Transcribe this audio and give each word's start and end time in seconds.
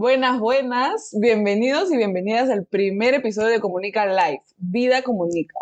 Buenas, 0.00 0.38
buenas. 0.38 1.10
Bienvenidos 1.20 1.90
y 1.90 1.96
bienvenidas 1.96 2.48
al 2.50 2.64
primer 2.64 3.14
episodio 3.14 3.48
de 3.48 3.58
Comunica 3.58 4.06
Live, 4.06 4.42
Vida 4.56 5.02
Comunica, 5.02 5.58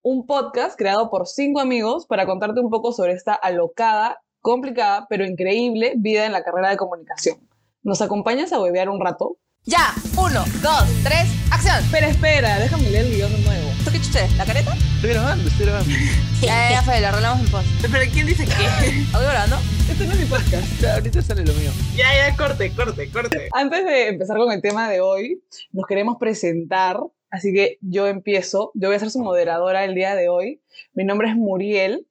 un 0.00 0.28
podcast 0.28 0.78
creado 0.78 1.10
por 1.10 1.26
cinco 1.26 1.58
amigos 1.58 2.06
para 2.06 2.24
contarte 2.24 2.60
un 2.60 2.70
poco 2.70 2.92
sobre 2.92 3.14
esta 3.14 3.34
alocada, 3.34 4.22
complicada, 4.42 5.08
pero 5.10 5.26
increíble 5.26 5.94
vida 5.96 6.24
en 6.24 6.30
la 6.30 6.44
carrera 6.44 6.70
de 6.70 6.76
comunicación. 6.76 7.38
¿Nos 7.82 8.00
acompañas 8.00 8.52
a 8.52 8.60
huevear 8.60 8.88
un 8.90 9.00
rato? 9.00 9.38
Ya, 9.64 9.92
uno, 10.16 10.44
dos, 10.62 10.84
tres, 11.02 11.26
acción. 11.50 11.82
Espera, 11.82 12.10
espera, 12.10 12.58
déjame 12.60 12.90
leer 12.90 13.06
el 13.06 13.16
guion 13.16 13.32
de 13.32 13.38
nuevo. 13.40 13.69
¿Tú 13.84 13.90
qué 13.90 14.00
chuché? 14.00 14.28
¿La 14.36 14.44
careta? 14.44 14.74
Estoy 14.74 15.10
grabando, 15.10 15.48
estoy 15.48 15.66
grabando. 15.66 15.90
Ya, 16.42 16.46
ya, 16.46 16.70
ya, 16.70 16.82
Fede, 16.82 17.00
lo 17.02 17.08
arreglamos 17.08 17.40
en 17.44 17.50
post. 17.50 17.68
¿Pero 17.82 18.12
quién 18.12 18.26
dice 18.26 18.44
qué? 18.46 18.52
¿Audio 19.12 19.28
grabando? 19.28 19.56
Este 19.90 20.06
no 20.06 20.12
es 20.12 20.18
mi 20.20 20.24
podcast. 20.26 20.84
Ahorita 20.84 21.22
sale 21.22 21.44
lo 21.44 21.52
mío. 21.54 21.70
ya, 21.96 22.06
ya, 22.14 22.36
corte, 22.36 22.72
corte, 22.74 23.10
corte. 23.10 23.48
Antes 23.52 23.84
de 23.84 24.08
empezar 24.08 24.36
con 24.38 24.50
el 24.52 24.62
tema 24.62 24.88
de 24.88 25.00
hoy, 25.00 25.42
nos 25.72 25.86
queremos 25.86 26.16
presentar, 26.18 26.98
así 27.30 27.52
que 27.52 27.78
yo 27.82 28.06
empiezo. 28.06 28.70
Yo 28.74 28.88
voy 28.88 28.96
a 28.96 29.00
ser 29.00 29.10
su 29.10 29.20
moderadora 29.20 29.84
el 29.84 29.94
día 29.94 30.14
de 30.14 30.28
hoy. 30.28 30.60
Mi 30.94 31.04
nombre 31.04 31.28
es 31.28 31.36
Muriel. 31.36 32.06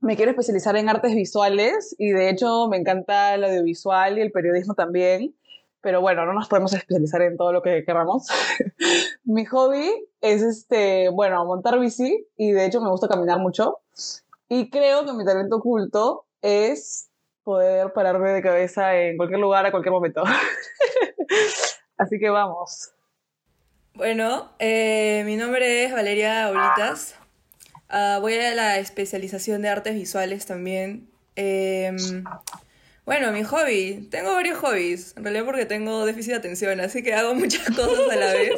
Me 0.00 0.16
quiero 0.16 0.30
especializar 0.30 0.76
en 0.76 0.88
artes 0.88 1.14
visuales 1.14 1.94
y 1.98 2.08
de 2.08 2.30
hecho 2.30 2.68
me 2.68 2.76
encanta 2.78 3.34
el 3.34 3.44
audiovisual 3.44 4.16
y 4.18 4.22
el 4.22 4.32
periodismo 4.32 4.74
también. 4.74 5.34
Pero 5.82 6.00
bueno, 6.00 6.26
no 6.26 6.32
nos 6.32 6.48
podemos 6.48 6.72
especializar 6.72 7.22
en 7.22 7.36
todo 7.36 7.52
lo 7.52 7.62
que 7.62 7.84
queramos. 7.84 8.28
Mi 9.24 9.44
hobby 9.46 9.90
es 10.20 10.42
este, 10.42 11.08
bueno, 11.08 11.44
montar 11.44 11.78
bici 11.78 12.26
y 12.36 12.52
de 12.52 12.66
hecho 12.66 12.80
me 12.80 12.90
gusta 12.90 13.08
caminar 13.08 13.38
mucho. 13.38 13.78
Y 14.48 14.68
creo 14.68 15.04
que 15.04 15.12
mi 15.12 15.24
talento 15.24 15.56
oculto 15.56 16.26
es 16.42 17.08
poder 17.44 17.92
pararme 17.92 18.30
de 18.30 18.42
cabeza 18.42 18.96
en 18.96 19.16
cualquier 19.16 19.40
lugar 19.40 19.64
a 19.64 19.70
cualquier 19.70 19.92
momento. 19.92 20.24
Así 21.96 22.18
que 22.18 22.30
vamos. 22.30 22.90
Bueno, 23.94 24.50
eh, 24.58 25.22
mi 25.26 25.36
nombre 25.36 25.84
es 25.84 25.92
Valeria 25.92 26.46
Aulitas. 26.46 27.14
Ah, 27.88 28.18
voy 28.20 28.34
a 28.34 28.54
la 28.54 28.78
especialización 28.78 29.62
de 29.62 29.68
artes 29.68 29.94
visuales 29.94 30.46
también. 30.46 31.10
Em, 31.36 32.24
bueno, 33.04 33.32
mi 33.32 33.42
hobby. 33.44 34.08
Tengo 34.10 34.32
varios 34.34 34.58
hobbies. 34.58 35.14
En 35.16 35.24
realidad 35.24 35.44
porque 35.44 35.66
tengo 35.66 36.04
déficit 36.06 36.32
de 36.32 36.36
atención, 36.38 36.80
así 36.80 37.02
que 37.02 37.14
hago 37.14 37.34
muchas 37.34 37.64
cosas 37.76 38.08
a 38.10 38.16
la 38.16 38.32
vez. 38.34 38.52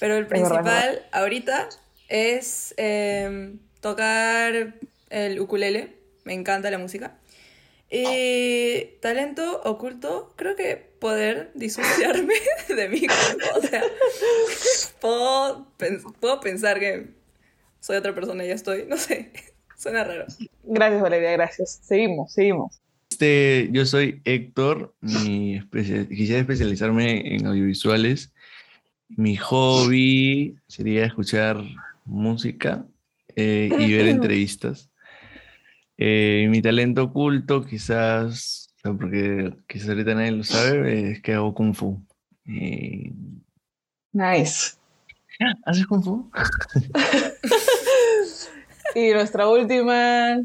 Pero 0.00 0.16
el 0.16 0.26
principal 0.28 1.06
ahorita 1.12 1.68
es 2.08 2.74
em, 2.76 3.58
tocar 3.80 4.74
el 5.10 5.40
ukulele. 5.40 5.94
Me 6.24 6.34
encanta 6.34 6.70
la 6.70 6.78
música. 6.78 7.16
Y 7.90 8.96
talento 9.00 9.62
oculto, 9.64 10.34
creo 10.36 10.54
que 10.56 10.76
poder 10.76 11.50
disociarme 11.54 12.34
de 12.68 12.88
mi 12.88 13.06
cuerpo. 13.06 13.58
O 13.58 13.62
sea, 13.62 13.82
puedo, 15.00 15.66
pens- 15.78 16.14
puedo 16.20 16.38
pensar 16.40 16.78
que 16.78 17.06
soy 17.80 17.96
otra 17.96 18.14
persona 18.14 18.44
y 18.44 18.48
ya 18.48 18.54
estoy. 18.54 18.84
No 18.86 18.98
sé, 18.98 19.32
suena 19.76 20.04
raro. 20.04 20.26
Gracias, 20.64 21.00
Valeria, 21.00 21.32
gracias. 21.32 21.80
Seguimos, 21.82 22.32
seguimos. 22.34 22.78
Este, 23.18 23.68
yo 23.72 23.86
soy 23.86 24.20
Héctor, 24.24 24.94
mi 25.00 25.56
especia- 25.56 26.06
quisiera 26.08 26.40
especializarme 26.40 27.34
en 27.34 27.46
audiovisuales. 27.46 28.32
Mi 29.08 29.36
hobby 29.36 30.56
sería 30.68 31.06
escuchar 31.06 31.56
música 32.04 32.84
eh, 33.34 33.70
y 33.78 33.92
ver 33.92 34.06
entrevistas. 34.08 34.90
Eh, 35.96 36.46
mi 36.50 36.60
talento 36.60 37.04
oculto, 37.04 37.64
quizás, 37.64 38.74
porque 38.82 39.54
quizás 39.66 39.88
ahorita 39.88 40.14
nadie 40.14 40.32
lo 40.32 40.44
sabe, 40.44 41.12
es 41.12 41.22
que 41.22 41.32
hago 41.32 41.54
kung 41.54 41.74
fu. 41.74 42.00
Eh, 42.46 43.10
Nice. 44.12 44.76
¿Haces 45.64 45.86
kung 45.86 46.02
fu? 46.04 46.30
Y 48.94 49.10
nuestra 49.12 49.46
última 49.46 50.40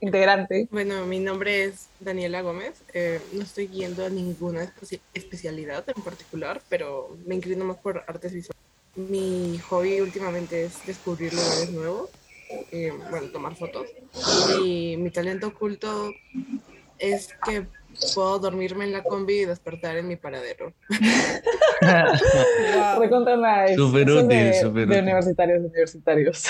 integrante. 0.00 0.68
Bueno, 0.70 1.06
mi 1.06 1.18
nombre 1.18 1.64
es 1.64 1.88
Daniela 2.00 2.42
Gómez. 2.42 2.74
Eh, 2.94 3.20
no 3.32 3.42
estoy 3.42 3.66
guiando 3.68 4.04
a 4.04 4.08
ninguna 4.10 4.64
espe- 4.64 5.00
especialidad 5.14 5.84
en 5.94 6.02
particular, 6.02 6.60
pero 6.68 7.16
me 7.26 7.34
inclino 7.34 7.64
más 7.64 7.76
por 7.78 8.04
artes 8.06 8.32
visuales. 8.32 8.56
Mi 8.94 9.58
hobby 9.68 10.00
últimamente 10.00 10.64
es 10.64 10.86
descubrir 10.86 11.32
lugares 11.34 11.70
nuevos, 11.70 12.10
eh, 12.72 12.92
bueno, 13.10 13.28
tomar 13.28 13.54
fotos. 13.56 13.86
Y 14.62 14.96
mi 14.96 15.10
talento 15.10 15.48
oculto 15.48 16.12
es 16.98 17.28
que 17.44 17.66
puedo 18.14 18.38
dormirme 18.38 18.84
en 18.84 18.92
la 18.92 19.02
combi 19.02 19.40
y 19.40 19.44
despertar 19.44 19.96
en 19.96 20.08
mi 20.08 20.16
paradero. 20.16 20.72
Wow. 21.82 23.00
Recontra 23.00 23.36
nice. 23.36 23.74
Súper 23.76 24.08
Eso 24.08 24.18
es 24.18 24.24
útil, 24.24 24.28
de, 24.38 24.60
súper 24.60 24.86
de 24.86 24.92
útil. 24.94 25.02
universitarios, 25.02 25.62
de 25.62 25.68
universitarios. 25.68 26.44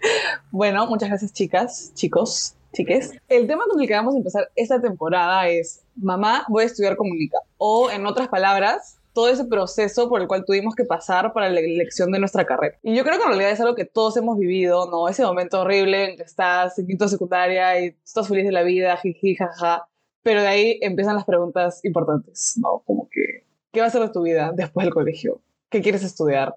bueno, 0.50 0.86
muchas 0.86 1.10
gracias, 1.10 1.32
chicas, 1.34 1.92
chicos, 1.94 2.54
chiques. 2.72 3.12
El 3.28 3.46
tema 3.46 3.64
con 3.68 3.80
el 3.80 3.86
que 3.86 3.94
vamos 3.94 4.14
a 4.14 4.18
empezar 4.18 4.50
esta 4.56 4.80
temporada 4.80 5.48
es: 5.48 5.82
Mamá, 5.96 6.44
voy 6.48 6.64
a 6.64 6.66
estudiar 6.66 6.96
comunica. 6.96 7.38
O, 7.58 7.90
en 7.90 8.06
otras 8.06 8.28
palabras, 8.28 9.00
todo 9.12 9.28
ese 9.28 9.44
proceso 9.44 10.08
por 10.08 10.20
el 10.20 10.28
cual 10.28 10.44
tuvimos 10.44 10.74
que 10.74 10.84
pasar 10.84 11.32
para 11.32 11.48
la 11.50 11.60
elección 11.60 12.12
de 12.12 12.18
nuestra 12.18 12.44
carrera. 12.44 12.78
Y 12.82 12.94
yo 12.94 13.04
creo 13.04 13.18
que 13.18 13.24
en 13.24 13.30
realidad 13.30 13.50
es 13.50 13.60
algo 13.60 13.74
que 13.74 13.84
todos 13.84 14.16
hemos 14.16 14.38
vivido, 14.38 14.90
¿no? 14.90 15.08
Ese 15.08 15.24
momento 15.24 15.60
horrible 15.60 16.10
en 16.10 16.16
que 16.16 16.22
estás 16.22 16.78
en 16.78 16.86
quinto 16.86 17.08
secundaria 17.08 17.80
y 17.80 17.96
estás 18.04 18.28
feliz 18.28 18.44
de 18.44 18.52
la 18.52 18.62
vida, 18.62 18.96
jiji, 18.96 19.36
jaja. 19.36 19.86
Pero 20.22 20.42
de 20.42 20.48
ahí 20.48 20.78
empiezan 20.82 21.16
las 21.16 21.24
preguntas 21.24 21.84
importantes, 21.84 22.54
¿no? 22.56 22.82
Como 22.86 23.08
que, 23.10 23.46
¿qué 23.72 23.80
va 23.80 23.86
a 23.86 23.90
ser 23.90 24.02
de 24.02 24.10
tu 24.10 24.22
vida 24.22 24.52
después 24.54 24.84
del 24.84 24.94
colegio? 24.94 25.40
¿Qué 25.70 25.80
quieres 25.82 26.04
estudiar? 26.04 26.56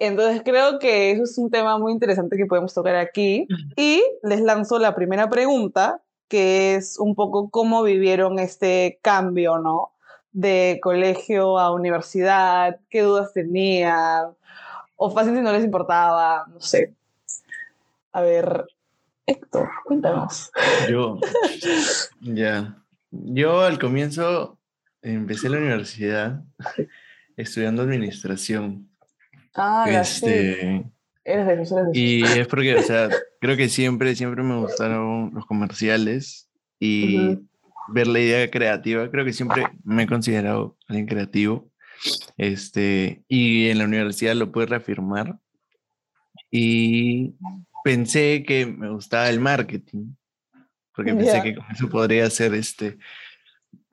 Entonces 0.00 0.40
creo 0.42 0.78
que 0.78 1.12
eso 1.12 1.24
es 1.24 1.36
un 1.36 1.50
tema 1.50 1.78
muy 1.78 1.92
interesante 1.92 2.38
que 2.38 2.46
podemos 2.46 2.72
tocar 2.72 2.96
aquí. 2.96 3.46
Y 3.76 4.02
les 4.22 4.40
lanzo 4.40 4.78
la 4.78 4.94
primera 4.94 5.28
pregunta, 5.28 6.00
que 6.26 6.74
es 6.74 6.98
un 6.98 7.14
poco 7.14 7.50
cómo 7.50 7.82
vivieron 7.82 8.38
este 8.38 8.98
cambio, 9.02 9.58
¿no? 9.58 9.92
De 10.32 10.80
colegio 10.82 11.58
a 11.58 11.72
universidad, 11.72 12.80
qué 12.88 13.02
dudas 13.02 13.34
tenían, 13.34 14.30
o 14.96 15.10
fácil 15.10 15.34
si 15.34 15.42
no 15.42 15.52
les 15.52 15.64
importaba, 15.64 16.46
no 16.52 16.60
sé. 16.60 16.94
A 18.12 18.22
ver, 18.22 18.66
Héctor, 19.26 19.68
cuéntanos. 19.84 20.50
Yo, 20.90 21.18
ya. 22.20 22.76
Yo 23.10 23.60
al 23.60 23.78
comienzo 23.78 24.58
empecé 25.02 25.48
la 25.48 25.58
universidad 25.58 26.42
estudiando 27.36 27.82
administración. 27.82 28.89
Ah. 29.54 29.86
Este, 29.88 30.84
Eres 31.24 31.46
de 31.46 31.62
esos, 31.62 31.78
eres 31.78 31.92
de 31.92 31.98
y 32.00 32.24
es 32.24 32.46
porque, 32.46 32.76
o 32.76 32.82
sea, 32.82 33.08
creo 33.40 33.56
que 33.56 33.68
siempre, 33.68 34.14
siempre 34.14 34.42
me 34.42 34.58
gustaron 34.58 35.32
los 35.34 35.46
comerciales 35.46 36.50
y 36.78 37.34
Ujú. 37.34 37.48
ver 37.88 38.06
la 38.06 38.20
idea 38.20 38.50
creativa. 38.50 39.10
Creo 39.10 39.24
que 39.24 39.32
siempre 39.32 39.70
me 39.84 40.04
he 40.04 40.06
considerado 40.06 40.76
alguien 40.88 41.06
creativo. 41.06 41.70
Este, 42.36 43.22
y 43.28 43.68
en 43.68 43.78
la 43.78 43.84
universidad 43.84 44.34
lo 44.34 44.50
pude 44.50 44.66
reafirmar. 44.66 45.38
Y 46.50 47.34
pensé 47.84 48.44
que 48.46 48.66
me 48.66 48.90
gustaba 48.90 49.28
el 49.28 49.40
marketing, 49.40 50.14
porque 50.94 51.14
pensé 51.14 51.36
Ya. 51.36 51.42
que 51.42 51.54
con 51.54 51.64
eso 51.70 51.88
podría 51.88 52.26
hacer 52.26 52.54
este, 52.54 52.98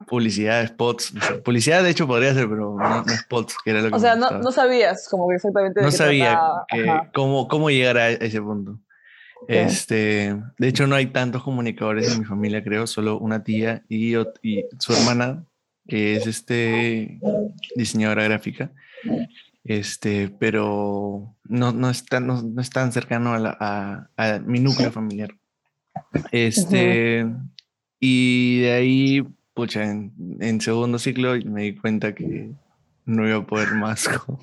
publicidad, 0.08 0.66
spots. 0.66 1.14
no 1.14 1.20
sé, 1.22 1.34
Publicidad, 1.34 1.82
de 1.84 1.90
hecho, 1.90 2.06
podría 2.06 2.30
hacer, 2.32 2.48
pero 2.48 2.74
no, 2.78 3.02
no 3.04 3.16
spots, 3.16 3.56
que 3.64 3.70
era 3.70 3.82
lo 3.82 3.90
que 3.90 3.94
O 3.96 3.98
sea, 3.98 4.16
no, 4.16 4.30
no 4.30 4.50
sabías 4.52 5.08
como 5.08 5.28
que 5.28 5.36
exactamente 5.36 5.80
de 5.80 5.86
No 5.86 5.90
qué 5.92 5.96
sabía 5.96 6.40
que- 6.68 6.88
Ajá. 6.88 7.10
cómo, 7.14 7.46
cómo 7.48 7.70
llegar 7.70 7.96
a 7.98 8.10
ese 8.10 8.40
punto. 8.42 8.78
Este, 9.46 10.36
de 10.58 10.68
hecho, 10.68 10.86
no 10.86 10.96
hay 10.96 11.06
tantos 11.06 11.42
comunicadores 11.44 12.12
en 12.12 12.18
mi 12.20 12.24
familia, 12.24 12.62
creo, 12.64 12.86
solo 12.86 13.18
una 13.18 13.44
tía 13.44 13.84
y, 13.88 14.16
y 14.42 14.64
su 14.78 14.92
hermana, 14.92 15.44
que 15.86 16.16
es 16.16 16.26
este 16.26 17.20
diseñadora 17.76 18.24
gráfica. 18.24 18.72
Este, 19.64 20.28
pero 20.40 21.34
no, 21.44 21.72
no, 21.72 21.88
es 21.90 22.04
tan, 22.04 22.26
no, 22.26 22.42
no 22.42 22.60
es 22.60 22.70
tan 22.70 22.90
cercano 22.92 23.32
a, 23.34 23.38
la- 23.38 23.56
a- 23.60 24.08
a 24.16 24.38
mi 24.40 24.60
núcleo 24.60 24.90
familiar. 24.90 25.30
Este, 26.32 27.26
y 28.00 28.60
de 28.60 28.72
ahí, 28.72 29.26
pucha, 29.58 29.82
en, 29.82 30.12
en 30.38 30.60
segundo 30.60 31.00
ciclo 31.00 31.34
me 31.44 31.62
di 31.64 31.74
cuenta 31.74 32.14
que 32.14 32.50
no 33.04 33.26
iba 33.26 33.38
a 33.38 33.44
poder 33.46 33.72
más 33.74 34.08
con, 34.08 34.36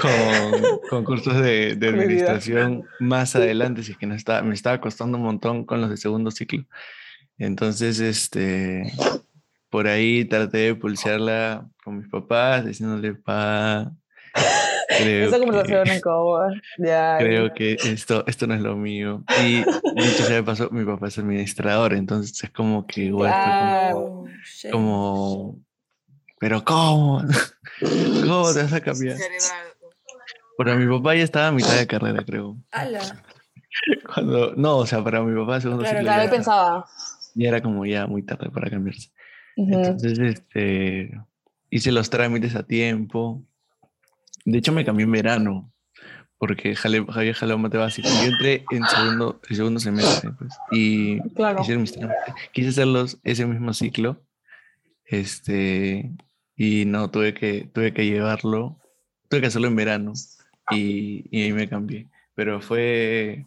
con 0.00 0.62
concursos 0.88 1.34
de, 1.42 1.76
de 1.76 1.86
Con 1.88 1.94
vida. 1.96 2.04
administración 2.04 2.84
más 3.00 3.36
adelante, 3.36 3.82
si 3.82 3.92
es 3.92 3.98
que 3.98 4.06
no 4.06 4.14
estaba, 4.14 4.40
me 4.40 4.54
estaba 4.54 4.80
costando 4.80 5.18
un 5.18 5.24
montón 5.24 5.66
con 5.66 5.82
los 5.82 5.90
de 5.90 5.98
segundo 5.98 6.30
ciclo. 6.30 6.64
Entonces, 7.36 8.00
este, 8.00 8.90
por 9.68 9.88
ahí 9.88 10.24
traté 10.24 10.58
de 10.58 10.74
pulsearla 10.74 11.68
con 11.84 11.98
mis 11.98 12.08
papás, 12.08 12.64
diciéndole, 12.64 13.12
pa, 13.12 13.92
creo 14.98 15.28
Esa 15.28 15.36
que- 15.38 15.44
conversación 15.44 15.96
incómoda. 15.98 16.48
Ya. 16.78 17.16
creo 17.18 17.48
ya. 17.48 17.54
que 17.54 17.72
esto, 17.84 18.24
esto 18.26 18.46
no 18.46 18.54
es 18.54 18.60
lo 18.62 18.74
mío. 18.76 19.22
Y 19.44 19.56
dicho 19.56 20.22
sea 20.24 20.36
de 20.36 20.42
paso, 20.44 20.70
mi 20.70 20.84
papá 20.84 21.08
es 21.08 21.18
administrador, 21.18 21.92
entonces 21.92 22.42
es 22.42 22.50
como 22.50 22.86
que 22.86 23.02
igual 23.02 23.32
como, 23.92 24.25
Como, 24.70 25.60
pero 26.38 26.64
¿cómo? 26.64 27.22
¿Cómo 27.80 28.52
te 28.52 28.62
vas 28.62 28.72
a 28.72 28.80
cambiar? 28.80 29.16
Para 30.56 30.74
mi 30.76 30.86
papá 30.96 31.14
ya 31.14 31.22
estaba 31.24 31.48
a 31.48 31.52
mitad 31.52 31.76
de 31.76 31.86
carrera, 31.86 32.24
creo. 32.24 32.56
¡Hala! 32.72 33.22
Cuando, 34.14 34.54
no, 34.56 34.78
o 34.78 34.86
sea, 34.86 35.04
para 35.04 35.22
mi 35.22 35.38
papá, 35.38 35.60
segundo 35.60 35.82
Claro, 35.82 35.98
ciclo, 35.98 36.12
Claro, 36.12 36.24
ya, 36.24 36.30
pensaba. 36.30 36.86
ya 37.34 37.48
era 37.48 37.60
como 37.62 37.84
ya 37.84 38.06
muy 38.06 38.22
tarde 38.22 38.50
para 38.50 38.70
cambiarse. 38.70 39.10
Entonces, 39.56 40.18
este, 40.18 41.10
hice 41.70 41.92
los 41.92 42.08
trámites 42.10 42.54
a 42.56 42.62
tiempo. 42.62 43.42
De 44.44 44.58
hecho, 44.58 44.72
me 44.72 44.84
cambié 44.84 45.04
en 45.04 45.12
verano, 45.12 45.72
porque 46.38 46.74
jale, 46.74 47.04
había 47.08 47.34
jalado 47.34 47.58
mate 47.58 47.76
básico. 47.76 48.08
Yo 48.08 48.28
entré 48.28 48.64
en 48.70 48.86
segundo, 48.88 49.40
el 49.48 49.56
segundo 49.56 49.80
semestre, 49.80 50.30
pues, 50.38 50.54
y 50.70 51.20
Claro. 51.34 51.60
hice 51.62 51.76
mis 51.76 51.92
trámites. 51.92 52.34
Quise 52.52 52.68
hacerlos 52.70 53.18
ese 53.24 53.44
mismo 53.46 53.72
ciclo, 53.74 54.22
este, 55.06 56.10
y 56.56 56.84
no, 56.84 57.10
tuve 57.10 57.34
que, 57.34 57.68
tuve 57.72 57.92
que 57.92 58.06
llevarlo, 58.06 58.78
tuve 59.28 59.40
que 59.40 59.46
hacerlo 59.48 59.68
en 59.68 59.76
verano, 59.76 60.12
y, 60.70 61.26
y 61.30 61.42
ahí 61.42 61.52
me 61.52 61.68
cambié. 61.68 62.08
Pero 62.34 62.60
fue, 62.60 63.44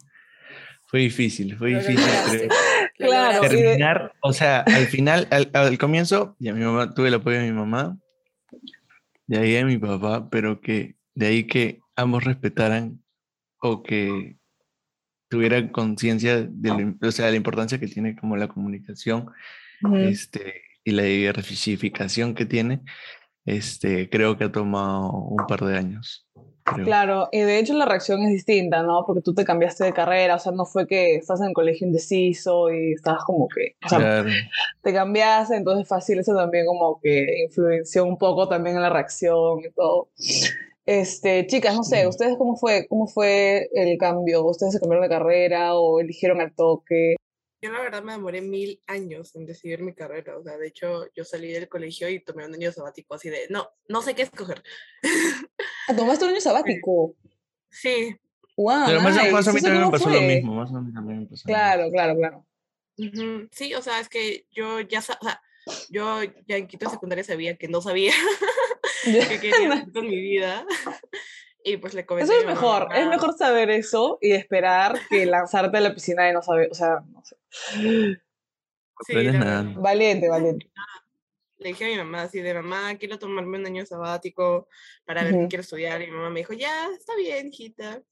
fue 0.86 1.00
difícil, 1.00 1.56
fue 1.56 1.70
difícil. 1.76 2.04
creo 2.26 2.48
Claro, 2.98 3.40
terminar, 3.40 4.12
o 4.20 4.32
sea, 4.32 4.60
al 4.60 4.86
final, 4.86 5.26
al, 5.30 5.50
al 5.54 5.78
comienzo, 5.78 6.36
ya 6.38 6.52
mi 6.52 6.64
mamá, 6.64 6.92
tuve 6.94 7.08
el 7.08 7.14
apoyo 7.14 7.38
de 7.38 7.46
mi 7.50 7.52
mamá, 7.56 7.96
de 9.26 9.38
ahí 9.38 9.52
de 9.52 9.64
mi 9.64 9.78
papá, 9.78 10.28
pero 10.28 10.60
que 10.60 10.96
de 11.14 11.26
ahí 11.26 11.44
que 11.44 11.80
ambos 11.96 12.24
respetaran 12.24 13.02
o 13.58 13.82
que 13.82 14.36
tuvieran 15.28 15.68
conciencia 15.68 16.42
de, 16.42 16.68
la- 16.68 16.94
o 17.08 17.12
sea, 17.12 17.26
de 17.26 17.32
la 17.32 17.36
importancia 17.36 17.78
que 17.78 17.86
tiene 17.86 18.16
como 18.16 18.36
la 18.36 18.48
comunicación 18.48 19.30
este, 20.02 20.62
y 20.90 20.92
la 20.92 21.04
diversificación 21.04 22.34
que 22.34 22.46
tiene, 22.46 22.82
este, 23.44 24.10
creo 24.10 24.36
que 24.36 24.44
ha 24.44 24.52
tomado 24.52 25.12
un 25.12 25.46
par 25.46 25.60
de 25.60 25.76
años. 25.78 26.26
creo. 26.64 26.84
Claro, 26.84 27.28
y 27.32 27.40
de 27.40 27.58
hecho 27.58 27.74
la 27.74 27.86
reacción 27.86 28.22
es 28.22 28.30
distinta, 28.30 28.82
¿no? 28.82 29.04
Porque 29.06 29.22
tú 29.22 29.34
te 29.34 29.44
cambiaste 29.44 29.84
de 29.84 29.92
carrera, 29.92 30.36
o 30.36 30.38
sea, 30.38 30.52
no 30.52 30.66
fue 30.66 30.86
que 30.86 31.16
estás 31.16 31.40
en 31.40 31.48
el 31.48 31.52
colegio 31.54 31.86
indeciso 31.86 32.70
y 32.70 32.92
estabas 32.92 33.24
como 33.24 33.48
que, 33.48 33.76
o 33.84 33.88
sea, 33.88 33.98
Claro. 33.98 34.28
te 34.82 34.92
cambiaste, 34.92 35.56
entonces 35.56 35.88
fácil, 35.88 36.18
eso 36.18 36.34
también 36.34 36.66
como 36.66 37.00
que 37.00 37.44
influenció 37.46 38.04
un 38.04 38.18
poco 38.18 38.48
también 38.48 38.76
en 38.76 38.82
la 38.82 38.90
reacción 38.90 39.60
y 39.60 39.72
todo. 39.72 40.10
Este, 40.86 41.46
chicas, 41.46 41.74
no 41.76 41.84
sé, 41.84 42.06
¿ustedes 42.08 42.36
cómo 42.36 42.56
fue, 42.56 42.86
cómo 42.88 43.06
fue 43.06 43.68
el 43.74 43.96
cambio? 43.96 44.44
¿Ustedes 44.44 44.72
se 44.72 44.80
cambiaron 44.80 45.08
de 45.08 45.14
carrera 45.14 45.74
o 45.74 46.00
eligieron 46.00 46.40
al 46.40 46.52
toque? 46.54 47.14
Yo 47.62 47.70
la 47.70 47.80
verdad 47.80 48.02
me 48.02 48.12
demoré 48.12 48.40
mil 48.40 48.80
años 48.86 49.36
en 49.36 49.44
decidir 49.46 49.82
mi 49.82 49.94
carrera. 49.94 50.38
O 50.38 50.42
sea, 50.42 50.56
de 50.56 50.68
hecho, 50.68 51.06
yo 51.14 51.24
salí 51.24 51.52
del 51.52 51.68
colegio 51.68 52.08
y 52.08 52.24
tomé 52.24 52.46
un 52.46 52.54
año 52.54 52.72
sabático 52.72 53.14
así 53.14 53.28
de, 53.28 53.46
no, 53.50 53.68
no 53.88 54.00
sé 54.00 54.14
qué 54.14 54.22
escoger. 54.22 54.62
Ah, 55.88 55.94
¿Tomaste 55.96 56.24
un 56.24 56.30
año 56.32 56.40
sabático? 56.40 57.14
Sí, 57.72 58.16
¡Wow! 58.56 58.82
Pero 58.86 59.00
más, 59.00 59.14
nice. 59.16 59.30
más 59.30 59.46
a 59.48 59.52
mí 59.52 59.58
¿Eso 59.58 59.66
también 59.66 59.84
me 59.86 59.90
pasó 59.92 60.04
fue? 60.04 60.14
lo 60.14 60.22
mismo, 60.22 60.54
más 60.54 60.70
a 60.72 60.80
mí 60.80 60.92
también 60.92 61.20
me 61.20 61.26
pasó 61.26 61.48
lo 61.48 61.54
mismo. 61.54 61.64
Claro, 61.64 61.90
claro, 61.90 62.16
claro. 62.16 62.46
ujú, 62.98 63.48
sí, 63.52 63.74
o 63.74 63.80
sea, 63.80 64.00
es 64.00 64.08
que 64.08 64.44
yo 64.50 64.80
ya, 64.80 64.98
o 64.98 65.02
sea, 65.02 65.40
yo 65.88 66.22
ya 66.46 66.56
en 66.56 66.66
quinto 66.66 66.86
de 66.86 66.90
secundaria 66.90 67.24
sabía 67.24 67.56
que 67.56 67.68
no 67.68 67.80
sabía 67.80 68.12
qué 69.04 69.38
quería 69.40 69.72
hacer 69.72 69.92
con 69.92 70.08
mi 70.08 70.20
vida. 70.20 70.66
Y 71.64 71.76
pues 71.76 71.92
le 71.94 72.06
comenté. 72.06 72.24
Eso 72.32 72.40
es 72.40 72.46
mi 72.46 72.54
mamá, 72.54 72.60
mejor, 72.60 72.82
es 72.94 73.00
"Mamá, 73.04 73.10
mejor 73.10 73.36
saber 73.36 73.70
eso 73.70 74.18
y 74.20 74.32
esperar 74.32 74.98
que 75.10 75.26
lanzarte 75.26 75.76
a 75.76 75.80
la 75.80 75.94
piscina 75.94 76.28
y 76.28 76.32
no 76.32 76.42
saber, 76.42 76.68
o 76.70 76.74
sea, 76.74 77.00
no 77.12 77.22
sé. 77.24 77.36
sí, 77.70 78.18
Aprendes 78.96 79.32
la 79.34 79.38
nadando. 79.40 79.68
verdad". 79.70 79.82
Valiente, 79.82 80.28
valiente. 80.28 80.70
Le 81.58 81.68
dije 81.68 81.84
a 81.84 81.88
mi 81.88 81.96
mamá 81.96 82.22
así 82.22 82.40
de, 82.40 82.54
mamá, 82.54 82.96
quiero 82.96 83.18
tomarme 83.18 83.58
un 83.58 83.66
año 83.66 83.84
sabático 83.84 84.68
para 85.04 85.22
ver 85.24 85.32
qué 85.32 85.38
Ujú. 85.40 85.48
quiero 85.48 85.60
estudiar. 85.62 86.00
Y 86.00 86.06
mi 86.06 86.12
mamá 86.12 86.30
me 86.30 86.40
dijo, 86.40 86.54
ya, 86.54 86.88
está 86.96 87.14
bien, 87.16 87.48
hijita. 87.48 88.02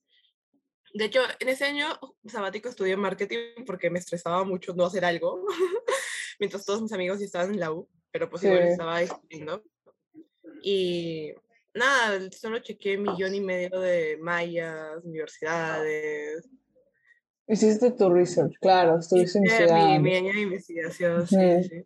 De 0.93 1.05
hecho, 1.07 1.23
en 1.39 1.49
ese 1.49 1.65
año 1.65 1.87
sabático 2.27 2.69
estudié 2.69 2.97
marketing 2.99 3.65
porque 3.67 3.89
me 3.89 3.99
estresaba 3.99 4.45
mucho 4.45 4.75
no 4.75 4.85
hacer 4.85 5.05
algo, 5.07 5.47
mientras 6.39 6.67
todos 6.67 6.83
mis 6.83 6.93
amigos 6.93 7.21
ya 7.21 7.25
estaban 7.27 7.55
en 7.55 7.61
la 7.61 7.73
U, 7.73 7.89
pero 8.11 8.29
pues 8.29 8.43
igual 8.45 8.65
Sí. 8.65 8.69
estaba 8.73 9.01
estudiando. 9.01 9.63
Y 10.63 11.33
nada, 11.79 12.21
solo 12.31 12.59
chequeé 12.59 12.99
millón 12.99 13.35
y 13.35 13.41
medio 13.41 13.81
de 13.81 14.19
mallas, 14.21 15.03
universidades. 15.05 16.49
Hiciste 17.47 17.93
tu 17.93 18.11
research, 18.11 18.55
claro, 18.61 18.99
estuviste 18.99 19.39
Hice 19.39 19.41
mi, 19.41 19.61
investigando. 19.61 20.01
mi 20.03 20.15
año 20.17 20.33
de 20.35 20.41
investigación, 20.41 21.27
sí, 21.27 21.65
sí. 21.65 21.85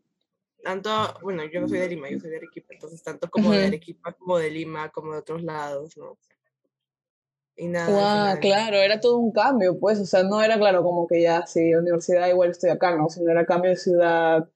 Tanto, 0.65 0.91
bueno, 1.23 1.45
yo 1.45 1.61
no 1.61 1.69
soy 1.69 1.79
de 1.79 1.89
Lima, 1.89 2.09
yo 2.09 2.19
soy 2.19 2.31
de 2.31 2.37
Arequipa, 2.39 2.75
entonces 2.75 3.03
tanto 3.03 3.29
como 3.31 3.53
de. 3.53 3.67
Arequipa, 3.67 4.13
como 4.13 4.39
de 4.39 4.51
Lima, 4.51 4.91
como 4.91 5.13
de 5.13 5.19
otros 5.19 5.43
lados, 5.43 5.97
¿no? 5.97 6.19
Y 7.57 7.69
nada. 7.69 7.87
final- 7.87 8.41
claro, 8.41 8.77
era 8.77 9.01
todo 9.01 9.19
un 9.19 9.33
cambio, 9.33 9.79
pues, 9.79 10.01
o 10.01 10.07
sea, 10.07 10.23
no 10.23 10.41
era 10.43 10.59
claro 10.59 10.83
como 10.83 11.07
que 11.07 11.21
ya, 11.23 11.47
sí, 11.47 11.75
universidad 11.75 12.29
igual 12.29 12.51
estoy 12.51 12.71
acá, 12.71 12.97
¿no? 12.97 13.09
Sino 13.09 13.31
era 13.31 13.45
cambio 13.45 13.71
de 13.71 13.77
ciudad, 13.77 14.49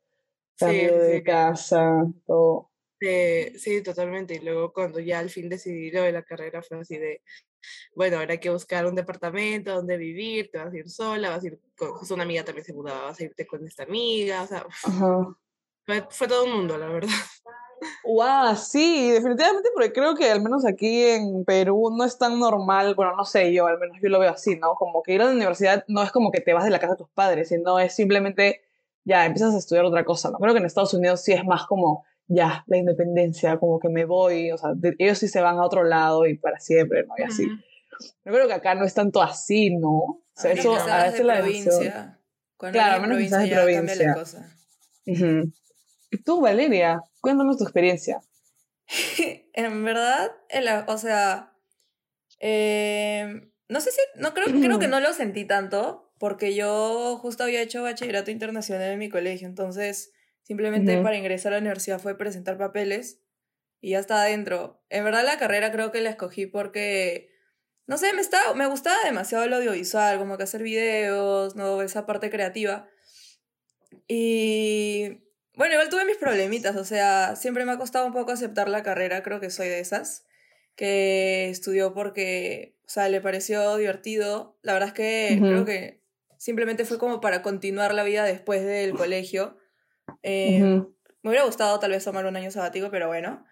cambio 0.56 0.88
sí, 0.90 0.94
de 0.98 1.18
sí. 1.18 1.24
casa, 1.24 2.06
todo. 2.26 2.70
Eh, 3.00 3.52
sí, 3.58 3.82
totalmente. 3.82 4.34
Y 4.34 4.40
luego 4.40 4.72
cuando 4.72 5.00
ya 5.00 5.18
al 5.18 5.30
fin 5.30 5.48
decidí 5.48 5.90
lo 5.90 6.02
de 6.02 6.12
la 6.12 6.22
carrera 6.22 6.62
fue 6.62 6.78
así 6.78 6.96
de, 6.98 7.22
bueno, 7.94 8.18
ahora 8.18 8.32
hay 8.32 8.40
que 8.40 8.50
buscar 8.50 8.86
un 8.86 8.94
departamento 8.94 9.74
donde 9.74 9.96
vivir, 9.96 10.50
te 10.50 10.58
vas 10.58 10.72
a 10.72 10.76
ir 10.76 10.88
sola, 10.88 11.30
vas 11.30 11.44
a 11.44 11.46
ir 11.46 11.60
con, 11.76 11.92
justo 11.92 12.14
una 12.14 12.22
amiga 12.24 12.44
también 12.44 12.64
se 12.64 12.72
mudaba, 12.72 13.06
vas 13.06 13.20
a 13.20 13.24
irte 13.24 13.46
con 13.46 13.66
esta 13.66 13.82
amiga, 13.82 14.42
o 14.42 14.46
sea, 14.46 14.66
Ajá. 14.84 15.36
fue, 15.84 16.06
fue 16.10 16.28
todo 16.28 16.44
un 16.44 16.52
mundo, 16.52 16.78
la 16.78 16.88
verdad. 16.88 17.10
Guau, 18.02 18.56
sí, 18.56 19.10
definitivamente, 19.10 19.68
porque 19.74 19.92
creo 19.92 20.14
que 20.14 20.30
al 20.30 20.40
menos 20.40 20.64
aquí 20.64 21.02
en 21.02 21.44
Perú 21.44 21.90
no 21.94 22.04
es 22.04 22.16
tan 22.16 22.38
normal, 22.38 22.94
bueno, 22.94 23.14
no 23.16 23.24
sé 23.24 23.52
yo, 23.52 23.66
al 23.66 23.78
menos 23.78 23.98
yo 24.02 24.08
lo 24.08 24.18
veo 24.18 24.30
así, 24.30 24.56
¿no? 24.56 24.74
Como 24.74 25.02
que 25.02 25.12
ir 25.12 25.22
a 25.22 25.26
la 25.26 25.32
universidad 25.32 25.84
no 25.88 26.02
es 26.02 26.10
como 26.12 26.30
que 26.30 26.40
te 26.40 26.54
vas 26.54 26.64
de 26.64 26.70
la 26.70 26.78
casa 26.78 26.94
de 26.94 26.98
tus 26.98 27.10
padres, 27.10 27.48
sino 27.48 27.78
es 27.78 27.94
simplemente, 27.94 28.62
ya, 29.04 29.26
empiezas 29.26 29.54
a 29.54 29.58
estudiar 29.58 29.84
otra 29.84 30.04
cosa, 30.04 30.30
¿no? 30.30 30.38
Creo 30.38 30.54
que 30.54 30.60
en 30.60 30.66
Estados 30.66 30.94
Unidos 30.94 31.22
sí 31.22 31.32
es 31.32 31.44
más 31.44 31.66
como, 31.66 32.04
ya, 32.28 32.64
la 32.66 32.76
independencia, 32.76 33.58
como 33.58 33.78
que 33.78 33.88
me 33.88 34.04
voy, 34.04 34.50
o 34.52 34.58
sea, 34.58 34.70
ellos 34.98 35.18
sí 35.18 35.28
se 35.28 35.40
van 35.40 35.56
a 35.58 35.64
otro 35.64 35.84
lado 35.84 36.26
y 36.26 36.36
para 36.38 36.58
siempre, 36.60 37.04
¿no? 37.06 37.14
Y 37.18 37.22
así. 37.22 37.46
Yo 38.24 38.32
creo 38.32 38.46
que 38.46 38.52
acá 38.54 38.74
no 38.74 38.84
es 38.84 38.92
tanto 38.94 39.22
así, 39.22 39.74
¿no? 39.76 39.88
O 39.90 40.22
sea, 40.34 40.50
A 40.50 40.54
eso 40.54 40.74
a 40.74 41.04
veces 41.04 41.24
la 41.24 41.38
provincia. 41.38 42.20
Claro, 42.58 43.02
menos 43.02 43.18
seas 43.28 43.42
de 43.48 43.54
provincia. 43.54 44.08
la 44.08 44.14
cosa. 44.14 44.56
Ujú. 45.06 45.52
Y 46.10 46.22
tú, 46.22 46.40
Valeria, 46.40 47.00
cuéntanos 47.20 47.56
tu 47.58 47.64
experiencia. 47.64 48.20
En 49.54 49.84
verdad, 49.84 50.30
el 50.50 50.68
a- 50.68 50.84
o 50.88 50.98
sea, 50.98 51.52
em, 52.38 53.50
no 53.68 53.80
sé 53.80 53.90
si, 53.90 53.98
no 54.20 54.34
creo, 54.34 54.46
creo 54.46 54.78
que 54.78 54.88
no 54.88 55.00
lo 55.00 55.12
sentí 55.12 55.46
tanto, 55.46 56.12
porque 56.18 56.54
yo 56.54 57.18
justo 57.20 57.44
había 57.44 57.62
hecho 57.62 57.82
bachillerato 57.82 58.30
internacional 58.30 58.90
en 58.92 58.98
mi 58.98 59.08
colegio, 59.08 59.48
entonces 59.48 60.12
simplemente 60.46 61.02
para 61.02 61.16
ingresar 61.16 61.52
a 61.52 61.56
la 61.56 61.60
universidad 61.60 61.98
fue 61.98 62.16
presentar 62.16 62.56
papeles 62.56 63.20
y 63.80 63.90
ya 63.90 63.98
estaba 63.98 64.22
adentro. 64.22 64.80
En 64.90 65.02
verdad 65.02 65.24
la 65.24 65.38
carrera 65.38 65.72
creo 65.72 65.90
que 65.90 66.00
la 66.00 66.10
escogí 66.10 66.46
porque, 66.46 67.32
no 67.86 67.98
sé, 67.98 68.12
me, 68.12 68.20
estaba, 68.20 68.54
me 68.54 68.66
gustaba 68.66 68.96
demasiado 69.04 69.42
el 69.42 69.52
audiovisual, 69.52 70.18
como 70.18 70.36
que 70.36 70.44
hacer 70.44 70.62
videos, 70.62 71.56
¿no? 71.56 71.82
Esa 71.82 72.06
parte 72.06 72.30
creativa. 72.30 72.88
Y 74.06 75.20
bueno, 75.54 75.74
igual 75.74 75.88
tuve 75.88 76.04
mis 76.04 76.16
problemitas, 76.16 76.76
o 76.76 76.84
sea, 76.84 77.34
siempre 77.34 77.64
me 77.64 77.72
ha 77.72 77.78
costado 77.78 78.06
un 78.06 78.12
poco 78.12 78.30
aceptar 78.30 78.68
la 78.68 78.84
carrera, 78.84 79.24
creo 79.24 79.40
que 79.40 79.50
soy 79.50 79.68
de 79.68 79.80
esas, 79.80 80.26
que 80.76 81.48
estudió 81.48 81.92
porque, 81.92 82.76
o 82.86 82.88
sea, 82.88 83.08
le 83.08 83.20
pareció 83.20 83.76
divertido. 83.76 84.58
La 84.62 84.74
verdad 84.74 84.90
es 84.90 84.94
que 84.94 85.38
creo 85.40 85.64
que 85.64 86.02
simplemente 86.38 86.84
fue 86.84 86.98
como 86.98 87.20
para 87.20 87.42
continuar 87.42 87.94
la 87.94 88.04
vida 88.04 88.22
después 88.22 88.64
del 88.64 88.92
colegio. 88.94 89.58
Eh, 90.22 90.62
Ujú. 90.62 90.96
Me 91.22 91.30
hubiera 91.30 91.44
gustado 91.44 91.78
tal 91.80 91.90
vez 91.90 92.04
tomar 92.04 92.24
un 92.26 92.36
año 92.36 92.50
sabático, 92.50 92.88
pero 92.90 93.08
bueno. 93.08 93.44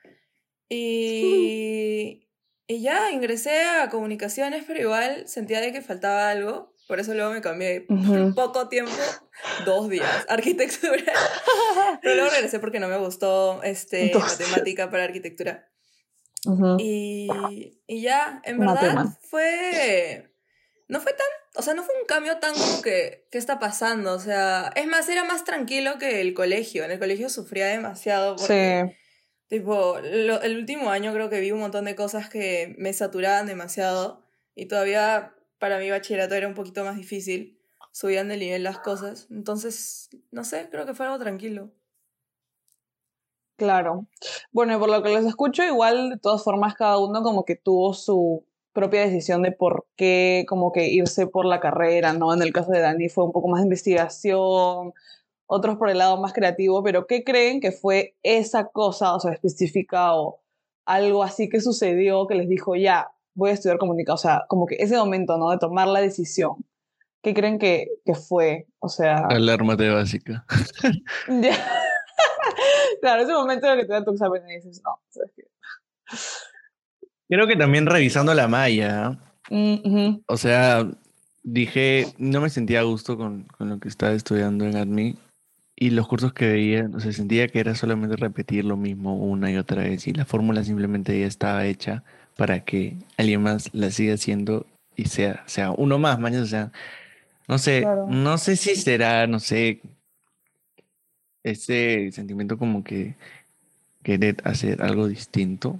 Y, 0.69 2.29
y 2.69 2.83
ya 2.83 3.11
ingresé 3.11 3.63
a 3.65 3.89
comunicaciones, 3.91 4.65
pero 4.67 4.81
igual 4.81 5.27
sentía 5.27 5.61
de 5.61 5.73
que 5.73 5.83
faltaba 5.83 6.31
algo. 6.31 6.73
Por 6.87 7.01
eso 7.01 7.15
luego 7.15 7.33
me 7.33 7.41
cambié 7.41 7.81
por 7.81 7.97
Ujú. 7.99 8.35
poco 8.35 8.69
tiempo, 8.69 8.93
dos 9.65 9.89
días, 9.89 10.25
arquitectura. 10.29 11.13
Pero 12.03 12.15
luego 12.15 12.31
regresé 12.31 12.61
porque 12.61 12.79
no 12.79 12.89
me 12.89 12.99
gustó 12.99 13.63
este, 13.63 14.11
Dos 14.11 14.23
matemática 14.23 14.91
para 14.91 15.05
arquitectura. 15.05 15.69
Ujú. 16.47 16.77
Y, 16.79 17.81
y 17.87 18.03
ya, 18.03 18.41
en 18.45 18.59
verdad 18.59 18.75
Matema. 18.75 19.19
fue... 19.23 20.31
No 20.89 21.01
fue 21.01 21.13
tan... 21.15 21.27
O 21.57 21.63
sea, 21.63 21.75
no 21.75 21.83
fue 21.85 21.95
un 22.01 22.07
cambio 22.07 22.39
tan 22.39 22.55
como 22.55 22.83
que... 22.83 23.27
¿Qué 23.31 23.39
está 23.39 23.59
pasando? 23.59 24.13
O 24.15 24.19
sea, 24.19 24.73
es 24.75 24.87
más, 24.87 25.09
era 25.09 25.25
más 25.25 25.45
tranquilo 25.45 25.99
que 25.99 26.21
el 26.21 26.35
colegio. 26.35 26.85
En 26.85 26.91
el 26.91 26.99
colegio 26.99 27.29
sufría 27.29 27.67
demasiado 27.69 28.37
porque... 28.37 28.87
Sí. 28.89 28.97
Tipo, 29.47 29.99
lo- 30.03 30.41
el 30.43 30.57
último 30.57 30.91
año 30.91 31.13
creo 31.13 31.31
que 31.31 31.39
vi 31.41 31.53
un 31.53 31.61
montón 31.61 31.85
de 31.85 31.95
cosas 31.95 32.29
que 32.29 32.75
me 32.79 32.93
saturaban 32.93 33.47
demasiado 33.47 34.25
y 34.55 34.67
todavía 34.67 35.35
para 35.59 35.79
mi 35.79 35.91
bachillerato 35.91 36.35
era 36.35 36.49
un 36.49 36.55
poquito 36.55 36.83
más 36.85 36.97
difícil. 36.97 37.61
Subían 37.93 38.29
de 38.29 38.37
nivel 38.39 38.65
las 38.65 38.81
cosas. 38.81 39.29
Entonces, 39.31 40.09
no 40.33 40.43
sé, 40.45 40.69
creo 40.71 40.87
que 40.87 40.95
fue 40.95 41.07
algo 41.07 41.19
tranquilo. 41.21 41.71
Claro. 43.57 44.09
Bueno, 44.51 44.75
y 44.75 44.79
por 44.79 44.91
lo 44.91 45.03
que 45.03 45.11
les 45.11 45.25
escucho, 45.27 45.63
igual 45.63 46.11
de 46.11 46.19
todas 46.19 46.43
formas 46.43 46.75
cada 46.75 46.99
uno 46.99 47.23
como 47.23 47.45
que 47.45 47.55
tuvo 47.55 47.95
su 47.95 48.45
propia 48.75 49.03
decisión 49.03 49.41
de 49.43 49.53
por 49.53 49.87
qué 49.97 50.45
como 50.49 50.73
que 50.73 50.89
irse 50.89 51.27
por 51.27 51.47
la 51.47 51.61
carrera, 51.61 52.13
¿no? 52.13 52.35
En 52.35 52.43
el 52.43 52.53
caso 52.53 52.73
de 52.73 52.81
Dani 52.81 53.09
fue 53.09 53.25
un 53.25 53.33
poco 53.33 53.49
más 53.49 53.61
de 53.61 53.67
investigación, 53.67 54.93
otros 55.47 55.77
por 55.77 55.89
el 55.89 55.99
lado 55.99 56.21
más 56.21 56.33
creativo, 56.33 56.83
pero 56.83 57.07
¿qué 57.07 57.25
creen 57.25 57.61
que 57.61 57.73
fue 57.73 58.17
esa 58.23 58.67
cosa, 58.69 59.15
o 59.15 59.21
sea, 59.21 59.33
específica 59.33 60.15
o 60.15 60.41
algo 60.85 61.23
así 61.23 61.49
que 61.49 61.61
sucedió 61.61 62.27
que 62.27 62.35
les 62.35 62.49
dijo, 62.49 62.75
ya, 62.77 63.13
voy 63.35 63.51
a 63.51 63.55
estudiar 63.55 63.79
comunicación? 63.79 64.15
O 64.15 64.19
sea, 64.19 64.45
como 64.49 64.67
que 64.67 64.77
ese 64.77 64.97
momento, 64.97 65.39
¿no? 65.39 65.51
De 65.51 65.59
tomar 65.59 65.89
la 65.89 66.01
decisión. 66.01 66.67
¿Qué 67.23 67.33
creen 67.33 67.59
que, 67.59 67.89
que 68.05 68.15
fue? 68.15 68.67
O 68.81 68.89
sea... 68.89 69.27
Alarma 69.29 69.77
de 69.77 69.91
básica. 69.91 70.45
Ya. 71.29 71.57
claro, 73.01 73.23
ese 73.23 73.33
momento 73.33 73.67
en 73.67 73.73
el 73.73 73.81
que 73.81 73.87
te 73.87 73.93
dan 73.93 74.05
tu 74.05 74.13
examen 74.13 74.43
y 74.49 74.57
dices, 74.57 74.83
no, 74.85 74.99
¿sabes 75.09 75.33
qué? 75.37 75.45
Creo 77.29 77.47
que 77.47 77.57
también 77.57 77.87
revisando 77.87 78.35
la 78.35 78.49
malla, 78.49 79.19
o 80.27 80.37
sea, 80.37 80.87
dije, 81.43 82.07
no 82.19 82.41
me 82.41 82.51
sentía 82.51 82.81
a 82.81 82.85
gusto 82.85 83.17
con, 83.17 83.45
con 83.45 83.69
lo 83.69 83.79
que 83.79 83.89
estaba 83.89 84.13
estudiando 84.13 84.65
en 84.65 84.77
ADMI 84.77 85.17
y 85.77 85.91
los 85.91 86.07
cursos 86.07 86.33
que 86.33 86.49
veía, 86.49 86.89
o 86.95 87.01
sea, 87.01 87.13
sentía 87.13 87.49
que 87.49 87.61
era 87.61 87.75
solamente 87.75 88.17
repetir 88.17 88.65
lo 88.65 88.77
mismo 88.77 89.17
una 89.17 89.51
y 89.51 89.57
otra 89.57 89.83
vez 89.83 90.07
y 90.07 90.13
la 90.13 90.25
fórmula 90.25 90.65
simplemente 90.65 91.19
ya 91.19 91.27
estaba 91.27 91.67
hecha 91.67 92.05
para 92.37 92.61
que 92.65 92.97
alguien 93.17 93.43
más 93.43 93.71
la 93.73 93.91
siga 93.91 94.15
haciendo 94.15 94.67
y 94.97 95.07
sea, 95.07 95.43
sea 95.47 95.71
uno 95.73 95.99
más, 95.99 96.19
mañana, 96.21 96.45
o 96.45 96.47
sea, 96.47 96.73
no 97.49 97.59
sé, 97.59 97.81
Claro. 97.81 98.07
no 98.09 98.39
sé 98.39 98.57
si 98.57 98.77
será, 98.77 99.27
no 99.27 99.41
sé, 99.41 99.81
ese 101.43 102.11
sentimiento 102.13 102.57
como 102.57 102.85
que 102.85 103.15
querer 104.03 104.37
hacer 104.45 104.83
algo 104.83 105.09
distinto. 105.09 105.79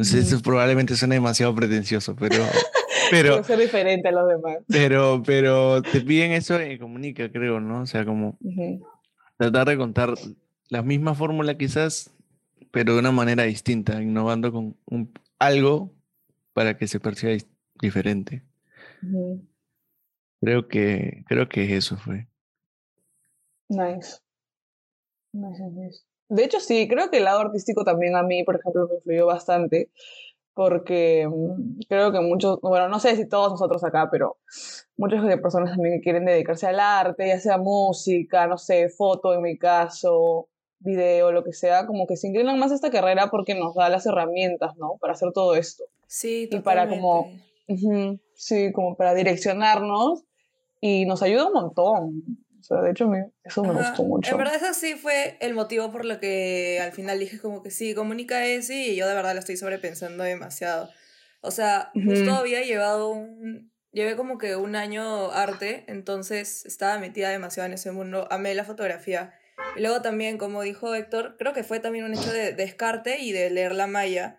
No 0.00 0.04
sé, 0.04 0.20
eso 0.20 0.40
probablemente 0.40 0.96
suena 0.96 1.14
demasiado 1.14 1.54
pretencioso, 1.54 2.16
pero, 2.16 2.36
pero, 3.10 3.32
Quiero 3.32 3.44
ser 3.44 3.58
diferente 3.58 4.08
a 4.08 4.12
los 4.12 4.26
demás. 4.26 4.56
pero, 4.66 5.22
pero 5.26 5.82
te 5.82 6.00
piden 6.00 6.32
eso 6.32 6.58
en 6.58 6.78
Comunica, 6.78 7.30
creo, 7.30 7.60
¿no? 7.60 7.82
O 7.82 7.86
sea, 7.86 8.06
como 8.06 8.38
tratar 9.36 9.68
de 9.68 9.76
contar 9.76 10.14
la 10.70 10.80
misma 10.80 11.14
fórmula 11.14 11.58
quizás, 11.58 12.14
pero 12.70 12.94
de 12.94 13.00
una 13.00 13.12
manera 13.12 13.42
distinta, 13.42 14.00
innovando 14.00 14.50
con 14.50 14.74
un, 14.86 15.12
algo 15.38 15.92
para 16.54 16.78
que 16.78 16.88
se 16.88 16.98
perciba 16.98 17.34
diferente. 17.78 18.42
Creo 20.40 20.66
que, 20.66 21.24
creo 21.28 21.46
que 21.46 21.76
eso 21.76 21.98
fue. 21.98 22.26
Nice, 23.68 24.16
nice, 25.34 25.62
nice. 25.72 26.09
De 26.30 26.44
hecho, 26.44 26.60
sí, 26.60 26.88
creo 26.88 27.10
que 27.10 27.18
el 27.18 27.24
lado 27.24 27.40
artístico 27.40 27.84
también 27.84 28.16
a 28.16 28.22
mí, 28.22 28.44
por 28.44 28.56
ejemplo, 28.56 28.86
me 28.88 28.94
influyó 28.96 29.26
bastante, 29.26 29.90
porque 30.54 31.28
mm, 31.28 31.80
creo 31.88 32.12
que 32.12 32.20
muchos, 32.20 32.60
bueno, 32.62 32.88
no 32.88 33.00
sé 33.00 33.16
si 33.16 33.28
todos 33.28 33.50
nosotros 33.50 33.82
acá, 33.84 34.08
pero 34.10 34.38
muchas 34.96 35.22
personas 35.40 35.70
también 35.70 35.96
que 35.96 36.02
quieren 36.02 36.24
dedicarse 36.24 36.66
al 36.66 36.80
arte, 36.80 37.28
ya 37.28 37.38
sea 37.40 37.58
música, 37.58 38.46
no 38.46 38.58
sé, 38.58 38.88
foto 38.88 39.34
en 39.34 39.42
mi 39.42 39.58
caso, 39.58 40.48
video, 40.78 41.30
lo 41.32 41.44
que 41.44 41.52
sea, 41.52 41.86
como 41.86 42.06
que 42.06 42.16
se 42.16 42.28
inclinan 42.28 42.58
más 42.58 42.72
a 42.72 42.76
esta 42.76 42.90
carrera 42.90 43.28
porque 43.30 43.54
nos 43.54 43.74
da 43.74 43.88
las 43.90 44.06
herramientas, 44.06 44.76
¿no? 44.76 44.96
Para 45.00 45.12
hacer 45.14 45.30
todo 45.32 45.54
esto. 45.54 45.84
Sí, 46.06 46.48
Y 46.50 46.58
para 46.60 46.88
como- 46.88 47.28
totalmente. 47.66 48.22
Sí, 48.34 48.72
como 48.72 48.96
para 48.96 49.14
direccionarnos 49.14 50.24
y 50.80 51.04
nos 51.06 51.22
ayuda 51.22 51.46
un 51.48 51.52
montón. 51.52 52.22
O 52.60 52.62
sea, 52.62 52.82
de 52.82 52.90
hecho, 52.90 53.08
mí 53.08 53.18
eso 53.42 53.64
me 53.64 53.70
Ajá. 53.70 53.90
gustó 53.90 54.02
mucho. 54.04 54.30
En 54.30 54.38
verdad, 54.38 54.54
eso 54.56 54.74
sí 54.74 54.94
fue 54.94 55.36
el 55.40 55.54
motivo 55.54 55.90
por 55.90 56.04
lo 56.04 56.20
que 56.20 56.78
al 56.82 56.92
final 56.92 57.18
dije 57.18 57.38
como 57.40 57.62
que 57.62 57.70
sí, 57.70 57.94
comunica 57.94 58.44
eso 58.46 58.72
y 58.72 58.96
yo 58.96 59.08
de 59.08 59.14
verdad 59.14 59.32
lo 59.32 59.40
estoy 59.40 59.56
sobrepensando 59.56 60.24
demasiado. 60.24 60.90
O 61.40 61.50
sea, 61.50 61.90
justo 61.94 62.30
Ujú. 62.30 62.40
había 62.40 62.62
llevado 62.62 63.10
un... 63.10 63.70
Llevé 63.92 64.14
como 64.14 64.38
que 64.38 64.54
un 64.54 64.76
año 64.76 65.32
arte, 65.32 65.84
entonces 65.88 66.64
estaba 66.64 66.98
metida 66.98 67.30
demasiado 67.30 67.66
en 67.66 67.72
ese 67.72 67.90
mundo, 67.90 68.28
amé 68.30 68.54
la 68.54 68.64
fotografía. 68.64 69.34
Y 69.76 69.80
luego 69.80 70.00
también, 70.00 70.38
como 70.38 70.62
dijo 70.62 70.94
Héctor, 70.94 71.36
creo 71.38 71.52
que 71.52 71.64
fue 71.64 71.80
también 71.80 72.04
un 72.04 72.14
hecho 72.14 72.30
de 72.32 72.52
descarte 72.52 73.18
y 73.18 73.32
de 73.32 73.50
leer 73.50 73.74
la 73.74 73.88
malla, 73.88 74.38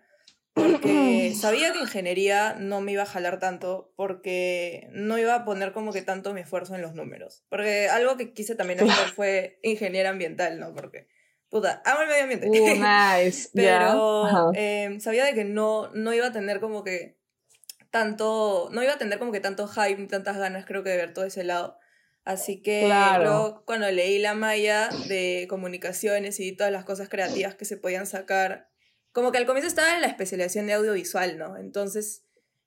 porque 0.54 1.32
sabía 1.40 1.72
que 1.72 1.80
ingeniería 1.80 2.54
no 2.58 2.80
me 2.80 2.92
iba 2.92 3.02
a 3.02 3.06
jalar 3.06 3.38
tanto, 3.38 3.92
porque 3.96 4.88
no 4.92 5.18
iba 5.18 5.34
a 5.34 5.44
poner 5.44 5.72
como 5.72 5.92
que 5.92 6.02
tanto 6.02 6.34
mi 6.34 6.40
esfuerzo 6.40 6.74
en 6.74 6.82
los 6.82 6.94
números. 6.94 7.44
Porque 7.48 7.88
algo 7.88 8.16
que 8.16 8.32
quise 8.32 8.54
también 8.54 8.80
hacer 8.80 9.08
fue 9.14 9.58
ingeniera 9.62 10.10
ambiental, 10.10 10.58
¿no? 10.60 10.74
Porque, 10.74 11.08
puta, 11.48 11.82
amo 11.84 12.02
el 12.02 12.08
medio 12.08 12.22
ambiente. 12.22 12.48
Uh, 12.48 12.74
nice. 13.24 13.48
Pero 13.54 14.26
Ajá. 14.26 14.50
eh, 14.54 14.96
sabía 15.00 15.24
de 15.24 15.34
que 15.34 15.44
no, 15.44 15.90
no 15.94 16.12
iba 16.12 16.26
a 16.26 16.32
tener 16.32 16.60
como 16.60 16.84
que 16.84 17.16
tanto, 17.90 18.70
no 18.72 18.82
iba 18.82 18.94
a 18.94 18.98
tener 18.98 19.18
como 19.18 19.32
que 19.32 19.40
tanto 19.40 19.68
hype 19.68 20.00
ni 20.00 20.06
tantas 20.08 20.38
ganas 20.38 20.64
creo 20.64 20.82
que 20.82 20.90
de 20.90 20.96
ver 20.96 21.12
todo 21.12 21.24
ese 21.26 21.44
lado. 21.44 21.78
Así 22.24 22.62
que 22.62 22.82
Claro. 22.86 23.24
luego 23.24 23.64
cuando 23.66 23.90
leí 23.90 24.18
la 24.18 24.34
malla 24.34 24.88
de 25.08 25.46
comunicaciones 25.50 26.38
y 26.40 26.52
todas 26.52 26.72
las 26.72 26.84
cosas 26.84 27.08
creativas 27.08 27.54
que 27.56 27.64
se 27.64 27.76
podían 27.76 28.06
sacar, 28.06 28.70
como 29.12 29.30
que 29.32 29.38
al 29.38 29.46
comienzo 29.46 29.68
estaba 29.68 29.94
en 29.94 30.00
la 30.00 30.08
especialización 30.08 30.66
de 30.66 30.72
audiovisual, 30.74 31.38
¿no? 31.38 31.56
Entonces, 31.56 32.24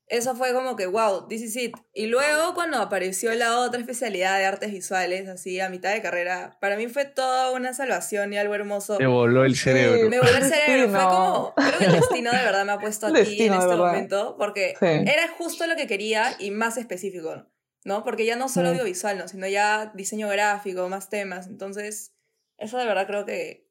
eso 0.08 0.36
fue 0.36 0.54
como 0.54 0.75
que, 0.75 0.86
wow, 0.86 1.28
this 1.28 1.42
is 1.42 1.56
it. 1.56 1.74
Y 1.92 2.06
luego 2.06 2.54
cuando 2.54 2.78
apareció 2.78 3.34
la 3.34 3.58
otra 3.60 3.80
especialidad 3.80 4.38
de 4.38 4.46
artes 4.46 4.72
visuales, 4.72 5.28
así 5.28 5.60
a 5.60 5.70
mitad 5.70 5.94
de 5.94 6.02
carrera, 6.04 6.58
para 6.62 6.78
mí 6.78 6.88
fue 6.88 7.06
toda 7.06 7.52
una 7.52 7.74
salvación 7.74 8.32
y 8.32 8.38
algo 8.38 8.54
hermoso. 8.54 8.98
Te 8.98 9.08
voló 9.08 9.44
el 9.46 9.56
cerebro. 9.56 10.08
Me 10.08 10.20
voló 10.20 10.38
el 10.38 10.44
cerebro. 10.44 10.90
Fue 10.92 11.00
como. 11.04 11.54
Creo 11.58 11.80
que 11.80 11.86
el 11.86 11.92
destino 11.94 12.32
de 12.32 12.38
verdad 12.38 12.66
me 12.66 12.74
ha 12.74 12.78
puesto 12.80 13.08
aquí 13.08 13.16
Destino, 13.18 13.54
en 13.56 13.60
este 13.62 13.68
verdad. 13.70 13.86
momento. 13.88 14.36
Porque 14.38 14.75
Sí. 14.80 14.86
era 14.86 15.28
justo 15.40 15.66
lo 15.66 15.75
que 15.75 15.88
quería 15.88 16.36
y 16.38 16.52
más 16.52 16.78
específico, 16.78 17.48
¿no? 17.84 18.04
Porque 18.04 18.28
ya 18.28 18.36
no 18.36 18.48
solo 18.48 18.70
audiovisual, 18.70 19.18
¿no? 19.18 19.28
Sino 19.28 19.48
ya 19.48 19.92
diseño 19.96 20.30
gráfico, 20.30 20.88
más 20.88 21.10
temas. 21.10 21.48
Entonces, 21.48 22.14
eso 22.60 22.78
de 22.78 22.86
verdad 22.86 23.08
creo 23.08 23.25
que. 23.25 23.64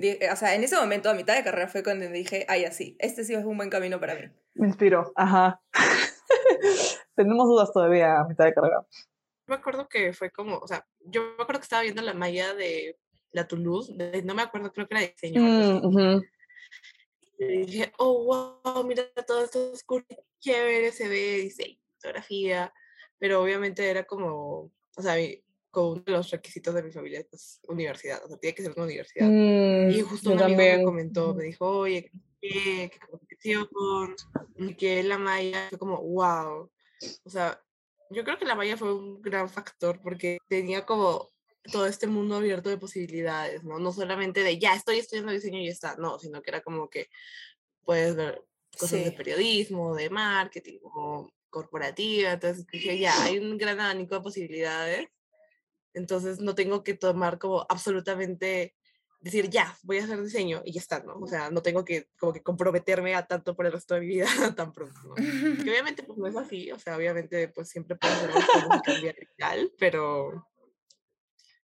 Di- 0.00 0.18
O 0.32 0.36
sea, 0.36 0.54
en 0.54 0.64
ese 0.64 0.76
momento, 0.76 1.08
a 1.10 1.14
mitad 1.14 1.36
de 1.36 1.44
carrera, 1.44 1.68
fue 1.68 1.82
cuando 1.82 2.08
dije, 2.08 2.44
ay, 2.48 2.64
así, 2.64 2.96
este 2.98 3.24
sí 3.24 3.34
es 3.34 3.44
un 3.44 3.56
buen 3.56 3.70
camino 3.70 4.00
para 4.00 4.14
mí. 4.14 4.22
Me 4.54 4.66
inspiró. 4.68 5.12
Ajá. 5.16 5.60
Tenemos 7.14 7.46
dudas 7.46 7.72
todavía 7.72 8.20
a 8.20 8.24
mitad 8.28 8.44
de 8.44 8.54
carrera. 8.54 8.86
me 9.46 9.56
acuerdo 9.56 9.88
que 9.88 10.12
fue 10.12 10.30
como, 10.30 10.58
o 10.58 10.66
sea, 10.68 10.86
yo 11.00 11.22
me 11.36 11.42
acuerdo 11.42 11.60
que 11.60 11.64
estaba 11.64 11.82
viendo 11.82 12.02
la 12.02 12.14
malla 12.14 12.54
de 12.54 12.98
la 13.32 13.46
Toulouse, 13.46 13.92
de- 13.96 14.22
no 14.22 14.34
me 14.34 14.42
acuerdo, 14.42 14.72
creo 14.72 14.86
que 14.88 14.94
era 14.96 15.06
diseño. 15.06 15.40
Mm, 15.42 15.86
ujú. 15.86 16.22
Y 17.38 17.66
dije, 17.66 17.92
oh, 17.98 18.60
wow, 18.64 18.84
mira 18.84 19.04
todo 19.26 19.44
esto 19.44 19.72
es 19.72 19.84
chévere, 20.40 20.92
se 20.92 21.08
ve 21.08 21.38
diseño, 21.42 21.78
fotografía, 21.96 22.72
pero 23.18 23.42
obviamente 23.42 23.88
era 23.88 24.04
como, 24.04 24.70
o 24.96 25.02
sea, 25.02 25.14
mi- 25.16 25.42
como 25.70 25.90
uno 25.92 26.02
de 26.02 26.12
los 26.12 26.30
requisitos 26.30 26.74
de 26.74 26.82
mi 26.82 26.90
familia, 26.92 27.24
pues, 27.28 27.60
universidad, 27.68 28.24
o 28.24 28.28
sea, 28.28 28.36
tiene 28.38 28.54
que 28.54 28.62
ser 28.62 28.72
una 28.76 28.84
universidad. 28.84 29.28
Mm, 29.28 29.90
Y 29.90 30.00
justo 30.02 30.30
un 30.30 30.42
amigo 30.42 30.56
me 30.58 30.66
también. 30.68 30.84
comentó, 30.84 31.34
me 31.34 31.44
dijo, 31.44 31.66
oye, 31.68 32.10
¿qué, 32.40 32.90
qué 32.92 32.98
competición? 33.08 33.68
Que 34.78 35.02
la 35.02 35.18
malla 35.18 35.68
fue 35.70 35.78
como, 35.78 36.00
wow. 36.02 36.70
O 37.24 37.30
sea, 37.30 37.62
yo 38.10 38.24
creo 38.24 38.38
que 38.38 38.44
la 38.44 38.54
malla 38.54 38.76
fue 38.76 38.92
un 38.94 39.22
gran 39.22 39.48
factor 39.48 40.00
porque 40.02 40.38
tenía 40.48 40.84
como 40.84 41.28
todo 41.72 41.86
este 41.86 42.06
mundo 42.06 42.36
abierto 42.36 42.68
de 42.70 42.78
posibilidades, 42.78 43.62
¿no? 43.64 43.78
No 43.78 43.92
solamente 43.92 44.42
de, 44.42 44.58
ya 44.58 44.74
estoy 44.74 44.98
estudiando 44.98 45.32
diseño 45.32 45.60
y 45.60 45.66
ya 45.66 45.72
está, 45.72 45.96
no, 45.96 46.18
sino 46.18 46.42
que 46.42 46.50
era 46.50 46.62
como 46.62 46.88
que 46.88 47.08
puedes 47.84 48.16
ver 48.16 48.42
cosas 48.78 49.00
de 49.04 49.10
Sí. 49.10 49.16
periodismo, 49.16 49.94
de 49.94 50.10
marketing, 50.10 50.78
o 50.82 51.28
corporativa, 51.50 52.32
entonces 52.32 52.66
dije, 52.66 52.98
ya, 52.98 53.24
hay 53.24 53.38
un 53.38 53.58
gran 53.58 53.78
abanico 53.80 54.14
de 54.14 54.20
posibilidades, 54.20 55.08
entonces 55.94 56.40
no 56.40 56.54
tengo 56.54 56.82
que 56.82 56.94
tomar 56.94 57.38
como 57.38 57.66
absolutamente 57.68 58.74
decir, 59.20 59.50
ya, 59.50 59.76
voy 59.82 59.98
a 59.98 60.04
hacer 60.04 60.22
diseño 60.22 60.62
y 60.64 60.72
ya 60.72 60.80
está, 60.80 61.02
¿no? 61.02 61.14
O 61.16 61.26
sea, 61.26 61.50
no 61.50 61.62
tengo 61.62 61.84
que 61.84 62.08
como 62.18 62.32
que 62.32 62.42
comprometerme 62.42 63.14
a 63.14 63.26
tanto 63.26 63.54
por 63.54 63.66
el 63.66 63.72
resto 63.72 63.94
de 63.94 64.00
mi 64.00 64.06
vida 64.06 64.26
tan 64.56 64.72
pronto, 64.72 64.98
¿no? 65.04 65.14
Que 65.14 65.22
obviamente 65.70 66.02
pues 66.02 66.18
no 66.18 66.26
es 66.26 66.36
así, 66.36 66.72
o 66.72 66.78
sea, 66.78 66.96
obviamente 66.96 67.48
pues 67.48 67.68
siempre 67.68 67.96
puedes 67.96 68.16
hacer 68.16 68.68
más 68.68 68.82
cambiar 68.82 69.14
y 69.20 69.26
tal, 69.36 69.72
pero 69.78 70.46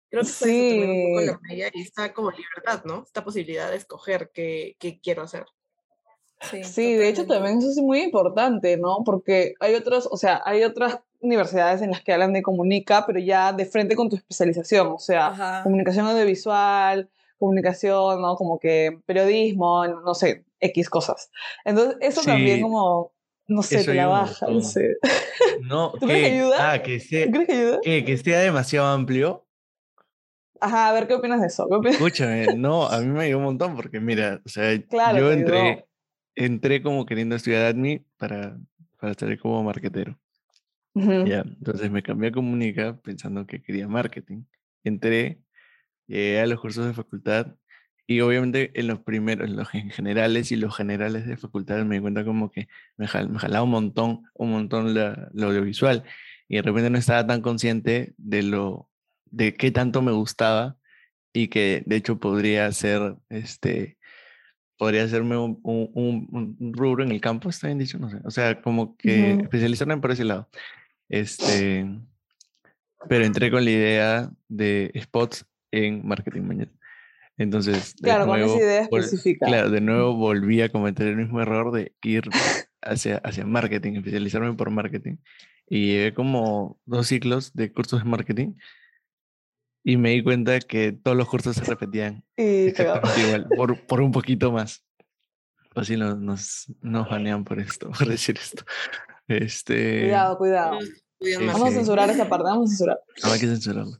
creo 0.09 0.23
que 0.23 0.29
también 0.39 0.89
un 0.89 1.09
poco 1.09 1.19
Sí. 1.21 1.25
la 1.25 1.39
malla 1.41 1.71
y 1.73 1.81
esta 1.81 2.13
como 2.13 2.31
libertad, 2.31 2.83
¿no? 2.85 3.03
Esta 3.03 3.23
posibilidad 3.23 3.71
de 3.71 3.77
escoger 3.77 4.29
qué, 4.33 4.75
qué 4.79 4.99
quiero 5.01 5.23
hacer. 5.23 5.45
Sí, 6.41 6.63
Sí, 6.63 6.93
de 6.95 7.07
hecho 7.09 7.25
también 7.27 7.59
eso 7.59 7.69
es 7.69 7.77
muy 7.77 8.01
importante, 8.01 8.77
¿no? 8.77 9.03
Porque 9.05 9.53
hay 9.59 9.75
otros, 9.75 10.07
o 10.11 10.17
sea, 10.17 10.41
hay 10.45 10.63
otras 10.63 10.99
universidades 11.19 11.81
en 11.81 11.91
las 11.91 12.01
que 12.01 12.13
hablan 12.13 12.33
de 12.33 12.41
comunica, 12.41 13.05
pero 13.05 13.19
ya 13.19 13.53
de 13.53 13.65
frente 13.65 13.95
con 13.95 14.09
tu 14.09 14.15
especialización, 14.15 14.87
o 14.87 14.97
sea, 14.99 15.27
Ajá. 15.27 15.63
comunicación 15.63 16.07
audiovisual, 16.07 17.09
comunicación, 17.37 18.21
¿no? 18.21 18.35
Como 18.35 18.59
que 18.59 18.99
periodismo, 19.05 19.85
no 19.87 20.13
sé, 20.15 20.45
X 20.59 20.89
cosas. 20.89 21.29
Entonces, 21.63 21.97
eso 22.01 22.21
también 22.23 22.61
como, 22.61 23.11
no 23.47 23.61
sé, 23.63 23.83
te 23.83 23.93
la 23.93 24.07
baja, 24.07 24.47
no 24.47 24.61
sé. 24.61 24.95
No, 25.61 25.91
¿Tú 25.99 26.07
crees 26.07 26.27
que 26.27 26.33
ayuda? 26.33 26.73
Ah, 26.73 26.81
que 26.81 26.99
¿Tú 26.99 27.05
sea, 27.05 27.31
crees 27.31 27.47
que 27.47 27.53
ayuda? 27.53 27.79
que, 27.81 28.05
que 28.05 28.17
sea 28.17 28.39
demasiado 28.39 28.87
amplio. 28.87 29.45
Ajá, 30.59 30.89
a 30.89 30.93
ver, 30.93 31.07
¿qué 31.07 31.15
opinas 31.15 31.41
de 31.41 31.47
eso? 31.47 31.67
Escúchame, 31.83 32.55
no, 32.55 32.85
a 32.87 32.99
mí 32.99 33.07
me 33.07 33.23
ayudó 33.23 33.39
un 33.39 33.45
montón 33.45 33.75
porque 33.75 33.99
mira, 33.99 34.41
o 34.45 34.49
sea, 34.49 34.79
Claro, 34.89 35.17
yo 35.17 35.31
entré, 35.31 35.59
ayudó. 35.59 35.87
Entré 36.35 36.81
como 36.83 37.05
queriendo 37.05 37.35
estudiar 37.35 37.65
admin 37.65 38.05
para, 38.17 38.59
para 38.99 39.11
estar 39.11 39.37
como 39.39 39.63
marketero. 39.63 40.19
Ujú. 40.93 41.25
Ya, 41.25 41.41
entonces 41.41 41.91
me 41.91 42.03
cambié 42.03 42.29
a 42.29 42.31
comunica 42.31 42.97
pensando 43.01 43.45
que 43.45 43.61
quería 43.61 43.87
marketing. 43.87 44.43
Entré, 44.83 45.41
llegué 46.07 46.41
a 46.41 46.47
los 46.47 46.59
cursos 46.61 46.85
de 46.87 46.93
facultad 46.93 47.55
y 48.07 48.21
obviamente 48.21 48.71
en 48.79 48.87
los 48.87 49.01
primeros, 49.01 49.49
en 49.49 49.55
los 49.57 49.69
gen- 49.69 49.91
generales 49.91 50.51
y 50.51 50.57
los 50.57 50.75
generales 50.75 51.27
de 51.27 51.37
facultad 51.37 51.83
me 51.85 51.95
di 51.95 52.01
cuenta 52.01 52.25
como 52.25 52.51
que 52.51 52.67
me, 52.97 53.07
jal- 53.07 53.29
me 53.29 53.39
jalaba 53.39 53.63
un 53.65 53.71
montón, 53.71 54.23
un 54.35 54.51
montón 54.51 54.93
la, 54.95 55.29
lo 55.33 55.47
audiovisual 55.49 56.03
y 56.47 56.57
de 56.57 56.61
repente 56.63 56.89
no 56.89 56.97
estaba 56.99 57.25
tan 57.27 57.41
consciente 57.41 58.13
de 58.17 58.43
lo, 58.43 58.89
de 59.25 59.55
qué 59.55 59.71
tanto 59.71 60.01
me 60.01 60.11
gustaba 60.11 60.77
y 61.33 61.49
que 61.49 61.83
de 61.85 61.97
hecho 61.97 62.19
podría 62.19 62.71
ser, 62.73 63.15
este, 63.29 63.97
podría 64.81 65.03
hacerme 65.03 65.37
un, 65.37 65.59
un, 65.61 66.27
un- 66.59 66.73
rubro 66.73 67.03
en 67.03 67.11
el 67.11 67.21
campo, 67.21 67.49
está 67.49 67.67
bien 67.67 67.77
dicho, 67.77 67.99
no 67.99 68.09
sé, 68.09 68.17
o 68.23 68.31
sea, 68.31 68.63
como 68.63 68.97
que 68.97 69.33
especializarme 69.33 69.95
por 69.97 70.09
ese 70.09 70.25
lado. 70.25 70.49
Este, 71.07 71.85
pero 73.07 73.23
entré 73.23 73.51
con 73.51 73.63
la 73.63 73.69
idea 73.69 74.31
de 74.49 74.91
spots 75.03 75.45
en 75.69 76.01
marketing 76.03 76.41
mañana. 76.41 76.71
Entonces, 77.37 77.95
de 77.97 78.01
Claro, 78.09 78.25
con 78.25 78.39
esa 78.39 78.45
nuevo, 78.47 78.57
idea 78.59 78.81
específica. 78.81 79.45
claro, 79.45 79.69
de 79.69 79.81
nuevo 79.81 80.15
volví 80.15 80.63
a 80.63 80.69
cometer 80.69 81.05
el 81.05 81.17
mismo 81.17 81.39
error 81.39 81.71
de 81.71 81.93
ir 82.01 82.23
hacia, 82.81 83.17
hacia 83.17 83.45
marketing, 83.45 83.97
especializarme 83.97 84.51
por 84.53 84.71
marketing. 84.71 85.17
Y 85.67 85.89
llevé 85.91 86.15
como 86.15 86.79
dos 86.87 87.05
ciclos 87.05 87.53
de 87.53 87.71
cursos 87.71 88.03
de 88.03 88.09
marketing 88.09 88.53
y 89.83 89.97
me 89.97 90.11
di 90.11 90.23
cuenta 90.23 90.59
que 90.59 90.91
todos 90.91 91.17
los 91.17 91.27
cursos 91.27 91.55
se 91.55 91.63
repetían 91.63 92.23
Y 92.37 92.69
igual, 92.69 93.47
por, 93.55 93.79
por 93.85 94.01
un 94.01 94.11
poquito 94.11 94.51
más. 94.51 94.83
Así 95.75 95.95
nos, 95.95 96.17
nos, 96.17 96.67
nos 96.81 97.09
banean 97.09 97.43
por 97.43 97.59
esto, 97.59 97.89
por 97.97 98.07
decir 98.07 98.37
esto. 98.37 98.63
Este, 99.27 100.01
Cuidado, 100.01 100.37
cuidado. 100.37 100.79
Sí. 101.21 101.35
Vamos 101.45 101.69
a 101.69 101.71
censurar 101.71 102.09
esa 102.09 102.27
parte, 102.27 102.45
vamos 102.45 102.65
a 102.65 102.69
censurar. 102.69 102.99
No 103.23 103.31
hay 103.31 103.39
que 103.39 103.47
censurarlo. 103.47 103.97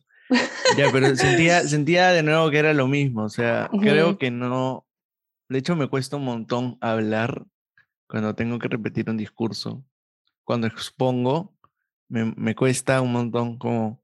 Ya, 0.78 0.92
pero 0.92 1.16
sentía, 1.16 1.62
sentía 1.68 2.10
de 2.10 2.24
nuevo 2.24 2.50
que 2.50 2.58
era 2.58 2.74
lo 2.74 2.88
mismo. 2.88 3.24
O 3.24 3.30
sea, 3.30 3.70
creo 3.80 4.10
Ujú. 4.10 4.18
que 4.18 4.32
no. 4.32 4.88
De 5.50 5.60
hecho, 5.60 5.76
me 5.76 5.88
cuesta 5.88 6.16
un 6.16 6.26
montón 6.26 6.78
hablar 6.82 7.46
cuando 8.08 8.34
tengo 8.34 8.58
que 8.58 8.70
repetir 8.70 9.10
un 9.10 9.18
discurso. 9.18 9.84
Cuando 10.44 10.68
expongo, 10.68 11.54
me, 12.08 12.34
me 12.36 12.56
cuesta 12.56 13.02
un 13.02 13.12
montón 13.12 13.58
como 13.58 14.01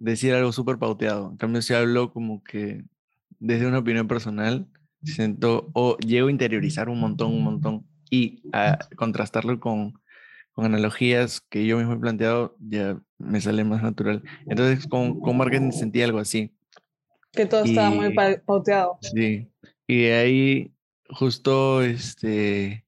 decir 0.00 0.34
algo 0.34 0.50
súper 0.50 0.78
pauteado. 0.78 1.30
En 1.30 1.36
cambio, 1.36 1.62
si 1.62 1.72
hablo 1.74 2.12
como 2.12 2.42
que 2.42 2.82
desde 3.38 3.66
una 3.68 3.78
opinión 3.78 4.08
personal, 4.08 4.66
siento 5.04 5.70
o 5.72 5.96
llego 5.98 6.26
a 6.28 6.30
interiorizar 6.32 6.88
un 6.88 6.98
montón, 7.00 7.32
un 7.32 7.44
montón 7.44 7.86
y 8.10 8.42
a 8.52 8.78
contrastarlo 8.96 9.60
con, 9.60 9.94
con 10.52 10.64
analogías 10.64 11.40
que 11.40 11.64
yo 11.64 11.78
mismo 11.78 11.92
he 11.94 11.98
planteado, 11.98 12.56
ya 12.58 13.00
me 13.18 13.40
sale 13.40 13.62
más 13.62 13.82
natural. 13.82 14.22
Entonces, 14.48 14.86
con, 14.88 15.20
con 15.20 15.36
marketing 15.36 15.70
sentí 15.70 16.02
algo 16.02 16.18
así. 16.18 16.52
Que 17.32 17.46
todo 17.46 17.64
estaba 17.64 17.90
muy 17.90 18.08
Y- 18.08 18.14
pa- 18.14 18.40
pauteado. 18.44 18.98
Sí. 19.02 19.46
Y 19.86 20.02
de 20.02 20.14
ahí, 20.14 20.72
justo 21.08 21.82
este. 21.82 22.84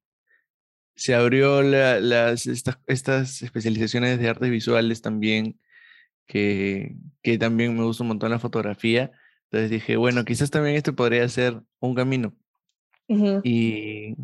Se 0.94 1.14
abrió 1.14 1.62
la- 1.62 2.00
las, 2.00 2.46
estas, 2.46 2.78
estas 2.86 3.42
especializaciones 3.42 4.18
de 4.18 4.28
artes 4.28 4.50
visuales 4.50 5.00
también, 5.00 5.58
que, 6.26 6.96
que 7.22 7.38
también 7.38 7.76
me 7.76 7.84
gusta 7.84 8.04
un 8.04 8.08
montón 8.08 8.30
la 8.30 8.38
fotografía. 8.38 9.12
Entonces 9.44 9.70
dije, 9.70 9.96
bueno, 9.96 10.24
quizás 10.24 10.50
también 10.50 10.76
este 10.76 10.92
podría 10.92 11.28
ser 11.28 11.60
un 11.80 11.94
camino. 11.94 12.34
Y, 13.44 14.14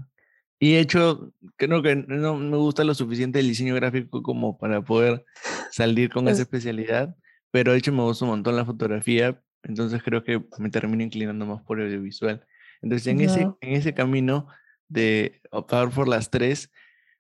y 0.59 0.73
de 0.73 0.81
hecho, 0.81 1.33
creo 1.57 1.83
que 1.83 1.97
no 1.97 2.37
me 2.37 2.57
gusta 2.57 2.85
lo 2.85 2.95
suficiente 2.95 3.41
el 3.41 3.49
diseño 3.49 3.75
gráfico 3.75 4.23
como 4.23 4.59
para 4.59 4.83
poder 4.83 5.25
salir 5.71 6.11
con 6.11 6.25
esa 6.29 6.35
Es- 6.37 6.41
especialidad, 6.41 7.15
pero 7.51 7.73
de 7.73 7.79
hecho 7.79 7.93
me 7.93 8.03
gusta 8.03 8.25
un 8.25 8.33
montón 8.33 8.57
la 8.57 8.65
fotografía, 8.65 9.43
entonces 9.63 10.03
creo 10.03 10.25
que 10.25 10.43
me 10.59 10.71
termino 10.71 11.03
inclinando 11.03 11.47
más 11.47 11.63
por 11.63 11.81
audiovisual. 11.81 12.45
Entonces, 12.81 13.09
en, 13.09 13.21
ese, 13.21 13.41
en 13.61 13.73
ese 13.73 13.93
camino 13.93 14.47
de 14.89 15.41
optar 15.51 15.91
por 15.91 16.09
las 16.09 16.31
tres, 16.31 16.71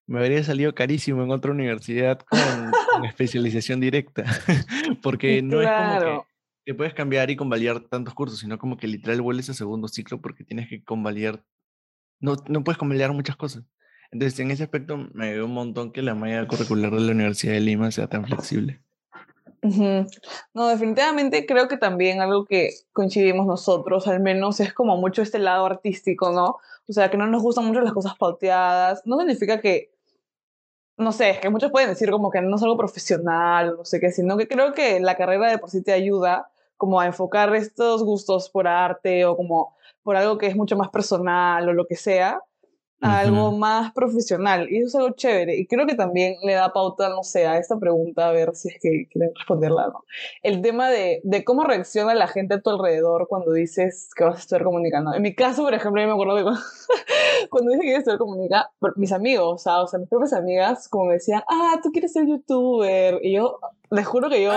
me 0.08 0.18
habría 0.20 0.42
salido 0.42 0.74
carísimo 0.74 1.22
en 1.22 1.30
otra 1.30 1.52
universidad 1.52 2.18
con, 2.20 2.40
con 2.92 3.04
especialización 3.04 3.78
directa, 3.78 4.24
porque 5.02 5.42
no 5.42 5.60
es 5.60 5.68
como 5.68 5.92
que 5.92 5.98
Claro. 5.98 6.26
que 6.64 6.74
puedes 6.74 6.94
cambiar 6.94 7.30
y 7.30 7.36
convalidar 7.36 7.80
tantos 7.80 8.14
cursos, 8.14 8.40
sino 8.40 8.58
como 8.58 8.76
que 8.76 8.88
literal 8.88 9.20
vuelves 9.22 9.50
a 9.50 9.54
segundo 9.54 9.86
ciclo 9.86 10.20
porque 10.20 10.44
tienes 10.44 10.68
que 10.68 10.82
convalidar, 10.82 11.44
no, 12.20 12.36
no 12.48 12.64
puedes 12.64 12.78
convalidar 12.78 13.12
muchas 13.12 13.36
cosas. 13.36 13.64
Entonces, 14.10 14.40
en 14.40 14.50
ese 14.50 14.62
aspecto 14.62 14.96
me 15.12 15.34
dio 15.34 15.44
un 15.44 15.52
montón 15.52 15.92
que 15.92 16.00
la 16.00 16.14
malla 16.14 16.48
curricular 16.48 16.90
de 16.90 17.00
la 17.00 17.12
Universidad 17.12 17.52
de 17.52 17.60
Lima 17.60 17.90
sea 17.90 18.06
tan 18.08 18.24
flexible. 18.24 18.80
No, 20.54 20.68
definitivamente 20.68 21.44
creo 21.44 21.68
que 21.68 21.76
también 21.76 22.20
algo 22.20 22.46
que 22.46 22.70
coincidimos 22.92 23.46
nosotros, 23.46 24.06
al 24.08 24.20
menos, 24.20 24.60
es 24.60 24.72
como 24.72 24.96
mucho 24.96 25.20
este 25.20 25.38
lado 25.38 25.66
artístico, 25.66 26.32
¿no? 26.32 26.56
O 26.88 26.92
sea, 26.92 27.10
que 27.10 27.16
no 27.18 27.26
nos 27.26 27.42
gustan 27.42 27.66
mucho 27.66 27.80
las 27.80 27.92
cosas 27.92 28.16
pauteadas. 28.16 29.02
No 29.04 29.18
significa 29.18 29.60
que, 29.60 29.90
no 30.98 31.12
sé, 31.12 31.30
es 31.30 31.38
que 31.38 31.48
muchos 31.48 31.70
pueden 31.70 31.88
decir 31.90 32.10
como 32.10 32.30
que 32.30 32.40
no 32.40 32.56
es 32.56 32.62
algo 32.62 32.76
profesional, 32.76 33.76
no 33.76 33.84
sé 33.84 34.00
qué, 34.00 34.10
sino 34.10 34.36
que 34.36 34.48
creo 34.48 34.74
que 34.74 35.00
la 35.00 35.16
carrera 35.16 35.50
de 35.50 35.58
por 35.58 35.70
sí 35.70 35.82
te 35.82 35.92
ayuda 35.92 36.50
como 36.76 37.00
a 37.00 37.06
enfocar 37.06 37.54
estos 37.54 38.02
gustos 38.02 38.50
por 38.50 38.66
arte 38.66 39.24
o 39.24 39.36
como 39.36 39.76
por 40.02 40.16
algo 40.16 40.38
que 40.38 40.46
es 40.48 40.56
mucho 40.56 40.76
más 40.76 40.90
personal 40.90 41.68
o 41.68 41.72
lo 41.72 41.86
que 41.86 41.96
sea, 41.96 42.40
a 43.00 43.20
algo 43.20 43.48
Ujú. 43.48 43.58
más 43.58 43.92
profesional. 43.92 44.68
Y 44.70 44.78
eso 44.78 44.86
es 44.86 44.94
algo 44.96 45.10
chévere. 45.16 45.56
Y 45.56 45.66
creo 45.66 45.86
que 45.86 45.94
también 45.94 46.36
le 46.42 46.54
da 46.54 46.72
pauta, 46.72 47.08
no 47.08 47.22
sé, 47.22 47.46
a 47.46 47.58
esta 47.58 47.78
pregunta, 47.78 48.28
a 48.28 48.32
ver 48.32 48.54
si 48.54 48.68
es 48.68 48.74
que 48.80 49.06
quieren 49.10 49.32
responderla 49.34 49.88
o 49.88 49.90
no. 49.92 50.04
El 50.42 50.62
tema 50.62 50.90
de, 50.90 51.20
de 51.22 51.44
cómo 51.44 51.64
reacciona 51.64 52.14
la 52.14 52.26
gente 52.26 52.54
a 52.54 52.60
tu 52.60 52.70
alrededor 52.70 53.28
cuando 53.28 53.52
dices 53.52 54.10
que 54.16 54.24
vas 54.24 54.36
a 54.36 54.38
estudiar 54.40 54.64
comunicando. 54.64 55.14
En 55.14 55.22
mi 55.22 55.34
caso, 55.34 55.62
por 55.62 55.74
ejemplo, 55.74 56.02
yo 56.02 56.08
me 56.08 56.14
acuerdo 56.14 56.36
que 56.36 56.42
cuando, 56.42 56.60
cuando 57.50 57.70
dije 57.72 57.82
que 57.82 57.88
iba 57.88 57.96
a 57.96 58.00
estudiar 58.00 58.18
comunica, 58.18 58.70
mis 58.96 59.12
amigos, 59.12 59.66
o 59.66 59.86
sea, 59.86 59.98
mis 59.98 60.08
propias 60.08 60.32
amigas, 60.32 60.88
como 60.88 61.06
me 61.06 61.14
decían, 61.14 61.42
ah, 61.48 61.78
tú 61.82 61.90
quieres 61.92 62.12
ser 62.12 62.26
youtuber. 62.26 63.20
Y 63.22 63.34
yo, 63.34 63.60
les 63.90 64.06
juro 64.06 64.28
que 64.28 64.42
yo 64.42 64.52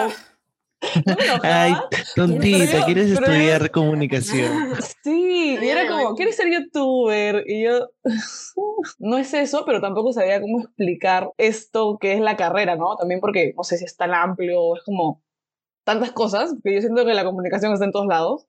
Ay, 1.44 1.74
tontita, 2.16 2.86
¿quieres 2.86 3.12
pero- 3.14 3.32
estudiar 3.32 3.72
comunicación? 3.72 4.74
Sí, 5.04 5.58
y 5.62 5.68
era 5.68 5.88
como. 5.88 6.16
¿quieres 6.16 6.36
ser 6.36 6.52
youtuber? 6.52 7.44
Y 7.48 7.64
yo, 7.64 7.90
no 9.00 9.18
es 9.18 9.34
eso, 9.34 9.64
pero 9.66 9.82
tampoco 9.82 10.14
sabía 10.14 10.42
cómo 10.42 10.62
explicar 10.62 11.32
esto 11.38 11.98
que 12.00 12.14
es 12.14 12.20
la 12.20 12.36
carrera, 12.36 12.76
¿no? 12.76 12.96
También 12.98 13.20
porque 13.20 13.54
no 13.58 13.64
sé 13.64 13.78
si 13.78 13.86
es 13.86 13.96
tan 13.98 14.14
amplio 14.14 14.62
o 14.62 14.78
es 14.78 14.84
como 14.84 15.24
tantas 15.84 16.12
cosas, 16.12 16.52
porque 16.54 16.76
yo 16.76 16.82
siento 16.82 17.06
que 17.06 17.14
la 17.14 17.24
comunicación 17.24 17.74
está 17.74 17.86
en 17.86 17.92
todos 17.92 18.08
lados. 18.08 18.48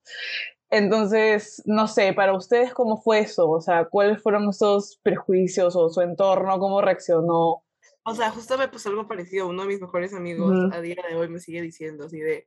Entonces, 0.71 1.63
no 1.67 1.87
sé, 1.87 2.13
para 2.15 2.35
ustedes, 2.35 2.73
¿cómo 2.73 2.97
fue 3.01 3.21
eso? 3.21 3.51
O 3.51 3.61
sea, 3.61 3.87
¿cuáles 3.87 4.23
fueron 4.23 4.49
esos 4.49 4.99
prejuicios 5.03 5.77
o 5.77 5.91
su 5.91 6.01
entorno? 6.01 6.59
¿Cómo 6.59 6.81
reaccionó? 6.81 7.63
O 8.05 8.15
sea, 8.15 8.31
justo 8.31 8.59
me 8.59 8.69
pasó 8.69 8.89
algo 8.89 9.07
parecido. 9.07 9.49
Uno 9.49 9.63
de 9.63 9.69
mis 9.69 9.81
mejores 9.81 10.13
amigos 10.13 10.57
Ujú. 10.57 10.75
a 10.75 10.81
día 10.81 11.03
de 11.09 11.15
hoy 11.15 11.29
me 11.29 11.41
sigue 11.41 11.63
diciendo 11.63 12.07
así 12.07 12.19
de, 12.19 12.47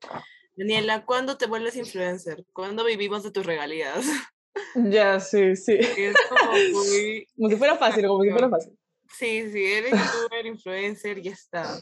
Daniela, 0.55 1.05
¿cuándo 1.05 1.37
te 1.37 1.47
vuelves 1.47 1.75
influencer? 1.75 2.45
¿Cuándo 2.53 2.83
vivimos 2.83 3.23
de 3.23 3.31
tus 3.31 3.45
regalías? 3.45 4.05
Ya, 4.73 5.19
sí, 5.19 5.55
sí. 5.55 5.77
Es 5.79 6.15
como 6.29 6.51
muy... 6.51 7.27
Como 7.37 7.49
si 7.49 7.55
fuera 7.55 7.75
fácil, 7.77 8.07
como 8.07 8.23
si 8.23 8.31
fuera 8.31 8.49
fácil. 8.49 8.77
Sí, 9.09 9.49
sí, 9.51 9.65
eres 9.65 9.91
youtuber, 9.91 10.45
influencer, 10.45 11.21
ya 11.21 11.31
está. 11.31 11.81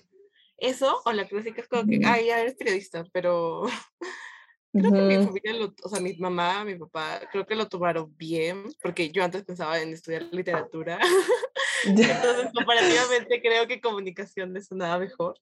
Eso, 0.57 1.01
o 1.05 1.11
la 1.11 1.27
clásica 1.27 1.61
es 1.61 1.67
como 1.67 1.85
que, 1.85 1.99
ay, 2.05 2.27
ya 2.27 2.39
eres 2.39 2.55
periodista, 2.55 3.03
pero 3.11 3.63
creo 4.73 4.93
que 4.93 5.01
mi 5.01 5.15
familia, 5.23 5.53
lo, 5.53 5.73
o 5.83 5.89
sea, 5.89 5.99
mi 5.99 6.15
mamá, 6.17 6.65
mi 6.65 6.75
papá, 6.75 7.21
creo 7.31 7.45
que 7.45 7.55
lo 7.55 7.67
tomaron 7.67 8.15
bien, 8.15 8.73
porque 8.81 9.09
yo 9.11 9.23
antes 9.23 9.43
pensaba 9.43 9.79
en 9.79 9.93
estudiar 9.93 10.23
literatura, 10.31 10.99
entonces 11.85 12.51
comparativamente 12.53 13.41
creo 13.41 13.67
que 13.67 13.81
comunicación 13.81 14.51
me 14.51 14.61
sonaba 14.61 14.99
mejor. 14.99 15.39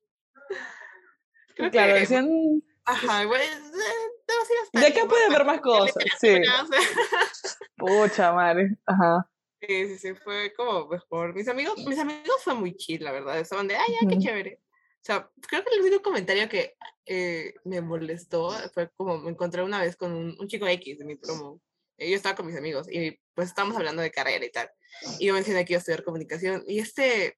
Creo 1.56 1.70
Claro, 1.72 1.94
que, 1.94 2.00
decían, 2.00 2.30
ajá, 2.86 3.26
bueno, 3.26 3.44
eh, 3.44 4.80
de 4.80 4.88
acá 4.88 5.06
puede 5.08 5.26
haber 5.26 5.46
más 5.46 5.60
cosas, 5.62 6.04
sí. 6.20 6.42
Pucha 7.78 8.32
madre, 8.32 8.78
ajá. 8.86 9.28
Sí, 9.62 9.88
sí, 9.88 9.98
sí, 9.98 10.16
fue 10.16 10.54
como 10.56 10.88
mejor. 10.88 11.36
Mis 11.36 11.48
amigos, 11.48 11.78
mis 11.86 12.00
amigos 12.00 12.44
fue 12.44 12.56
muy 12.56 12.76
chill, 12.76 13.04
la 13.04 13.12
verdad. 13.12 13.40
Estaban 13.40 13.68
de, 13.68 13.76
ay, 13.76 13.94
ya, 14.02 14.08
qué 14.08 14.18
chévere. 14.18 14.60
O 14.64 15.04
sea, 15.04 15.30
creo 15.48 15.64
que 15.64 15.76
el 15.76 15.82
único 15.82 16.02
comentario 16.02 16.50
que 16.50 16.76
eh, 17.06 17.54
me 17.64 17.82
molestó 17.82 18.52
fue 18.74 18.90
como 18.96 19.20
me 19.20 19.32
encontré 19.32 19.62
una 19.62 19.82
vez 19.82 19.96
con 19.96 20.14
un, 20.14 20.36
un 20.40 20.48
chico 20.48 20.68
X 20.68 21.00
de 21.00 21.06
mi 21.06 21.16
promo. 21.16 21.60
Yo 22.10 22.16
estaba 22.16 22.36
con 22.36 22.48
mis 22.48 22.58
amigos 22.58 22.88
y 22.92 23.20
pues 23.34 23.50
estábamos 23.50 23.78
hablando 23.78 24.02
de 24.02 24.12
carrera 24.12 24.44
y 24.46 24.52
tal. 24.52 24.70
Y 25.20 25.28
yo 25.28 25.34
mencioné 25.34 25.66
que 25.66 25.74
iba 25.74 25.78
a 25.78 25.82
estudiar 25.82 26.04
comunicación. 26.04 26.64
Y 26.68 26.80
este, 26.80 27.38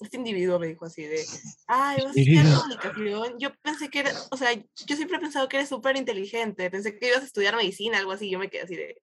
este 0.00 0.16
individuo 0.16 0.58
me 0.58 0.68
dijo 0.68 0.84
así 0.86 1.02
de, 1.04 1.26
ay, 1.66 1.96
vas 2.04 2.16
a 2.16 2.20
estudiar 2.20 2.46
comunicación. 2.54 3.38
Yo 3.38 3.50
pensé 3.62 3.90
que 3.90 4.00
era, 4.00 4.12
o 4.30 4.36
sea, 4.36 4.52
yo 4.54 4.96
siempre 4.96 5.16
he 5.16 5.20
pensado 5.20 5.48
que 5.48 5.56
eres 5.56 5.68
súper 5.68 5.96
inteligente, 5.96 6.70
pensé 6.70 6.96
que 6.98 7.08
ibas 7.08 7.22
a 7.22 7.26
estudiar 7.26 7.56
medicina, 7.56 7.98
algo 7.98 8.12
así, 8.12 8.30
yo 8.30 8.38
me 8.38 8.48
quedé 8.48 8.62
así 8.62 8.76
de, 8.76 9.02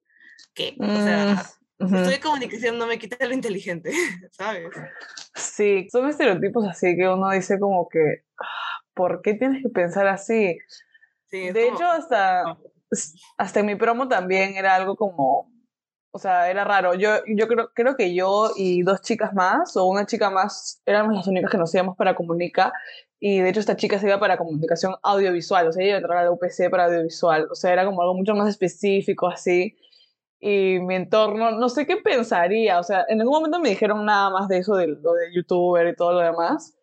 ¿qué? 0.54 0.76
O 0.80 1.02
sea, 1.04 1.44
Mm, 1.80 1.86
ujú. 1.86 1.96
estudiar 1.98 2.22
comunicación 2.22 2.78
no 2.78 2.88
me 2.88 2.98
quita 2.98 3.18
lo 3.26 3.34
inteligente, 3.34 3.92
¿sabes? 4.32 4.70
Sí, 5.36 5.88
son 5.92 6.08
estereotipos 6.08 6.66
así 6.68 6.96
que 6.96 7.10
uno 7.10 7.30
dice 7.32 7.60
como 7.60 7.90
que, 7.90 8.24
"Ah, 8.40 8.80
¿por 8.94 9.22
qué 9.22 9.34
tienes 9.34 9.62
que 9.64 9.70
pensar 9.70 10.08
así? 10.08 10.58
Sí, 11.26 11.52
De 11.52 11.66
como- 11.66 11.76
hecho, 11.76 11.86
hasta, 11.92 12.58
hasta 13.38 13.64
mi 13.64 13.76
promo 13.76 14.08
también 14.08 14.56
era 14.56 14.76
algo 14.76 14.96
como, 14.96 15.52
o 16.12 16.20
sea, 16.20 16.50
era 16.50 16.64
raro. 16.64 16.94
Yo, 16.94 17.10
yo 17.28 17.48
creo, 17.48 17.70
creo 17.74 17.96
que 17.96 18.14
yo 18.14 18.52
y 18.56 18.84
dos 18.84 19.02
chicas 19.02 19.34
más, 19.34 19.76
o 19.78 19.86
una 19.86 20.06
chica 20.06 20.30
más, 20.30 20.82
éramos 20.86 21.16
las 21.16 21.28
únicas 21.28 21.52
que 21.52 21.58
nos 21.58 21.74
íbamos 21.74 21.98
para 21.98 22.16
Comunica, 22.16 22.72
y 23.20 23.40
de 23.40 23.50
hecho 23.50 23.62
esta 23.62 23.78
chica 23.78 24.00
se 24.00 24.08
iba 24.08 24.20
para 24.20 24.38
comunicación 24.38 24.96
audiovisual, 25.02 25.68
o 25.68 25.72
sea, 25.72 25.82
ella 25.82 25.92
iba 25.92 25.98
a 25.98 26.02
entrar 26.02 26.18
a 26.20 26.24
la 26.26 26.32
UPC 26.32 26.70
para 26.70 26.86
audiovisual, 26.86 27.48
o 27.50 27.56
sea, 27.56 27.74
era 27.74 27.86
como 27.86 28.02
algo 28.02 28.16
mucho 28.16 28.36
más 28.36 28.50
específico 28.50 29.28
así. 29.28 29.78
Y 30.40 30.80
mi 30.82 30.96
entorno, 30.96 31.52
no 31.52 31.70
sé 31.70 31.86
qué 31.86 31.96
pensaría, 31.98 32.78
o 32.80 32.84
sea, 32.84 33.06
en 33.08 33.20
ningún 33.20 33.36
momento 33.36 33.60
me 33.62 33.70
dijeron 33.70 34.06
nada 34.06 34.30
más 34.30 34.50
de 34.50 34.58
eso, 34.58 34.76
de 34.76 34.88
lo 34.88 35.14
de 35.14 35.34
youtuber 35.34 35.88
y 35.88 35.96
todo 35.96 36.12
lo 36.14 36.20
demás, 36.20 36.76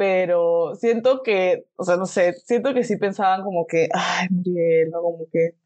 pero 0.00 0.74
siento 0.76 1.22
que, 1.22 1.66
o 1.76 1.84
sea, 1.84 1.96
no 1.98 2.06
sé, 2.06 2.32
siento 2.32 2.72
que 2.72 2.84
sí 2.84 2.96
pensaban 2.96 3.42
como 3.42 3.66
que, 3.66 3.86
ay, 3.92 4.28
Muriel, 4.30 4.88
¿no? 4.90 5.02
Como 5.02 5.26
que 5.30 5.56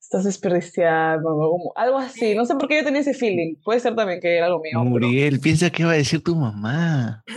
estás 0.00 0.24
desperdiciando, 0.24 1.30
¿no? 1.30 1.50
Como 1.50 1.72
algo 1.76 1.98
así, 1.98 2.34
no 2.34 2.44
sé 2.46 2.56
por 2.56 2.66
qué 2.66 2.78
yo 2.78 2.84
tenía 2.84 3.02
ese 3.02 3.14
feeling, 3.14 3.54
puede 3.62 3.78
ser 3.78 3.94
también 3.94 4.18
que 4.20 4.36
era 4.38 4.46
algo 4.46 4.58
mío. 4.58 4.72
pero- 4.72 4.84
Muriel, 4.90 5.38
piensa 5.38 5.70
qué 5.70 5.84
va 5.84 5.92
a 5.92 5.94
decir 5.94 6.20
tu 6.24 6.34
mamá. 6.34 7.22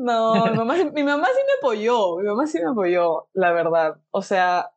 No, 0.00 0.46
mi 0.46 0.56
mamá, 0.56 0.76
sí- 0.76 0.90
mi 0.94 1.02
mamá 1.02 1.26
sí 1.26 1.40
me 1.44 1.52
apoyó, 1.58 2.18
mi 2.18 2.24
mamá 2.28 2.46
sí 2.46 2.60
me 2.62 2.70
apoyó, 2.70 3.28
la 3.32 3.50
verdad, 3.52 3.96
o 4.12 4.22
sea, 4.22 4.70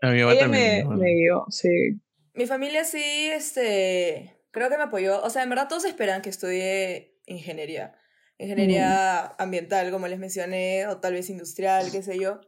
A 0.00 0.10
mi 0.12 0.20
mamá 0.20 0.32
ella 0.32 0.42
también. 0.42 0.88
me, 0.88 0.94
¿no? 0.94 0.96
me 1.02 1.12
guió, 1.14 1.44
sí. 1.48 2.00
Mi 2.34 2.46
familia 2.46 2.84
sí, 2.84 3.02
este, 3.32 4.40
creo 4.52 4.68
que 4.70 4.76
me 4.76 4.84
apoyó. 4.84 5.20
O 5.24 5.28
sea, 5.30 5.42
en 5.42 5.50
verdad 5.50 5.66
todos 5.68 5.84
esperan 5.84 6.22
que 6.22 6.30
estudie 6.30 7.18
ingeniería. 7.26 7.94
Ingeniería 8.40 9.26
ambiental, 9.38 9.90
como 9.90 10.08
les 10.08 10.18
mencioné, 10.18 10.86
o 10.86 10.98
tal 10.98 11.12
vez 11.12 11.28
industrial, 11.28 11.90
qué 11.92 12.02
sé 12.02 12.18
yo. 12.18 12.40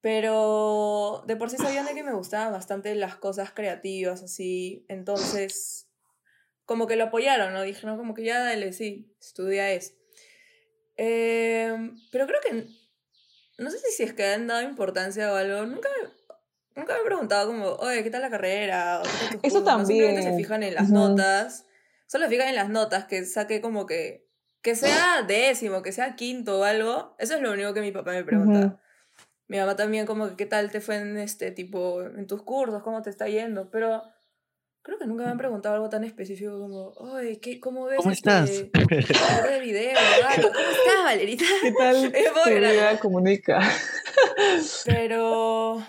Pero 0.00 1.22
de 1.26 1.36
por 1.36 1.50
sí 1.50 1.58
sabían 1.58 1.84
de 1.84 1.94
que 1.94 2.02
me 2.02 2.14
gustaban 2.14 2.50
bastante 2.52 2.94
las 2.94 3.16
cosas 3.16 3.50
creativas, 3.50 4.22
así. 4.22 4.86
Entonces, 4.88 5.86
como 6.64 6.86
que 6.86 6.96
lo 6.96 7.04
apoyaron, 7.04 7.52
¿no? 7.52 7.62
Dijeron 7.62 7.98
como 7.98 8.14
que 8.14 8.24
ya 8.24 8.38
dale, 8.40 8.72
sí, 8.72 9.14
estudia 9.20 9.70
eso. 9.70 9.92
Em, 10.96 11.96
pero 12.10 12.26
creo 12.26 12.40
que, 12.40 12.66
no 13.58 13.70
sé 13.70 13.78
si 13.78 14.02
es 14.04 14.14
que 14.14 14.24
han 14.24 14.46
dado 14.46 14.62
importancia 14.62 15.32
o 15.32 15.36
algo. 15.36 15.66
Nunca 15.66 15.88
me, 16.00 16.08
nunca 16.74 16.94
me 16.94 17.00
he 17.00 17.04
preguntado 17.04 17.48
como, 17.48 17.66
oye, 17.66 18.02
¿qué 18.02 18.10
tal 18.10 18.22
la 18.22 18.30
carrera? 18.30 19.00
O, 19.00 19.02
¿qué 19.02 19.08
tal 19.08 19.28
tus 19.30 19.42
Eso 19.42 19.62
cursos?". 19.62 19.64
No, 19.78 19.84
Simplemente 19.86 20.22
se 20.22 20.28
también. 20.28 20.44
fijan 20.46 20.62
en 20.62 20.74
las 20.74 20.90
notas. 20.90 21.66
Solo 22.06 22.24
se 22.24 22.30
fijan 22.30 22.48
en 22.48 22.54
las 22.54 22.70
notas, 22.70 23.04
que 23.04 23.24
saque 23.26 23.60
como 23.60 23.84
que, 23.84 24.27
que 24.68 24.74
sea 24.76 25.22
décimo, 25.26 25.82
que 25.82 25.92
sea 25.92 26.14
quinto 26.14 26.60
o 26.60 26.64
algo. 26.64 27.14
Eso 27.18 27.36
es 27.36 27.40
lo 27.40 27.52
único 27.52 27.72
que 27.72 27.80
mi 27.80 27.90
papá 27.90 28.10
me 28.10 28.22
pregunta. 28.22 28.66
Ujú. 28.66 28.78
Mi 29.46 29.56
mamá 29.56 29.76
también 29.76 30.04
como 30.04 30.28
que 30.28 30.36
qué 30.36 30.44
tal 30.44 30.70
te 30.70 30.82
fue 30.82 30.96
en 30.96 31.16
este 31.16 31.50
tipo, 31.52 32.02
en 32.02 32.26
tus 32.26 32.42
cursos, 32.42 32.82
cómo 32.82 33.00
te 33.00 33.08
está 33.08 33.28
yendo, 33.28 33.70
pero 33.70 34.02
creo 34.82 34.98
que 34.98 35.06
nunca 35.06 35.24
me 35.24 35.30
han 35.30 35.38
preguntado 35.38 35.74
algo 35.74 35.88
tan 35.88 36.04
específico 36.04 36.58
como, 36.58 36.90
oye, 36.90 37.40
¿qué, 37.40 37.58
¿cómo 37.58 37.86
ves 37.86 37.96
¿Cómo 37.96 38.10
este 38.10 38.28
estás? 38.28 38.50
video 38.50 39.42
de 39.50 39.60
video? 39.60 39.94
¿verdad? 39.94 40.34
¿Cómo 40.36 40.58
estás, 40.58 41.04
Valerita? 41.04 41.44
¿Qué 41.62 41.72
tal 41.72 42.12
tu 42.44 42.50
vida 42.50 43.00
comunica? 43.00 43.60
Pero 44.84 45.82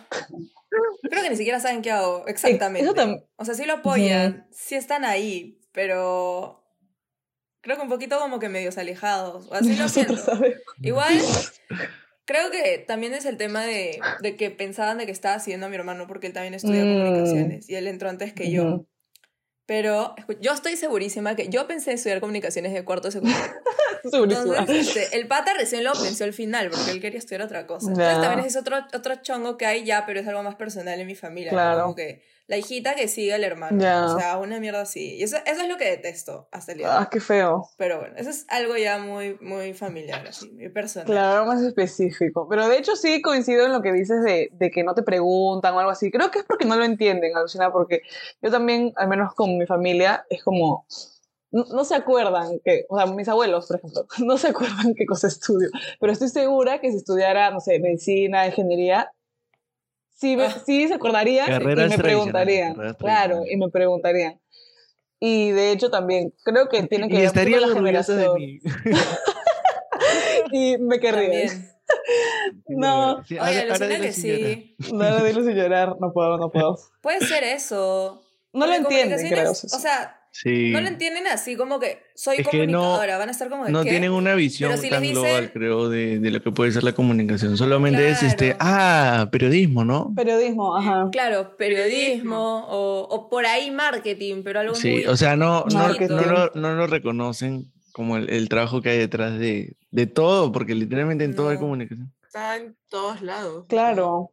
creo 1.02 1.24
que 1.24 1.30
ni 1.30 1.36
siquiera 1.36 1.60
saben 1.60 1.82
qué 1.82 1.92
hago 1.92 2.26
exactamente. 2.28 2.89
Eso 2.89 3.26
O 3.36 3.44
sea, 3.44 3.56
sí 3.56 3.65
lo 3.65 3.74
apoyan, 3.74 4.48
sí 4.52 4.76
están 4.76 5.04
ahí, 5.04 5.60
pero 5.74 6.63
creo 7.62 7.76
que 7.78 7.82
un 7.84 7.89
poquito 7.89 8.19
como 8.19 8.39
que 8.39 8.50
medios 8.50 8.78
alejados. 8.78 9.48
o 9.50 9.54
Así 9.54 9.76
lo 9.76 9.88
siento. 9.89 10.13
Nosotros 10.13 10.38
sabemos. 10.38 10.62
Igual, 10.82 11.19
creo 12.26 12.52
que 12.52 12.78
también 12.88 13.13
es 13.13 13.26
el 13.26 13.38
tema 13.38 13.63
de, 13.65 14.00
de 14.22 14.36
que 14.36 14.52
pensaban 14.52 14.98
de 14.98 15.06
que 15.06 15.12
estaba 15.12 15.36
haciendo 15.36 15.65
a 15.65 15.69
mi 15.69 15.76
hermano 15.76 16.06
porque 16.08 16.28
él 16.28 16.34
también 16.34 16.54
estudia 16.54 16.84
Mm. 16.86 17.02
comunicaciones 17.04 17.69
y 17.69 17.76
él 17.76 17.88
entró 17.88 18.10
antes 18.10 18.34
que 18.34 18.52
yo. 18.52 18.63
Ujú. 18.63 18.88
Pero 19.65 20.15
yo 20.41 20.52
estoy 20.54 20.76
segurísima 20.78 21.36
que 21.36 21.48
yo 21.50 21.67
pensé 21.67 21.93
estudiar 21.93 22.19
comunicaciones 22.22 22.74
de 22.74 22.84
cuarto. 22.84 23.10
Segurísima. 24.04 24.58
Entonces, 24.60 24.95
este, 24.95 25.15
el 25.17 25.28
pata 25.28 25.54
recién 25.54 25.84
lo 25.84 25.91
pensó 25.93 26.24
al 26.24 26.34
final 26.34 26.69
porque 26.72 26.89
él 26.91 27.00
quería 27.02 27.19
estudiar 27.19 27.41
otra 27.43 27.67
cosa. 27.67 27.89
Entonces 27.89 28.19
también 28.22 28.48
es 28.48 28.56
otro, 28.56 28.78
otro 28.93 29.15
chongo 29.22 29.58
que 29.58 29.65
hay 29.67 29.84
ya, 29.86 30.06
pero 30.08 30.19
es 30.22 30.28
algo 30.28 30.41
más 30.41 30.56
personal 30.56 31.00
en 31.00 31.06
mi 31.06 31.15
familia. 31.15 31.52
¿no? 31.52 31.58
Claro. 31.58 31.82
Como 31.84 31.95
que 31.95 32.24
la 32.50 32.58
hijita 32.58 32.96
que 32.96 33.08
sigue 33.08 33.32
al 33.32 33.44
hermano. 33.44 33.80
Ya. 33.80 34.08
O 34.08 34.18
sea, 34.18 34.40
una 34.40 34.60
mierda 34.60 34.82
así. 34.82 35.18
Y 35.18 35.24
eso, 35.24 35.38
eso 35.46 35.62
es 35.62 35.68
lo 35.68 35.78
que 35.78 35.86
detesto 35.86 36.50
hasta 36.52 36.72
el 36.72 36.80
día. 36.80 37.00
Ah, 37.00 37.08
qué 37.10 37.20
feo. 37.20 37.70
Pero 37.78 38.00
bueno, 38.00 38.16
eso 38.18 38.32
es 38.32 38.48
algo 38.50 38.76
ya 38.76 38.98
muy, 38.98 39.38
muy 39.40 39.76
familiar, 39.76 40.26
así, 40.28 40.50
muy 40.50 40.70
personal. 40.70 41.06
Claro, 41.06 41.46
más 41.46 41.62
específico. 41.62 42.48
Pero 42.50 42.68
de 42.68 42.80
hecho 42.80 42.96
sí 42.96 43.22
coincido 43.22 43.68
en 43.68 43.72
lo 43.72 43.84
que 43.84 43.94
dices 43.94 44.24
de, 44.24 44.50
de 44.52 44.72
que 44.72 44.84
no 44.84 44.96
te 44.96 45.04
preguntan 45.04 45.76
o 45.76 45.80
algo 45.80 45.92
así. 45.92 46.10
Creo 46.10 46.32
que 46.32 46.40
es 46.40 46.46
porque 46.46 46.66
no 46.66 46.76
lo 46.76 46.86
entienden, 46.86 47.38
alucina, 47.38 47.72
porque 47.72 48.02
yo 48.42 48.50
también, 48.50 48.94
al 48.96 49.10
menos 49.10 49.36
con 49.36 49.56
mi 49.56 49.68
familia, 49.68 50.26
es 50.32 50.44
como... 50.44 50.88
No, 51.52 51.66
no 51.66 51.84
se 51.84 51.96
acuerdan 51.96 52.60
que, 52.64 52.86
o 52.90 52.98
sea, 52.98 53.06
mis 53.08 53.28
abuelos, 53.28 53.68
por 53.68 53.78
ejemplo, 53.78 54.08
no 54.26 54.38
se 54.40 54.48
acuerdan 54.50 54.96
qué 54.96 55.06
cosa 55.06 55.28
estudio, 55.28 55.70
pero 56.00 56.14
estoy 56.14 56.30
segura 56.30 56.80
que 56.80 56.92
si 56.92 56.98
estudiara, 56.98 57.50
no 57.50 57.60
sé, 57.60 57.80
medicina, 57.80 58.46
ingeniería, 58.46 59.12
sí, 60.20 60.36
me- 60.38 60.46
Ah. 60.46 60.62
sí 60.66 60.88
se 60.88 60.94
acordarían 60.96 61.48
y 61.48 61.52
Carreras 61.52 61.90
me 61.90 61.98
tradicionales, 61.98 62.02
preguntarían. 62.04 62.74
carreras 62.76 62.98
Claro, 62.98 63.42
y 63.50 63.58
me 63.58 63.70
preguntarían. 63.70 64.40
Y 65.20 65.52
de 65.52 65.72
hecho 65.72 65.90
también, 65.90 66.34
creo 66.44 66.70
que 66.70 66.84
tiene 66.84 67.08
que 67.10 67.16
y 67.16 67.18
ver 67.18 67.26
estaría 67.28 67.60
con 67.60 67.70
la 67.70 67.76
orgullosa 67.76 68.16
de 68.16 68.24
generación. 68.24 68.36
mí. 68.38 68.60
Y 70.52 70.78
me. 70.78 70.98
También. 71.00 71.72
No. 72.70 73.24
Sí, 73.26 73.38
Oye, 73.40 73.60
alucina 73.62 74.00
que 74.00 74.12
sí. 74.14 74.76
No, 74.92 75.10
no, 75.10 75.24
dilo 75.24 75.44
sin 75.44 75.56
llorar, 75.56 75.96
no 76.00 76.12
puedo, 76.14 76.38
no 76.38 76.50
puedo. 76.50 76.78
Puede 77.02 77.20
ser 77.22 77.44
eso. 77.44 78.22
No 78.54 78.66
lo 78.66 78.74
entienden, 78.74 79.28
creo. 79.28 79.52
O 79.52 79.54
sea, 79.56 80.19
Sí. 80.41 80.69
no 80.71 80.80
lo 80.80 80.88
entienden 80.88 81.28
así 81.28 81.58
como 81.58 81.80
que 81.82 82.02
soy 82.15 82.38
Es 82.39 82.47
que 82.47 82.65
no- 82.65 82.80
comunicadora. 82.80 83.17
Van 83.17 83.28
a 83.28 83.32
estar 83.32 83.49
como 83.49 83.65
de 83.65 83.71
No 83.71 83.84
¿qué? 83.84 83.89
tienen 83.89 84.12
una 84.12 84.36
visión 84.36 84.78
si 84.78 84.89
tan 84.89 85.04
dicen- 85.04 85.13
global, 85.13 85.52
creo, 85.52 85.89
de, 85.89 86.19
de 86.19 86.32
lo 86.32 86.41
que 86.41 86.52
puede 86.52 86.71
ser 86.71 86.84
la 86.84 86.93
comunicación. 86.93 87.58
Solamente 87.58 88.10
es 88.10 88.23
este, 88.23 88.56
ah, 88.60 89.28
periodismo, 89.32 89.84
¿no? 89.84 90.13
Periodismo, 90.15 90.78
ajá. 90.78 91.10
Claro, 91.12 91.58
periodismo 91.58 92.65
o, 92.69 93.02
o 93.10 93.30
por 93.30 93.45
ahí 93.45 93.69
marketing, 93.71 94.43
pero 94.43 94.62
algo 94.62 94.75
Sí, 94.75 94.91
muy... 94.91 95.06
o 95.08 95.17
sea, 95.17 95.36
no, 95.36 95.65
no, 95.73 95.89
no, 95.93 96.21
lo, 96.21 96.52
no 96.56 96.73
lo 96.75 96.88
reconocen 96.88 97.71
como 97.91 98.15
el, 98.17 98.30
el 98.30 98.47
trabajo 98.49 98.82
que 98.82 98.91
hay 98.91 98.97
detrás 98.97 99.38
de, 99.39 99.75
de 99.91 100.08
todo, 100.08 100.52
porque 100.52 100.73
literalmente 100.75 101.23
en 101.25 101.36
todo 101.36 101.49
hay 101.49 101.56
No. 101.56 101.62
comunicación. 101.62 102.13
Está 102.25 102.56
en 102.58 102.75
todos 102.89 103.21
lados. 103.21 103.65
Claro. 103.67 104.32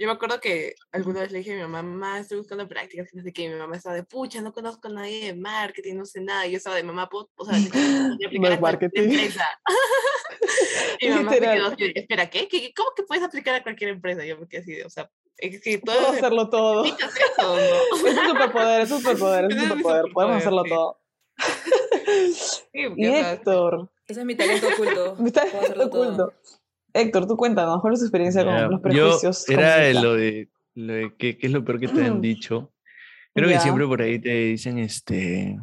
Yo 0.00 0.06
me 0.06 0.14
acuerdo 0.14 0.40
que 0.40 0.74
alguna 0.92 1.20
vez 1.20 1.30
le 1.30 1.38
dije 1.40 1.52
a 1.52 1.56
mi 1.56 1.60
mamá, 1.60 1.82
mamá, 1.82 2.18
estoy 2.20 2.38
buscando 2.38 2.66
prácticas, 2.66 3.10
que 3.10 3.18
no 3.18 3.22
sé 3.22 3.34
qué, 3.34 3.50
mi 3.50 3.56
mamá 3.56 3.76
estaba 3.76 3.94
de, 3.94 4.02
pucha, 4.02 4.40
no 4.40 4.50
conozco 4.50 4.88
a 4.88 4.92
nadie 4.92 5.26
de 5.26 5.34
marketing, 5.34 5.96
no 5.96 6.06
sé 6.06 6.22
nada, 6.22 6.46
y 6.46 6.52
yo 6.52 6.56
estaba 6.56 6.76
de, 6.76 6.82
mamá, 6.84 7.06
¿puedo, 7.10 7.28
o 7.36 7.44
sea, 7.44 7.54
aplicar 8.26 8.50
de 8.50 8.56
a 8.56 8.60
marketing. 8.60 9.02
empresa. 9.02 9.44
y 11.00 11.08
mi 11.08 11.14
mamá 11.16 11.32
Literal. 11.32 11.54
quedó 11.58 11.66
así 11.66 11.92
espera, 11.94 12.30
¿qué? 12.30 12.48
¿Qué- 12.48 12.72
¿Cómo 12.74 12.92
que 12.96 13.02
puedes 13.02 13.22
aplicar 13.22 13.54
a 13.56 13.62
cualquier 13.62 13.90
empresa? 13.90 14.24
Yo 14.24 14.38
me 14.38 14.48
quedé 14.48 14.62
así 14.62 14.72
de, 14.72 14.84
o 14.86 14.88
sea, 14.90 15.10
es 15.36 15.60
que 15.60 15.76
todo 15.84 15.96
Puedo 15.96 16.08
hacerlo 16.12 16.48
todo. 16.48 16.84
eso, 16.86 16.96
¿no? 17.38 18.08
Es 18.08 18.16
un 18.16 18.26
superpoder, 18.30 18.80
es 18.80 18.90
un 18.90 19.00
superpoder, 19.02 19.44
es 19.44 19.50
un 19.52 19.58
mi 19.60 19.66
superpoder. 19.68 20.04
Podemos 20.14 20.36
hacerlo 20.38 20.62
sí. 20.64 20.70
todo. 20.70 21.00
Sí, 22.72 22.86
Y 22.96 23.06
Héctor, 23.06 23.90
Ese 24.08 24.20
es 24.20 24.26
mi 24.26 24.34
talento 24.34 24.66
oculto. 24.68 25.16
me 25.18 25.28
está 25.28 25.42
Puedo 25.44 25.60
hacerlo 25.62 25.90
todo. 25.90 26.34
Héctor, 26.92 27.26
tú 27.26 27.36
cuéntanos, 27.36 27.80
¿cuál 27.80 27.94
es 27.94 28.00
tu 28.00 28.06
experiencia 28.06 28.44
con 28.44 28.54
los 28.54 28.70
Yo 28.70 28.80
prejuicios? 28.80 29.48
era 29.48 29.76
de 29.78 29.94
lo 29.94 30.14
de, 30.14 30.48
lo 30.74 30.92
de 30.92 31.14
qué, 31.18 31.38
es 31.40 31.50
lo 31.50 31.64
peor 31.64 31.80
que 31.80 31.88
te 31.88 32.04
han 32.04 32.20
dicho. 32.20 32.72
Creo 33.34 33.48
Ya. 33.48 33.56
que 33.56 33.60
siempre 33.62 33.86
por 33.86 34.02
ahí 34.02 34.18
te 34.18 34.30
dicen, 34.46 34.78
este, 34.78 35.56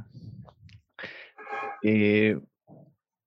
eh, 1.84 2.38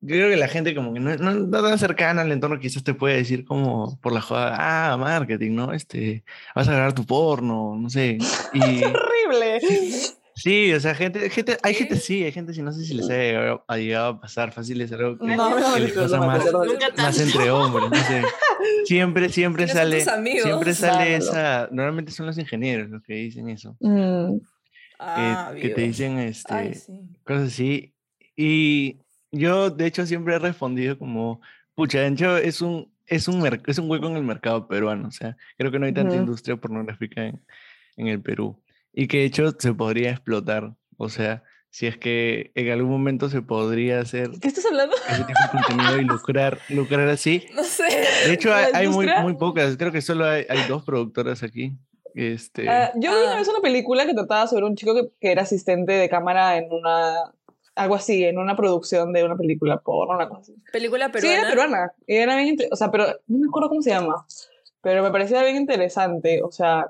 creo 0.06 0.30
que 0.30 0.36
la 0.36 0.48
gente 0.48 0.74
como 0.74 0.94
que 0.94 1.00
no, 1.00 1.14
no, 1.16 1.32
no 1.34 1.62
tan 1.62 1.78
cercana 1.78 2.22
al 2.22 2.32
entorno 2.32 2.58
quizás 2.58 2.82
te 2.82 2.94
puede 2.94 3.16
decir 3.16 3.44
como 3.44 3.98
por 4.00 4.12
la 4.12 4.20
joda, 4.22 4.56
ah, 4.92 4.96
marketing, 4.96 5.54
¿no? 5.54 5.72
Este, 5.72 6.24
vas 6.54 6.68
a 6.68 6.72
grabar 6.72 6.94
tu 6.94 7.04
porno, 7.04 7.76
no 7.78 7.90
sé. 7.90 8.16
Y 8.54 8.60
Horrible. 8.84 9.60
sí, 10.42 10.72
o 10.72 10.80
sea, 10.80 10.94
gente, 10.94 11.28
gente, 11.30 11.56
hay 11.62 11.74
gente 11.74 11.96
sí, 11.96 12.24
hay 12.24 12.32
gente 12.32 12.52
sí, 12.54 12.62
no 12.62 12.72
sé 12.72 12.84
si 12.84 12.94
les 12.94 13.08
ha 13.10 13.14
llegado, 13.16 13.64
ha 13.68 13.76
llegado 13.76 14.06
a 14.08 14.20
pasar 14.20 14.52
fácil, 14.52 14.80
es 14.80 14.92
algo 14.92 15.18
que, 15.18 15.26
No, 15.36 15.58
no, 15.58 15.74
que 15.74 15.80
les 15.80 15.94
no, 15.96 16.02
pasa 16.02 16.16
no, 16.18 16.26
más, 16.26 16.44
más 16.96 17.20
entre 17.20 17.50
hombres, 17.50 17.90
no 17.90 17.96
sé. 17.96 18.22
Siempre, 18.84 19.28
siempre 19.30 19.64
¿Quiénes 19.66 20.04
son 20.04 20.14
sale, 20.14 20.40
siempre 20.42 20.74
sale 20.74 21.12
Bárbaro. 21.12 21.16
esa, 21.24 21.68
normalmente 21.70 22.12
son 22.12 22.26
los 22.26 22.36
ingenieros 22.38 22.90
los 22.90 23.02
que 23.02 23.14
dicen 23.14 23.48
eso, 23.48 23.76
Mm, 23.80 24.38
Ah, 24.98 25.52
que, 25.54 25.60
que 25.62 25.68
te 25.70 25.80
dicen 25.82 26.18
este, 26.18 26.52
Ay, 26.52 26.74
sí. 26.74 26.92
cosas 27.24 27.48
así, 27.48 27.94
y 28.36 28.98
yo 29.32 29.70
de 29.70 29.86
hecho 29.86 30.04
siempre 30.04 30.34
he 30.34 30.38
respondido 30.38 30.98
como, 30.98 31.40
pucha, 31.74 32.00
de 32.00 32.08
hecho 32.08 32.36
es 32.36 32.60
un, 32.60 32.92
es 33.06 33.28
un, 33.28 33.46
es 33.66 33.78
un 33.78 33.90
hueco 33.90 34.08
en 34.08 34.16
el 34.16 34.24
mercado 34.24 34.68
peruano, 34.68 35.08
o 35.08 35.12
sea, 35.12 35.36
creo 35.56 35.70
que 35.70 35.78
no 35.78 35.86
hay 35.86 35.94
tanta 35.94 36.16
industria 36.16 36.56
pornográfica 36.56 37.24
en, 37.24 37.40
en 37.96 38.08
el 38.08 38.20
Perú 38.20 38.60
y 38.92 39.06
que 39.08 39.18
de 39.18 39.24
hecho 39.24 39.50
se 39.58 39.72
podría 39.74 40.10
explotar, 40.10 40.74
o 40.96 41.08
sea, 41.08 41.42
si 41.72 41.86
es 41.86 41.96
que 41.96 42.50
en 42.56 42.70
algún 42.70 42.90
momento 42.90 43.28
se 43.30 43.42
podría 43.42 44.00
hacer 44.00 44.30
¿Qué 44.40 44.48
estás 44.48 44.66
hablando? 44.66 44.96
ese 45.08 45.24
tipo 45.24 45.38
de 45.52 45.62
contenido 45.66 45.98
y 46.00 46.04
lucrar, 46.04 46.58
lucrar 46.68 47.08
así. 47.08 47.44
No 47.54 47.62
sé. 47.62 47.84
De 48.26 48.32
hecho, 48.32 48.48
¿La 48.50 48.56
hay, 48.58 48.70
hay 48.74 48.88
muy, 48.88 49.06
muy 49.22 49.36
pocas, 49.36 49.76
creo 49.76 49.92
que 49.92 50.02
solo 50.02 50.24
hay, 50.26 50.44
hay 50.48 50.66
dos 50.68 50.82
productoras 50.84 51.42
aquí. 51.44 51.72
Este, 52.14 52.68
Ah, 52.68 52.90
yo 52.96 53.12
vi 53.12 53.16
una 53.22 53.34
Ah. 53.34 53.36
vez 53.36 53.46
una 53.48 53.60
película 53.60 54.04
que 54.04 54.14
trataba 54.14 54.48
sobre 54.48 54.64
un 54.64 54.74
chico 54.74 54.94
que, 54.96 55.10
que 55.20 55.30
era 55.30 55.42
asistente 55.42 55.92
de 55.92 56.08
cámara 56.08 56.56
en 56.56 56.72
una. 56.72 57.14
Algo 57.76 57.94
así, 57.94 58.24
en 58.24 58.36
una 58.38 58.56
producción 58.56 59.12
de 59.12 59.22
una 59.22 59.36
película 59.36 59.78
porno, 59.80 60.14
una 60.16 60.28
cosa 60.28 60.40
así. 60.40 60.54
Película 60.72 61.06
Sí, 61.06 61.12
peruana. 61.12 61.38
era 61.40 61.48
peruana. 61.48 61.92
Y 62.08 62.16
era 62.16 62.36
bien. 62.36 62.56
O 62.72 62.76
sea, 62.76 62.90
pero 62.90 63.06
no 63.28 63.38
me 63.38 63.46
acuerdo 63.46 63.68
cómo 63.68 63.80
se 63.80 63.90
llama. 63.90 64.26
Pero 64.82 65.04
me 65.04 65.10
parecía 65.12 65.40
bien 65.44 65.54
interesante. 65.56 66.42
O 66.42 66.50
sea, 66.50 66.86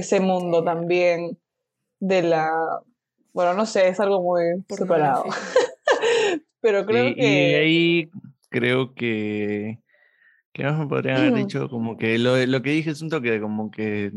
ese 0.00 0.20
mundo 0.20 0.64
también 0.64 1.38
de 2.00 2.22
la. 2.22 2.50
Bueno, 3.32 3.54
no 3.54 3.66
sé, 3.66 3.88
es 3.88 4.00
algo 4.00 4.22
muy 4.22 4.64
separado. 4.68 5.24
Pero 6.60 6.84
creo 6.84 7.08
y, 7.08 7.10
y 7.10 7.14
que. 7.14 7.56
ahí 7.56 8.10
creo 8.48 8.94
que. 8.94 9.78
¿Qué 10.52 10.64
más 10.64 10.78
me 10.78 10.86
podrían 10.86 11.18
haber 11.18 11.34
dicho? 11.34 11.68
Como 11.68 11.96
que 11.96 12.18
lo, 12.18 12.36
lo 12.44 12.62
que 12.62 12.70
dije 12.70 12.90
es 12.90 13.02
un 13.02 13.08
toque 13.08 13.30
de 13.30 13.40
como 13.40 13.70
que 13.70 14.10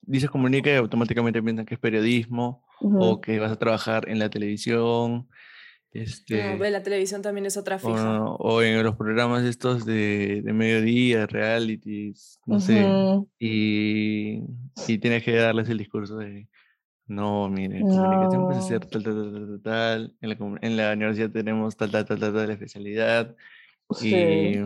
dices 0.00 0.30
comunica 0.30 0.70
y 0.70 0.76
automáticamente 0.76 1.42
piensan 1.42 1.66
que 1.66 1.74
es 1.74 1.80
periodismo 1.80 2.64
o 2.80 3.20
que 3.20 3.38
vas 3.38 3.52
a 3.52 3.58
trabajar 3.58 4.08
en 4.08 4.18
la 4.18 4.30
televisión. 4.30 5.28
Este, 5.92 6.52
No, 6.52 6.58
ve, 6.58 6.70
la 6.70 6.82
televisión 6.82 7.20
también 7.20 7.46
es 7.46 7.56
otra 7.56 7.78
fija. 7.78 8.22
o, 8.22 8.36
o 8.36 8.62
en 8.62 8.80
los 8.84 8.94
programas 8.96 9.44
estos 9.44 9.84
de, 9.84 10.40
de 10.44 10.52
mediodía, 10.52 11.26
realities, 11.26 12.38
no 12.46 12.60
sé. 12.60 12.84
Ujú. 12.84 13.28
Y, 13.40 14.42
y 14.86 14.98
tienes 14.98 15.24
que 15.24 15.34
darles 15.34 15.68
el 15.68 15.78
discurso 15.78 16.16
de, 16.16 16.46
no, 17.06 17.48
mire, 17.48 17.80
comunicación 17.80 18.46
puede 18.46 18.60
ser 18.62 18.80
No. 18.82 18.88
tal, 18.88 19.02
tal, 19.02 19.14
tal, 19.14 19.32
tal, 19.32 19.62
tal, 19.62 20.14
En 20.20 20.28
la, 20.28 20.58
en 20.62 20.76
la 20.76 20.92
universidad 20.92 21.30
tenemos 21.30 21.76
tal, 21.76 21.90
tal, 21.90 22.04
tal, 22.04 22.20
tal, 22.20 22.34
tal 22.34 22.50
especialidad. 22.50 23.34
Sí. 23.96 24.14
Y 24.14 24.58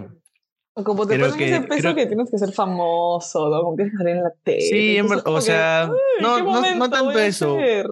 O 0.76 0.84
como 0.84 1.06
te 1.06 1.14
creo 1.14 1.30
ponen 1.30 1.48
ese 1.48 1.60
que- 1.62 1.66
peso 1.68 1.80
creo- 1.80 1.94
que 1.94 2.06
tienes 2.06 2.30
que 2.30 2.36
ser 2.38 2.52
famoso, 2.52 3.48
¿no? 3.48 3.62
Como 3.62 3.76
que 3.78 3.90
salir 3.92 4.16
en 4.16 4.24
la 4.24 4.32
tele. 4.42 4.60
sí, 4.60 4.96
en 4.98 5.06
o 5.06 5.34
que, 5.36 5.40
sea, 5.40 5.84
"Ay, 5.84 5.90
no, 6.20 6.36
¿qué 6.36 6.42
no, 6.42 6.74
no 6.76 6.90
tanto 6.90 7.18
eso, 7.18 7.56
hacer?". 7.56 7.86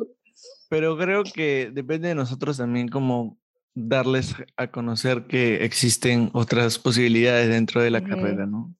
Pero 0.72 0.96
creo 0.96 1.22
que 1.22 1.70
depende 1.70 2.08
de 2.08 2.14
nosotros 2.14 2.56
también 2.56 2.88
como 2.88 3.36
darles 3.74 4.34
a 4.56 4.68
conocer 4.70 5.26
que 5.26 5.66
existen 5.66 6.30
otras 6.32 6.78
posibilidades 6.78 7.50
dentro 7.50 7.82
de 7.82 7.90
la 7.90 7.98
Ujú. 7.98 8.08
carrera, 8.08 8.46
¿no? 8.46 8.74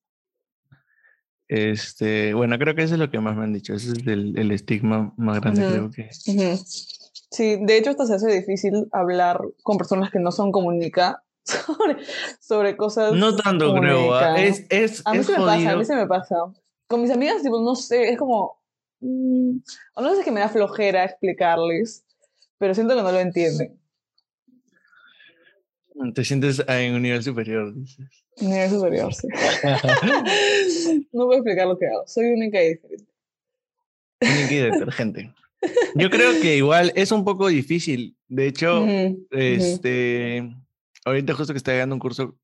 Este, 1.48 2.33
bueno, 2.33 2.59
creo 2.59 2.74
que 2.74 2.83
eso 2.85 2.94
es 2.94 2.98
lo 2.98 3.11
que 3.11 3.20
más 3.20 3.37
me 3.37 3.44
han 3.44 3.52
dicho, 3.52 3.74
ese 3.74 3.92
es 3.92 4.07
el, 4.07 4.38
el 4.38 4.52
estigma 4.52 5.12
más 5.18 5.38
grande, 5.42 5.64
Ujú. 5.64 5.70
creo 5.70 5.90
que. 5.90 6.09
Ujú. 6.33 6.64
Sí, 7.31 7.59
de 7.61 7.76
hecho 7.76 7.90
hasta 7.90 8.07
se 8.07 8.14
hace 8.14 8.40
difícil 8.40 8.88
hablar 8.90 9.42
con 9.62 9.76
personas 9.76 10.11
que 10.11 10.18
no 10.18 10.33
son 10.33 10.50
comunica 10.50 11.22
sobre, 11.44 11.98
sobre 12.40 12.74
cosas 12.78 13.12
No 13.12 13.37
tanto, 13.37 13.74
creo. 13.74 14.14
ah, 14.14 14.28
comunica. 14.33 14.40
Es, 14.40 14.64
es, 14.70 15.02
A 15.07 15.12
mí 15.12 15.18
es 15.18 15.26
se 15.26 15.33
me 15.33 15.38
pasa, 15.40 15.52
a 15.52 15.59
jodido. 15.59 15.78
mí 15.78 15.85
se 15.85 15.94
me 15.94 16.07
pasa. 16.07 16.37
Con 16.87 17.02
mis 17.02 17.11
amigas, 17.11 17.42
tipo, 17.42 17.61
no 17.61 17.74
sé, 17.74 18.09
es 18.12 18.18
como... 18.18 18.62
mm, 19.02 19.58
o 19.94 20.02
no 20.02 20.14
sé 20.14 20.24
que 20.24 20.30
me 20.30 20.40
da 20.40 20.48
flojera 20.48 21.04
explicarles, 21.04 22.04
pero 22.58 22.74
siento 22.74 22.96
que 22.96 23.02
no 23.02 23.12
lo 23.12 23.20
entienden. 23.20 23.78
Te 26.14 26.24
sientes 26.24 26.64
en 26.66 26.94
un 26.94 27.02
nivel 27.02 27.22
superior, 27.22 27.74
dices. 27.74 28.24
Nivel 28.40 28.70
superior, 28.70 29.12
sí. 29.14 29.28
no 31.12 31.26
puedo 31.26 31.34
explicar 31.34 31.66
lo 31.66 31.78
que 31.78 31.86
hago, 31.86 32.04
soy 32.06 32.26
única 32.26 32.62
y 32.62 32.70
diferente. 32.70 33.12
Única 34.20 34.54
y 34.54 34.58
detergente. 34.70 35.34
Yo 35.94 36.10
creo 36.10 36.40
que 36.40 36.56
igual 36.56 36.92
es 36.96 37.12
un 37.12 37.24
poco 37.24 37.48
difícil. 37.48 38.16
De 38.28 38.46
hecho, 38.46 38.84
este, 39.30 40.50
ahorita 41.04 41.34
justo 41.34 41.52
que 41.52 41.58
está 41.58 41.72
llegando 41.72 41.94
un 41.94 42.00
curso 42.00 42.36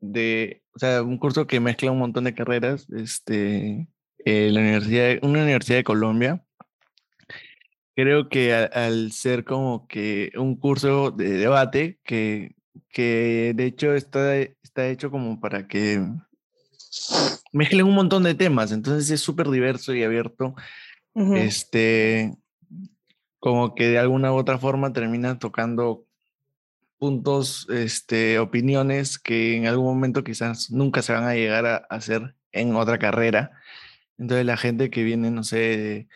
de, 0.00 0.62
o 0.74 0.78
sea, 0.78 1.02
un 1.02 1.18
curso 1.18 1.46
que 1.46 1.60
mezcla 1.60 1.90
un 1.90 1.98
montón 1.98 2.24
de 2.24 2.34
carreras, 2.34 2.86
este, 2.90 3.88
eh, 4.30 4.50
la 4.50 4.60
universidad, 4.60 5.18
una 5.22 5.42
universidad 5.42 5.78
de 5.78 5.84
Colombia. 5.84 6.44
Creo 7.96 8.28
que 8.28 8.54
a- 8.54 8.64
al 8.64 9.10
ser 9.12 9.44
como 9.44 9.86
que 9.88 10.30
un 10.36 10.56
curso 10.56 11.10
de 11.10 11.30
debate 11.30 11.98
que, 12.04 12.54
que 12.90 13.52
de 13.56 13.64
hecho 13.64 13.94
está, 13.94 14.36
está 14.36 14.86
hecho 14.88 15.10
como 15.10 15.40
para 15.40 15.66
que 15.66 16.00
mezclen 17.52 17.86
un 17.86 17.94
montón 17.94 18.22
de 18.24 18.34
temas, 18.34 18.70
entonces 18.72 19.10
es 19.10 19.20
súper 19.20 19.48
diverso 19.48 19.94
y 19.94 20.02
abierto 20.04 20.54
este, 21.38 22.36
como 23.40 23.74
que 23.74 23.88
de 23.88 23.98
alguna 23.98 24.32
u 24.32 24.36
otra 24.36 24.58
forma 24.58 24.92
terminan 24.92 25.38
tocando 25.38 26.04
puntos, 26.98 27.66
este, 27.70 28.38
opiniones 28.38 29.18
que 29.18 29.56
en 29.56 29.66
algún 29.66 29.86
momento 29.86 30.22
quizás 30.22 30.70
nunca 30.70 31.00
se 31.02 31.12
van 31.12 31.24
a 31.24 31.34
llegar 31.34 31.64
a 31.66 31.76
hacer 31.90 32.34
en 32.52 32.74
otra 32.76 32.98
carrera. 32.98 33.52
Entonces 34.18 34.44
la 34.44 34.56
gente 34.56 34.90
que 34.90 35.04
viene, 35.04 35.30
no 35.30 35.44
sé, 35.44 35.56
de, 35.56 36.08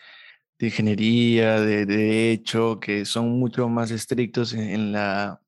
de 0.59 0.65
ingeniería, 0.65 1.59
de, 1.59 1.85
de 1.85 1.97
derecho, 1.97 2.79
que 2.79 3.05
son 3.05 3.39
mucho 3.39 3.69
más 3.69 3.91
estrictos 3.91 4.53
en, 4.53 4.69
en 4.69 4.91
la 4.91 5.39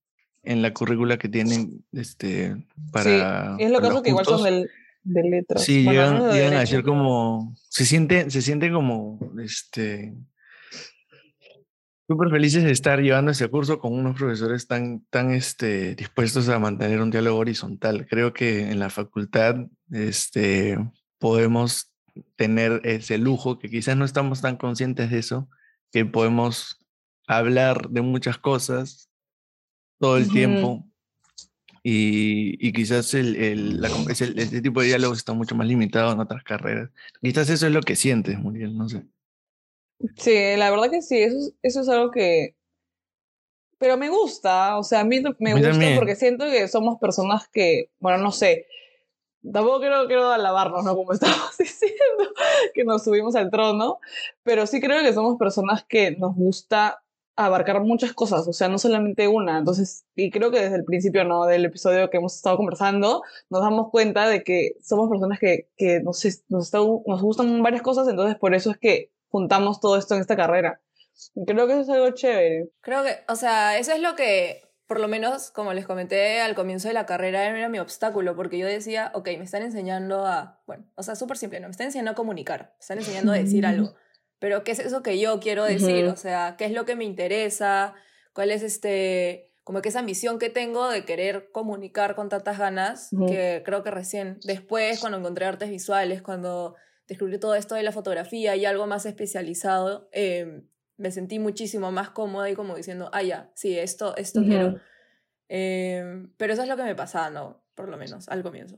en 0.46 0.62
la 0.62 0.74
currícula 0.74 1.18
que 1.18 1.28
tienen 1.28 1.84
este 1.92 2.56
para 2.92 3.58
sí, 3.58 3.64
es 3.64 3.72
lo 3.72 3.78
para 3.78 3.90
caso 3.90 4.04
que 4.04 4.10
igual 4.12 4.26
son 4.26 4.44
del, 4.44 4.70
de 5.06 5.24
letras. 5.24 5.64
Sí, 5.64 5.86
Bueno, 5.86 6.02
llegan, 6.02 6.18
no 6.18 6.26
de 6.26 6.34
llegan 6.34 6.54
a 6.56 6.66
ser 6.66 6.84
como, 6.84 7.56
se 7.70 7.86
siente, 7.86 8.30
se 8.30 8.42
siente 8.42 8.72
como, 8.72 9.20
este, 9.42 10.14
súper 12.08 12.30
felices 12.30 12.64
de 12.64 12.72
estar 12.72 13.00
llevando 13.00 13.32
ese 13.32 13.48
curso 13.48 13.80
con 13.80 13.94
unos 13.94 14.18
profesores 14.18 14.68
tan, 14.68 15.06
tan, 15.10 15.32
este, 15.32 15.96
dispuestos 15.96 16.50
a 16.50 16.60
mantener 16.60 17.02
un 17.02 17.12
diálogo 17.12 17.40
horizontal. 17.40 18.08
Creo 18.08 18.34
que 18.34 18.70
en 18.72 18.80
la 18.80 18.90
facultad, 18.90 19.56
este, 19.92 20.78
podemos 21.20 21.92
tener 22.36 22.82
ese 22.86 23.18
lujo, 23.18 23.60
que 23.60 23.70
quizás 23.70 23.98
no 23.98 24.06
estamos 24.06 24.42
tan 24.42 24.58
conscientes 24.58 25.12
de 25.12 25.20
eso, 25.20 25.50
que 25.92 26.06
podemos 26.06 26.80
hablar 27.28 27.90
de 27.90 28.02
muchas 28.02 28.38
cosas 28.38 29.10
todo 30.00 30.18
el 30.18 30.26
Ujú. 30.26 30.34
tiempo 30.34 30.86
y, 31.84 32.58
y 32.68 32.74
quizás 32.74 33.14
el, 33.14 33.36
el, 33.36 33.82
la 33.82 33.90
ese 34.10 34.62
tipo 34.62 34.82
de 34.82 34.88
diálogos 34.88 35.20
está 35.20 35.34
mucho 35.34 35.56
más 35.56 35.68
limitado 35.68 36.12
en 36.14 36.20
otras 36.20 36.44
carreras. 36.44 36.90
Quizás 37.22 37.50
eso 37.50 37.68
es 37.68 37.74
lo 37.74 37.82
que 37.82 37.96
sientes, 37.96 38.40
Muriel, 38.40 38.76
no 38.78 38.90
sé. 38.90 39.06
Sí, 40.18 40.32
la 40.58 40.70
verdad 40.72 40.90
que 40.92 41.02
sí, 41.02 41.18
eso, 41.22 41.38
es- 41.38 41.54
eso 41.62 41.82
es 41.82 41.90
algo 41.90 42.12
que... 42.12 42.56
Pero 43.78 43.98
me 43.98 44.10
gusta, 44.10 44.78
o 44.78 44.84
sea, 44.84 45.02
a 45.02 45.04
mí 45.04 45.22
me 45.40 45.54
mí 45.54 45.62
gusta 45.62 45.70
también. 45.70 45.94
porque 45.94 46.16
siento 46.16 46.46
que 46.46 46.68
somos 46.68 46.98
personas 47.00 47.48
que, 47.52 47.92
bueno, 48.00 48.18
no 48.20 48.32
sé, 48.32 48.68
tampoco 49.52 49.80
quiero, 49.80 50.08
quiero 50.08 50.30
alabarnos, 50.32 50.84
¿no? 50.84 50.96
Como 50.96 51.14
estábamos 51.14 51.58
diciendo, 51.58 51.96
que 52.74 52.84
nos 52.84 53.04
subimos 53.04 53.36
al 53.36 53.50
trono, 53.52 54.00
pero 54.44 54.66
sí 54.68 54.80
creo 54.82 55.02
que 55.04 55.14
somos 55.14 55.38
personas 55.38 55.84
que 55.86 56.12
nos 56.12 56.36
gusta 56.36 57.02
abarcar 57.38 57.82
muchas 57.82 58.14
cosas, 58.14 58.48
o 58.48 58.54
sea, 58.54 58.70
no 58.70 58.78
solamente 58.78 59.28
una. 59.28 59.58
Entonces, 59.58 60.06
y 60.16 60.32
creo 60.32 60.52
que 60.52 60.62
desde 60.62 60.78
el 60.78 60.86
principio, 60.86 61.26
¿no? 61.26 61.44
Del 61.46 61.66
episodio 61.66 62.10
que 62.10 62.16
hemos 62.18 62.34
estado 62.36 62.56
conversando, 62.56 63.24
nos 63.50 63.62
damos 63.62 63.90
cuenta 63.92 64.30
de 64.30 64.42
que 64.44 64.78
somos 64.82 65.10
personas 65.10 65.38
que, 65.40 65.68
que 65.76 66.00
no 66.00 66.14
sé, 66.14 66.34
nos, 66.48 66.66
está- 66.68 66.78
nos 66.80 67.22
gustan 67.22 67.62
varias 67.62 67.82
cosas, 67.82 68.08
entonces 68.08 68.38
por 68.38 68.56
eso 68.56 68.72
es 68.72 68.78
que 68.78 69.12
juntamos 69.28 69.82
todo 69.82 69.98
esto 69.98 70.16
en 70.16 70.22
esta 70.22 70.38
carrera. 70.38 70.80
Creo 71.46 71.68
que 71.68 71.74
eso 71.74 71.82
es 71.82 71.90
algo 71.90 72.10
chévere. 72.12 72.70
Creo 72.80 73.04
que, 73.04 73.18
o 73.28 73.36
sea, 73.36 73.78
eso 73.78 73.92
es 73.92 74.00
lo 74.02 74.16
que, 74.16 74.62
por 74.88 75.00
lo 75.00 75.08
menos, 75.08 75.52
como 75.52 75.74
les 75.74 75.86
comenté 75.86 76.42
al 76.42 76.54
comienzo 76.54 76.88
de 76.88 76.94
la 76.94 77.06
carrera, 77.06 77.46
era 77.46 77.70
mi 77.70 77.80
obstáculo, 77.80 78.36
porque 78.36 78.58
yo 78.58 78.68
decía, 78.68 79.12
ok, 79.16 79.28
me 79.38 79.44
están 79.44 79.64
enseñando 79.64 80.26
a, 80.26 80.62
bueno, 80.68 80.86
o 80.96 81.04
sea, 81.04 81.16
súper 81.16 81.38
simple, 81.38 81.60
¿no? 81.60 81.68
Me 81.68 81.72
están 81.72 81.88
enseñando 81.88 82.12
a 82.12 82.16
comunicar, 82.16 82.74
me 82.78 82.82
están 82.82 82.98
enseñando 83.00 83.32
a 83.32 83.36
decir 83.36 83.66
algo, 83.66 83.96
pero 84.40 84.64
¿qué 84.64 84.72
es 84.72 84.80
eso 84.80 85.02
que 85.02 85.20
yo 85.20 85.40
quiero 85.40 85.64
decir? 85.64 86.06
O 86.06 86.16
sea, 86.16 86.56
¿qué 86.58 86.66
es 86.66 86.72
lo 86.72 86.86
que 86.86 86.96
me 86.96 87.04
interesa? 87.04 87.96
¿Cuál 88.34 88.52
es 88.52 88.62
este, 88.62 89.54
como 89.64 89.82
que 89.82 89.90
esa 89.90 90.00
ambición 90.00 90.38
que 90.38 90.52
tengo 90.52 90.90
de 90.90 91.06
querer 91.06 91.50
comunicar 91.52 92.16
con 92.16 92.30
tantas 92.30 92.60
ganas, 92.60 93.10
que 93.28 93.64
creo 93.66 93.82
que 93.82 93.90
recién, 93.90 94.40
después, 94.44 95.00
cuando 95.00 95.18
encontré 95.18 95.46
artes 95.46 95.70
visuales, 95.72 96.22
cuando 96.22 96.76
descubrí 97.08 97.40
todo 97.40 97.56
esto 97.56 97.74
de 97.74 97.84
la 97.84 97.92
fotografía 97.92 98.56
y 98.56 98.66
algo 98.66 98.86
más 98.86 99.08
especializado, 99.08 100.10
eh, 100.12 100.64
me 100.98 101.12
sentí 101.12 101.40
muchísimo 101.40 101.92
más 101.92 102.10
cómoda 102.12 102.50
y 102.50 102.56
como 102.56 102.76
diciendo, 102.76 103.10
ah, 103.14 103.22
ya, 103.24 103.52
sí, 103.56 103.78
esto, 103.78 104.16
esto 104.18 104.40
Ujú. 104.40 104.50
quiero. 104.50 104.80
Eh, 105.50 106.28
pero 106.38 106.54
eso 106.54 106.64
es 106.64 106.70
lo 106.70 106.78
que 106.78 106.84
me 106.84 106.96
pasaba, 106.96 107.30
¿no? 107.30 107.62
Por 107.76 107.90
lo 107.90 107.98
menos, 107.98 108.28
al 108.30 108.44
comienzo. 108.44 108.78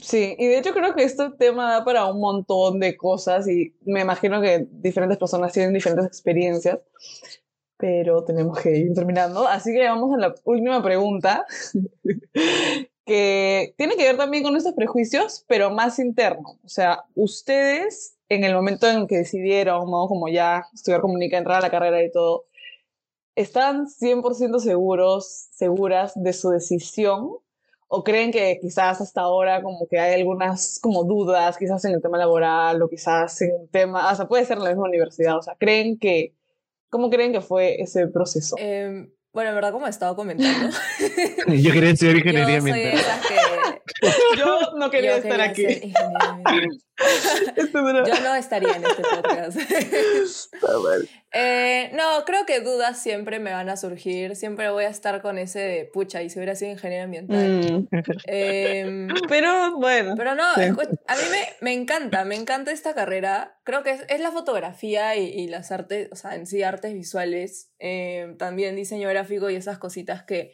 Sí, 0.00 0.34
y 0.38 0.46
de 0.46 0.58
hecho 0.58 0.72
creo 0.74 0.94
que 0.94 1.04
este 1.04 1.30
tema 1.38 1.70
da 1.70 1.84
para 1.84 2.06
un 2.06 2.20
montón 2.20 2.80
de 2.80 2.96
cosas 2.96 3.46
y 3.48 3.76
me 3.84 4.00
imagino 4.00 4.40
que 4.42 4.66
diferentes 4.70 5.18
personas 5.18 5.52
tienen 5.52 5.72
diferentes 5.72 6.06
experiencias. 6.06 6.80
pero 7.76 8.24
tenemos 8.24 8.58
que 8.60 8.76
ir 8.76 8.94
terminando. 8.94 9.46
Así 9.46 9.72
que 9.72 9.84
vamos 9.84 10.14
a 10.14 10.18
la 10.18 10.34
última 10.44 10.82
pregunta, 10.82 11.44
que 13.06 13.74
tiene 13.76 13.96
que 13.96 14.04
ver 14.04 14.16
también 14.16 14.42
con 14.42 14.52
nuestros 14.52 14.74
prejuicios, 14.74 15.44
pero 15.48 15.70
más 15.70 15.98
interno. 15.98 16.58
O 16.64 16.68
sea, 16.68 17.04
ustedes, 17.14 18.13
en 18.28 18.44
el 18.44 18.54
momento 18.54 18.88
en 18.88 19.06
que 19.06 19.18
decidieron, 19.18 19.90
¿no? 19.90 20.06
como 20.08 20.28
ya 20.28 20.64
estudiar 20.72 21.00
comunica, 21.00 21.38
entrar 21.38 21.58
a 21.58 21.62
la 21.62 21.70
carrera 21.70 22.02
y 22.02 22.10
todo, 22.10 22.46
¿están 23.34 23.86
100% 23.86 24.58
seguros, 24.60 25.48
seguras 25.52 26.12
de 26.14 26.32
su 26.32 26.50
decisión? 26.50 27.30
¿O 27.86 28.02
creen 28.02 28.32
que 28.32 28.58
quizás 28.60 29.00
hasta 29.00 29.20
ahora 29.20 29.62
como 29.62 29.86
que 29.86 30.00
hay 30.00 30.14
algunas 30.14 30.80
como 30.82 31.04
dudas, 31.04 31.58
quizás 31.58 31.84
en 31.84 31.92
el 31.92 32.02
tema 32.02 32.18
laboral 32.18 32.82
o 32.82 32.88
quizás 32.88 33.40
en 33.42 33.50
el 33.60 33.68
tema, 33.68 34.10
o 34.10 34.16
sea, 34.16 34.26
puede 34.26 34.44
ser 34.44 34.56
en 34.56 34.64
la 34.64 34.70
misma 34.70 34.88
universidad, 34.88 35.38
o 35.38 35.42
sea, 35.42 35.54
creen 35.58 35.98
que, 35.98 36.34
¿cómo 36.88 37.10
creen 37.10 37.32
que 37.32 37.40
fue 37.40 37.80
ese 37.80 38.08
proceso? 38.08 38.56
Em, 38.58 39.10
bueno, 39.32 39.50
en 39.50 39.56
verdad, 39.56 39.72
como 39.72 39.86
he 39.86 39.90
estado 39.90 40.16
comentando, 40.16 40.74
Yo 41.48 41.72
quería 41.72 41.90
estudiar 41.90 42.16
ingeniería 42.16 42.56
yo 42.56 42.62
soy 42.62 42.72
de 42.72 42.92
esas 42.94 43.26
que... 43.26 43.34
Yo 44.38 44.60
no 44.76 44.90
quería 44.90 45.12
yo 45.12 45.16
estar 45.28 45.52
quería 45.54 45.76
aquí. 45.78 45.92
Yo 48.06 48.20
no 48.22 48.34
estaría 48.34 48.76
en 48.76 48.84
este 48.84 49.02
podcast. 49.02 49.58
Eh, 51.32 51.90
no, 51.94 52.24
creo 52.24 52.46
que 52.46 52.60
dudas 52.60 53.02
siempre 53.02 53.40
me 53.40 53.52
van 53.52 53.68
a 53.68 53.76
surgir. 53.76 54.36
Siempre 54.36 54.70
voy 54.70 54.84
a 54.84 54.88
estar 54.88 55.20
con 55.20 55.36
ese 55.38 55.58
de 55.58 55.84
pucha, 55.92 56.22
y 56.22 56.30
si 56.30 56.38
hubiera 56.38 56.54
sido 56.54 56.70
ingeniero 56.70 57.04
ambiental. 57.04 57.48
Mm, 57.48 57.88
Em, 58.26 59.08
Pero 59.28 59.76
bueno, 59.78 60.14
pero 60.16 60.34
no, 60.36 60.44
Sí. 60.54 60.62
a 60.62 61.16
mí 61.16 61.22
me, 61.30 61.48
me 61.60 61.72
encanta, 61.72 62.24
me 62.24 62.36
encanta 62.36 62.70
esta 62.70 62.94
carrera. 62.94 63.58
Creo 63.64 63.82
que 63.82 63.90
es, 63.90 64.04
es 64.08 64.20
la 64.20 64.30
fotografía 64.30 65.16
y, 65.16 65.24
y 65.26 65.48
las 65.48 65.72
artes, 65.72 66.08
o 66.12 66.16
sea, 66.16 66.36
en 66.36 66.46
sí 66.46 66.62
artes 66.62 66.94
visuales, 66.94 67.72
em, 67.80 68.36
también 68.36 68.76
diseño 68.76 69.08
gráfico 69.08 69.50
y 69.50 69.56
esas 69.56 69.78
cositas 69.78 70.22
que 70.22 70.52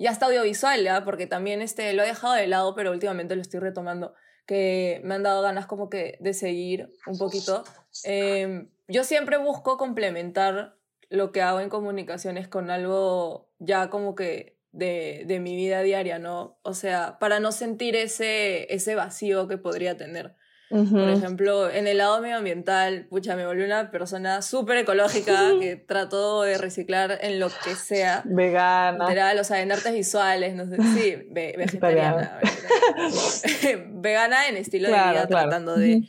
ya 0.00 0.10
está 0.10 0.26
audiovisual, 0.26 0.82
¿ya? 0.82 1.04
porque 1.04 1.26
también 1.26 1.60
este, 1.60 1.92
lo 1.92 2.02
he 2.02 2.06
dejado 2.06 2.34
de 2.34 2.46
lado, 2.46 2.74
pero 2.74 2.90
últimamente 2.90 3.36
lo 3.36 3.42
estoy 3.42 3.60
retomando, 3.60 4.14
que 4.46 5.00
me 5.04 5.14
han 5.14 5.22
dado 5.22 5.42
ganas 5.42 5.66
como 5.66 5.90
que 5.90 6.16
de 6.20 6.32
seguir 6.32 6.90
un 7.06 7.18
poquito. 7.18 7.64
Em, 8.04 8.70
yo 8.88 9.04
siempre 9.04 9.36
busco 9.36 9.76
complementar 9.76 10.74
lo 11.10 11.32
que 11.32 11.42
hago 11.42 11.60
en 11.60 11.68
comunicaciones 11.68 12.48
con 12.48 12.70
algo 12.70 13.50
ya 13.58 13.90
como 13.90 14.14
que 14.14 14.58
de, 14.72 15.24
de 15.26 15.38
mi 15.38 15.54
vida 15.54 15.82
diaria, 15.82 16.18
¿no? 16.18 16.58
O 16.62 16.72
sea, 16.72 17.18
para 17.18 17.38
no 17.38 17.52
sentir 17.52 17.94
ese, 17.94 18.72
ese 18.72 18.94
vacío 18.94 19.48
que 19.48 19.58
podría 19.58 19.98
tener. 19.98 20.34
Ujú. 20.70 20.96
Por 20.98 21.08
ejemplo, 21.10 21.70
en 21.70 21.86
el 21.86 21.98
lado 21.98 22.20
medioambiental, 22.20 23.06
pucha, 23.08 23.36
me 23.36 23.44
volví 23.46 23.62
una 23.62 23.90
persona 23.90 24.40
súper 24.42 24.78
ecológica 24.78 25.52
que 25.60 25.76
trato 25.88 26.42
de 26.42 26.56
reciclar 26.58 27.18
en 27.22 27.38
lo 27.40 27.48
que 27.64 27.74
sea. 27.74 28.22
vegana. 28.24 29.04
Literal, 29.06 29.38
o 29.38 29.44
sea, 29.44 29.60
en 29.62 29.72
artes 29.72 29.92
visuales, 29.92 30.54
no 30.54 30.66
sé, 30.66 30.76
sí, 30.94 31.26
ve- 31.30 31.54
vegetariana. 31.58 32.38
vegana. 33.92 34.48
En 34.48 34.56
estilo 34.56 34.88
de 34.88 34.94
Claro, 34.94 35.10
vida, 35.12 35.26
claro. 35.26 35.48
tratando 35.48 35.76
de... 35.76 36.02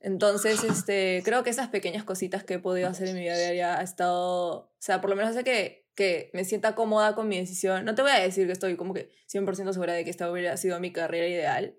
Entonces, 0.00 0.64
este, 0.64 1.22
creo 1.24 1.44
que 1.44 1.50
esas 1.50 1.68
pequeñas 1.68 2.02
cositas 2.02 2.42
que 2.42 2.54
he 2.54 2.58
podido 2.58 2.88
hacer 2.88 3.06
en 3.08 3.14
mi 3.14 3.20
vida 3.20 3.36
diaria 3.38 3.78
ha 3.78 3.82
estado, 3.82 4.52
o 4.56 4.72
sea, 4.80 5.00
por 5.00 5.10
lo 5.10 5.14
menos 5.16 5.30
hace 5.30 5.44
que, 5.44 5.86
que 5.94 6.28
me 6.32 6.44
sienta 6.44 6.74
cómoda 6.74 7.14
con 7.14 7.28
mi 7.28 7.38
decisión. 7.38 7.84
No 7.84 7.94
te 7.94 8.02
voy 8.02 8.10
a 8.10 8.18
decir 8.18 8.46
que 8.46 8.52
estoy 8.52 8.74
como 8.76 8.94
que 8.94 9.10
100% 9.32 9.72
segura 9.72 9.92
de 9.92 10.02
que 10.04 10.10
esta 10.10 10.28
hubiera 10.28 10.56
sido 10.56 10.80
mi 10.80 10.92
carrera 10.92 11.28
ideal. 11.28 11.76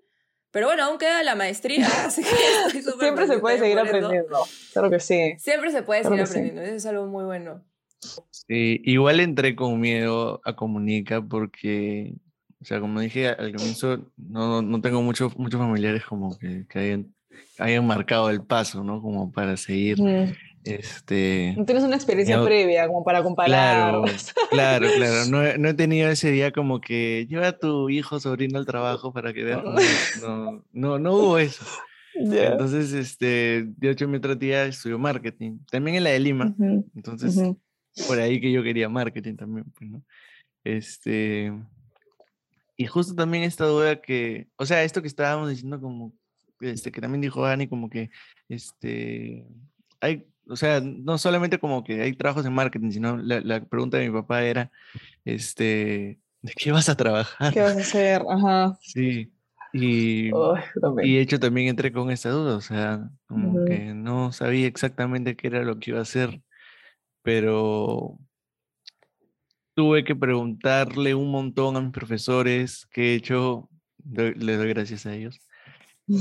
Pero 0.54 0.68
bueno, 0.68 0.84
aún 0.84 0.98
queda 0.98 1.24
la 1.24 1.34
maestría, 1.34 1.84
así 2.06 2.22
que 2.22 2.80
Siempre 2.80 3.26
se 3.26 3.38
puede 3.40 3.58
seguir 3.58 3.76
aprendiendo. 3.76 4.38
Claro 4.72 4.88
que 4.88 5.00
sí. 5.00 5.34
Siempre 5.36 5.72
se 5.72 5.82
puede 5.82 6.02
Claro 6.02 6.14
seguir 6.14 6.26
que 6.28 6.32
sí. 6.32 6.38
aprendiendo, 6.38 6.62
eso 6.62 6.76
es 6.76 6.86
algo 6.86 7.06
muy 7.06 7.24
bueno. 7.24 7.64
Sí, 8.30 8.80
igual 8.84 9.18
entré 9.18 9.56
con 9.56 9.80
miedo 9.80 10.40
a 10.44 10.54
Comunica 10.54 11.20
porque, 11.20 12.14
o 12.62 12.64
sea, 12.64 12.78
como 12.78 13.00
dije 13.00 13.30
al 13.30 13.52
comienzo, 13.52 14.12
no, 14.16 14.62
no 14.62 14.80
tengo 14.80 15.02
muchos 15.02 15.36
muchos 15.36 15.58
familiares 15.58 16.04
como 16.04 16.38
que, 16.38 16.66
que 16.68 16.78
hayan, 16.78 17.14
hayan 17.58 17.84
marcado 17.84 18.30
el 18.30 18.42
paso, 18.42 18.84
¿no? 18.84 19.02
Como 19.02 19.32
para 19.32 19.56
seguir, 19.56 20.00
Ujú. 20.00 20.32
Este... 20.64 21.54
No 21.56 21.64
tienes 21.64 21.84
una 21.84 21.96
experiencia 21.96 22.42
previa 22.42 22.86
como 22.86 23.04
para 23.04 23.22
comparar. 23.22 23.50
Claro, 23.50 24.04
claro, 24.50 24.86
claro. 24.92 25.24
No, 25.30 25.42
he- 25.44 25.58
no 25.58 25.68
he 25.68 25.74
tenido 25.74 26.08
ese 26.10 26.30
día 26.30 26.52
como 26.52 26.80
que 26.80 27.26
lleva 27.28 27.48
a 27.48 27.58
tu 27.58 27.88
hijo 27.90 28.18
sobrino 28.20 28.58
al 28.58 28.66
trabajo 28.66 29.12
para 29.12 29.32
que 29.32 29.44
veas 29.44 29.62
cómo 29.64 29.78
es". 29.78 30.16
No, 30.20 30.64
no, 30.72 30.98
no 30.98 31.12
hubo 31.14 31.38
eso. 31.38 31.64
Ya. 32.16 32.46
Entonces, 32.52 32.92
este, 32.92 33.64
de 33.76 33.90
hecho, 33.90 34.06
mi 34.08 34.18
otra 34.18 34.38
tía 34.38 34.64
estudió 34.66 34.98
marketing, 34.98 35.58
también 35.70 35.96
en 35.96 36.04
la 36.04 36.10
de 36.10 36.20
Lima. 36.20 36.54
Ujú, 36.56 36.88
Entonces, 36.94 37.36
ujú. 37.36 37.60
por 38.06 38.20
ahí 38.20 38.40
que 38.40 38.52
yo 38.52 38.62
quería 38.62 38.88
marketing 38.88 39.34
también, 39.36 39.64
pues, 39.76 39.90
¿no? 39.90 40.02
Este, 40.62 41.52
y 42.76 42.86
justo 42.86 43.14
también 43.14 43.44
esta 43.44 43.66
duda 43.66 44.00
que, 44.00 44.48
o 44.56 44.64
sea, 44.66 44.82
esto 44.84 45.02
que 45.02 45.08
estábamos 45.08 45.50
diciendo 45.50 45.80
como, 45.80 46.12
este, 46.60 46.90
que 46.90 47.00
también 47.00 47.20
dijo 47.20 47.44
Ani, 47.44 47.68
como 47.68 47.90
que, 47.90 48.10
este, 48.48 49.44
hay, 50.00 50.26
o 50.48 50.56
sea, 50.56 50.80
no 50.80 51.18
solamente 51.18 51.58
como 51.58 51.84
que 51.84 52.02
hay 52.02 52.12
trabajos 52.14 52.46
en 52.46 52.52
marketing, 52.54 52.90
sino 52.90 53.16
la, 53.16 53.40
la 53.40 53.64
pregunta 53.64 53.98
de 53.98 54.08
mi 54.08 54.14
papá 54.14 54.42
era, 54.44 54.70
este, 55.24 56.20
¿de 56.42 56.52
qué 56.56 56.72
vas 56.72 56.88
a 56.88 56.96
trabajar? 56.96 57.52
¿Qué 57.52 57.60
vas 57.60 57.76
a 57.76 57.80
hacer? 57.80 58.22
Ajá. 58.28 58.78
Sí, 58.82 59.32
y, 59.72 60.28
y 61.02 61.14
de 61.16 61.20
hecho 61.20 61.40
también 61.40 61.68
entré 61.68 61.92
con 61.92 62.10
esa 62.10 62.30
duda, 62.30 62.56
o 62.56 62.60
sea, 62.60 63.10
como 63.26 63.64
que 63.64 63.94
no 63.94 64.32
sabía 64.32 64.66
exactamente 64.66 65.36
qué 65.36 65.48
era 65.48 65.64
lo 65.64 65.78
que 65.78 65.90
iba 65.90 65.98
a 66.00 66.02
hacer, 66.02 66.40
pero 67.22 68.18
tuve 69.74 70.04
que 70.04 70.14
preguntarle 70.16 71.14
un 71.14 71.30
montón 71.30 71.76
a 71.76 71.80
mis 71.80 71.92
profesores, 71.92 72.86
que 72.92 73.02
de 73.02 73.14
hecho 73.16 73.68
les 74.12 74.58
doy 74.58 74.68
gracias 74.68 75.06
a 75.06 75.14
ellos, 75.14 75.40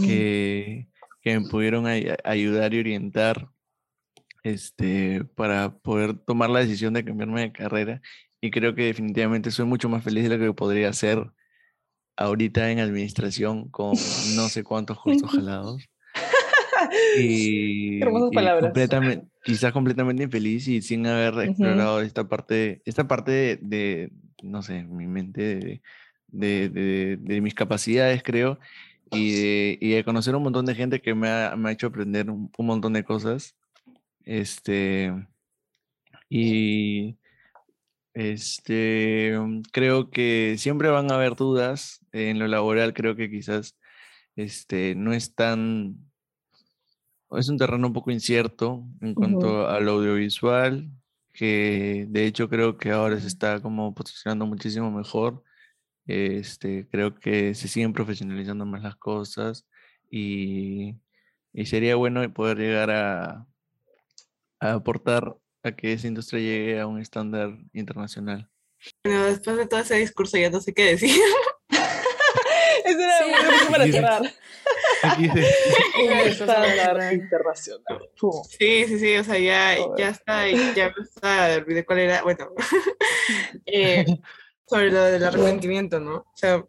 que, 0.02 0.90
que 1.22 1.40
me 1.40 1.48
pudieron 1.50 1.88
ay- 1.88 2.08
ayudar 2.24 2.74
y 2.74 2.80
orientar 2.80 3.50
este, 4.44 5.24
para 5.36 5.78
poder 5.80 6.14
tomar 6.16 6.50
la 6.50 6.60
decisión 6.60 6.94
de 6.94 7.04
cambiarme 7.06 7.42
de 7.42 7.52
carrera. 7.52 8.02
Y 8.42 8.52
creo 8.52 8.76
que 8.76 8.84
definitivamente 8.86 9.52
soy 9.52 9.66
mucho 9.66 9.90
más 9.90 10.04
feliz 10.04 10.24
de 10.30 10.38
lo 10.38 10.46
que 10.46 10.54
podría 10.54 10.92
ser 10.94 11.32
ahorita 12.18 12.70
en 12.72 12.80
administración 12.80 13.70
con 13.70 13.94
no 14.36 14.50
sé 14.50 14.64
cuántos 14.64 15.00
cursos 15.00 15.32
jalados. 15.36 15.84
Y, 17.18 18.02
hermosas 18.02 18.32
y 18.32 18.36
palabras. 18.36 18.66
completamente, 18.66 19.28
quizás 19.44 19.72
completamente 19.72 20.24
infeliz 20.24 20.68
y 20.68 20.82
sin 20.82 21.08
haber 21.08 21.34
explorado 21.50 22.02
esta 22.02 22.28
parte, 22.28 22.82
esta 22.86 23.08
parte 23.08 23.32
de, 23.32 23.60
de, 23.62 24.12
no 24.44 24.62
sé, 24.62 24.84
mi 24.84 25.08
mente, 25.08 25.82
de, 26.28 26.70
de, 26.70 27.18
de- 27.18 27.42
mis 27.42 27.54
capacidades, 27.54 28.22
creo, 28.24 28.60
y 29.12 29.32
de, 29.32 29.78
y 29.80 29.90
de 29.92 30.04
conocer 30.04 30.36
un 30.36 30.44
montón 30.44 30.66
de 30.66 30.76
gente 30.76 31.02
que 31.02 31.14
me 31.16 31.30
ha, 31.30 31.56
me 31.56 31.70
ha 31.70 31.72
hecho 31.72 31.88
aprender 31.88 32.30
un, 32.30 32.52
un 32.58 32.66
montón 32.66 32.94
de 32.94 33.04
cosas. 33.04 33.56
Este, 34.26 35.14
y 36.30 37.18
este, 38.14 39.38
mm, 39.38 39.62
creo 39.72 40.10
que 40.12 40.56
siempre 40.58 40.90
van 40.90 41.12
a 41.12 41.16
haber 41.16 41.36
dudas 41.36 42.06
en 42.12 42.40
lo 42.40 42.48
laboral, 42.48 42.94
creo 42.94 43.16
que 43.16 43.30
quizás 43.30 43.78
este, 44.36 44.96
no 44.96 45.14
es 45.14 45.36
tan, 45.36 45.98
es 47.32 47.50
un 47.50 47.58
terreno 47.58 47.88
un 47.88 47.94
poco 47.94 48.12
incierto 48.12 48.86
en 49.02 49.14
cuanto 49.16 49.68
al 49.68 49.88
audiovisual, 49.88 50.90
que 51.34 52.06
de 52.10 52.26
hecho 52.26 52.50
creo 52.50 52.78
que 52.78 52.92
ahora 52.92 53.20
se 53.20 53.28
está 53.28 53.62
como 53.62 53.94
posicionando 53.96 54.46
muchísimo 54.46 54.92
mejor. 54.92 55.44
Este, 56.06 56.88
creo 56.90 57.16
que 57.16 57.56
se 57.56 57.68
siguen 57.68 57.94
profesionalizando 57.94 58.66
más 58.66 58.84
las 58.84 58.98
cosas 58.98 59.68
y, 60.12 60.98
y 61.54 61.66
sería 61.66 61.96
bueno 61.96 62.32
poder 62.34 62.58
llegar 62.58 62.92
a, 62.92 63.48
a 64.64 64.74
aportar 64.74 65.36
a 65.64 65.72
que 65.76 65.94
esa 65.94 66.08
industria 66.08 66.40
llegue 66.40 66.80
a 66.80 66.88
un 66.88 67.00
estándar 67.00 67.50
internacional. 67.74 68.50
Bueno, 69.04 69.26
después 69.26 69.58
de 69.58 69.68
todo 69.68 69.80
ese 69.82 69.96
discurso 69.96 70.38
ya 70.38 70.50
no 70.50 70.62
sé 70.62 70.74
qué 70.74 70.86
decir. 70.86 71.16
Ese 72.86 73.02
era 73.04 73.18
Sí. 73.20 73.24
un 73.30 73.34
recurso 73.46 73.72
para 73.72 73.86
cerrar. 73.88 74.24
Eso 76.26 76.44
estándar 76.44 77.14
internacional. 77.14 78.10
Sí, 78.58 78.86
sí, 78.88 79.00
sí, 79.00 79.16
o 79.18 79.24
sea, 79.24 79.40
ya, 79.40 79.78
ya 79.98 80.10
está, 80.10 80.50
ya 80.50 80.94
me 80.98 81.04
está, 81.04 81.56
olvidé 81.58 81.86
cuál 81.86 82.00
era, 82.00 82.24
bueno, 82.24 82.50
eh, 83.66 84.06
sobre 84.66 84.92
lo 84.92 85.04
del 85.04 85.24
arrepentimiento, 85.24 86.00
¿no? 86.00 86.16
O 86.16 86.32
sea, 86.36 86.64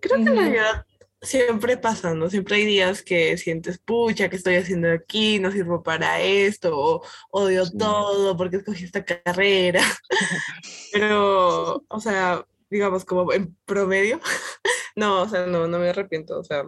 creo 0.00 0.16
que 0.16 0.30
en 0.30 0.36
realidad 0.36 0.86
siempre 1.24 1.76
pasa, 1.76 2.14
¿no? 2.14 2.30
Siempre 2.30 2.56
hay 2.56 2.64
días 2.64 3.02
que 3.02 3.36
sientes, 3.36 3.78
pucha, 3.78 4.28
¿qué 4.28 4.36
estoy 4.36 4.56
haciendo 4.56 4.90
aquí? 4.90 5.38
No 5.38 5.50
sirvo 5.50 5.82
para 5.82 6.20
esto, 6.20 6.78
o 6.78 7.02
odio 7.30 7.66
Sí. 7.66 7.76
todo 7.78 8.36
porque 8.36 8.58
escogí 8.58 8.84
esta 8.84 9.04
carrera. 9.04 9.82
Pero, 10.92 11.84
o 11.88 12.00
sea, 12.00 12.46
digamos, 12.70 13.04
como 13.04 13.32
en 13.32 13.56
promedio, 13.66 14.20
no, 14.96 15.22
o 15.22 15.28
sea, 15.28 15.46
no, 15.46 15.66
no 15.66 15.78
me 15.78 15.88
arrepiento, 15.90 16.38
o 16.38 16.44
sea, 16.44 16.64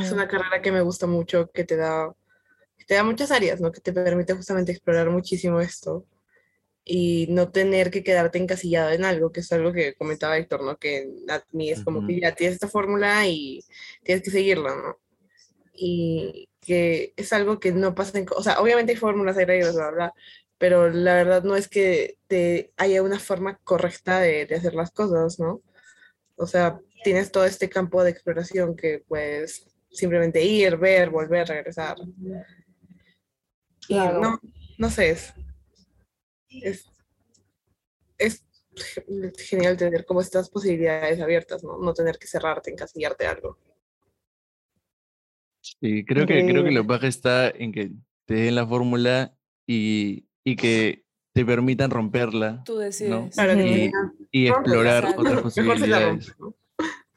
es 0.00 0.12
una 0.12 0.28
carrera 0.28 0.60
que 0.60 0.72
me 0.72 0.80
gusta 0.80 1.06
mucho, 1.06 1.50
que 1.52 1.64
te 1.64 1.76
da, 1.76 2.12
que 2.76 2.84
te 2.84 2.94
da 2.94 3.04
muchas 3.04 3.30
áreas, 3.30 3.60
¿no? 3.60 3.70
Que 3.72 3.80
te 3.80 3.92
permite 3.92 4.34
justamente 4.34 4.72
explorar 4.72 5.10
muchísimo 5.10 5.60
esto. 5.60 6.04
Y 6.90 7.26
no 7.28 7.50
tener 7.50 7.90
que 7.90 8.02
quedarte 8.02 8.38
encasillado 8.38 8.90
en 8.90 9.04
algo, 9.04 9.30
que 9.30 9.40
es 9.40 9.52
algo 9.52 9.74
que 9.74 9.94
comentaba 9.94 10.38
Héctor, 10.38 10.64
¿no? 10.64 10.78
Que 10.78 11.06
a 11.28 11.44
mí 11.52 11.70
es 11.70 11.84
como 11.84 11.98
Ujú. 11.98 12.08
que 12.08 12.20
ya 12.20 12.34
tienes 12.34 12.54
esta 12.54 12.66
fórmula 12.66 13.26
y 13.26 13.62
tienes 14.02 14.24
que 14.24 14.30
seguirla, 14.30 14.74
¿no? 14.74 14.98
Y 15.74 16.48
que 16.62 17.12
es 17.14 17.32
algo 17.34 17.60
que 17.60 17.72
no 17.72 17.94
pasa 17.94 18.18
en... 18.18 18.26
O 18.34 18.42
sea, 18.42 18.58
obviamente 18.60 18.92
hay 18.92 18.96
fórmulas, 18.98 19.36
hay 19.36 19.44
reglas, 19.44 19.74
bla, 19.74 19.90
bla, 19.90 20.14
pero 20.56 20.88
la 20.88 21.14
verdad 21.14 21.44
no 21.44 21.56
es 21.56 21.68
que 21.68 22.16
te 22.26 22.72
haya 22.78 23.02
una 23.02 23.18
forma 23.18 23.58
correcta 23.64 24.20
de, 24.20 24.46
de 24.46 24.54
hacer 24.54 24.72
las 24.74 24.90
cosas, 24.90 25.38
¿no? 25.38 25.60
O 26.36 26.46
sea, 26.46 26.80
tienes 27.04 27.30
todo 27.30 27.44
este 27.44 27.68
campo 27.68 28.02
de 28.02 28.10
exploración 28.10 28.74
que 28.74 29.04
puedes 29.06 29.66
simplemente 29.90 30.42
ir, 30.42 30.78
ver, 30.78 31.10
volver, 31.10 31.48
regresar. 31.48 31.98
Y 33.88 33.94
no, 33.94 34.40
no 34.78 34.90
sé, 34.90 35.10
es, 35.10 35.34
es, 36.50 36.86
es 38.18 38.44
ge- 38.74 39.32
genial 39.38 39.76
tener 39.76 40.04
como 40.04 40.20
estas 40.20 40.48
posibilidades 40.50 41.20
abiertas, 41.20 41.62
¿no? 41.64 41.78
No 41.78 41.92
tener 41.94 42.18
que 42.18 42.26
cerrarte, 42.26 42.70
encasillarte 42.70 43.26
algo. 43.26 43.58
Sí, 45.60 46.04
creo 46.04 46.26
que, 46.26 46.34
creo 46.34 46.36
que 46.36 46.40
Increíble. 46.40 46.72
lo 46.72 46.84
baja 46.84 47.06
está 47.06 47.48
en 47.50 47.72
que 47.72 47.92
te 48.24 48.34
den 48.34 48.54
la 48.54 48.66
fórmula 48.66 49.34
y, 49.66 50.26
y 50.44 50.56
que 50.56 51.04
te 51.34 51.44
permitan 51.44 51.90
romperla 51.90 52.62
Tú 52.64 52.78
decides. 52.78 53.36
Y, 53.36 54.48
"Rómpela". 54.48 54.58
explorar 54.58 55.14
otras 55.16 55.42
posibilidades. 55.42 56.34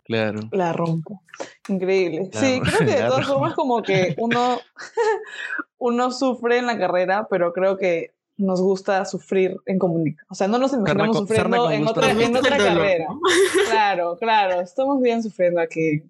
Claro. 0.03 0.41
La 0.51 0.73
rompo. 0.73 1.23
Increíble. 1.69 2.29
La 2.33 2.39
Sí, 2.39 2.59
creo 2.61 2.79
que 2.79 2.85
de 2.85 3.01
todas 3.07 3.27
formas 3.27 3.53
como 3.53 3.81
que 3.81 4.13
uno, 4.17 4.59
uno 5.77 6.11
sufre 6.11 6.57
en 6.57 6.65
la 6.65 6.77
carrera, 6.77 7.27
pero 7.29 7.53
creo 7.53 7.77
que 7.77 8.13
nos 8.41 8.61
gusta 8.61 9.05
sufrir 9.05 9.57
en 9.65 9.79
comunica. 9.79 10.25
O 10.29 10.35
sea, 10.35 10.47
no 10.47 10.57
nos 10.57 10.73
imaginamos 10.73 11.17
con- 11.17 11.27
sufriendo 11.27 11.71
en 11.71 11.87
otra, 11.87 12.11
en 12.11 12.35
otra 12.35 12.57
dolor, 12.57 12.73
carrera. 12.75 13.05
¿no? 13.09 13.19
Claro, 13.69 14.17
claro. 14.17 14.61
Estamos 14.61 15.01
bien 15.01 15.23
sufriendo 15.23 15.61
aquí. 15.61 16.03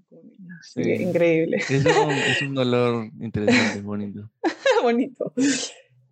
Sí. 0.64 0.82
increíble. 0.82 1.58
Es 1.58 1.70
un, 1.86 2.12
es 2.12 2.42
un 2.44 2.56
dolor 2.56 3.06
interesante, 3.20 3.82
bonito. 3.82 4.30
bonito. 4.84 5.34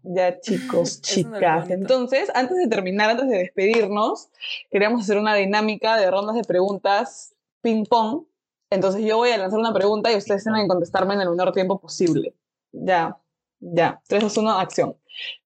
Ya, 0.01 0.39
chicos, 0.39 1.01
chicas. 1.01 1.69
Entonces, 1.69 2.31
antes 2.33 2.57
de 2.57 2.67
terminar, 2.67 3.11
antes 3.11 3.27
de 3.29 3.37
despedirnos, 3.37 4.29
queríamos 4.71 5.01
hacer 5.01 5.17
una 5.17 5.35
dinámica 5.35 5.97
de 5.97 6.09
rondas 6.09 6.35
de 6.35 6.43
preguntas 6.43 7.33
ping-pong. 7.61 8.23
Entonces, 8.71 9.03
yo 9.03 9.17
voy 9.17 9.29
a 9.31 9.37
lanzar 9.37 9.59
una 9.59 9.73
pregunta 9.73 10.11
y 10.11 10.15
ustedes 10.15 10.43
tienen 10.43 10.63
que 10.63 10.67
contestarme 10.67 11.13
en 11.15 11.21
el 11.21 11.29
menor 11.29 11.51
tiempo 11.51 11.79
posible. 11.79 12.33
Ya, 12.71 13.17
ya. 13.59 14.01
3, 14.07 14.23
2, 14.23 14.37
1, 14.37 14.51
acción. 14.59 14.95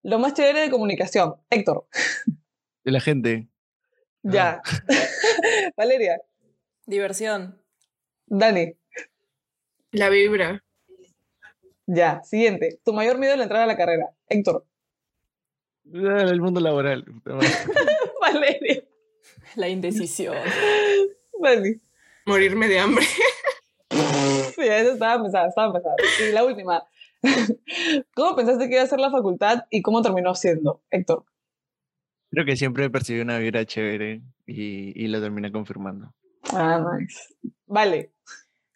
Lo 0.04 0.20
más 0.20 0.34
chévere 0.34 0.62
de 0.62 0.70
comunicación. 0.70 1.36
Héctor, 1.50 1.88
De 2.84 2.92
la 2.92 3.00
gente. 3.00 3.48
ya. 4.24 4.62
Valeria, 5.78 6.22
Diversión. 6.86 7.60
Dani, 8.26 8.74
La 9.92 10.10
vibra. 10.10 10.64
ya. 11.86 12.22
Siguiente. 12.24 12.80
Tu 12.84 12.94
mayor 12.94 13.18
miedo 13.18 13.34
al 13.34 13.42
entrar 13.42 13.62
a 13.62 13.66
la 13.68 13.78
carrera. 13.78 14.10
Héctor, 14.30 14.66
Ah, 15.94 16.22
El 16.22 16.40
mundo 16.42 16.60
laboral. 16.62 17.04
Valeria, 18.22 18.84
La 19.56 19.68
indecisión. 19.68 20.36
Dani. 21.40 21.76
Morirme 22.26 22.68
de 22.70 22.80
hambre. 22.80 23.06
Sí, 24.56 24.62
eso 24.62 24.94
estaba 24.94 25.22
pensada, 25.22 25.50
estaba 25.50 25.74
pensada. 25.74 25.96
Y 26.22 26.32
la 26.32 26.46
última. 26.46 26.84
¿Cómo 28.16 28.36
pensaste 28.36 28.68
que 28.68 28.76
iba 28.76 28.84
a 28.84 28.88
ser 28.88 29.00
la 29.00 29.12
facultad 29.12 29.66
y 29.70 29.82
cómo 29.82 30.02
terminó 30.02 30.36
siendo, 30.36 30.82
Héctor? 30.92 31.26
Creo 32.30 32.46
que 32.46 32.58
siempre 32.58 32.90
percibí 32.90 33.22
una 33.22 33.38
vibra 33.38 33.66
chévere 33.66 34.22
y, 34.46 35.02
y 35.02 35.08
lo 35.08 35.22
terminé 35.22 35.52
confirmando. 35.52 36.14
Ah, 36.52 36.84
nice. 36.98 37.36
Vale. 37.66 38.12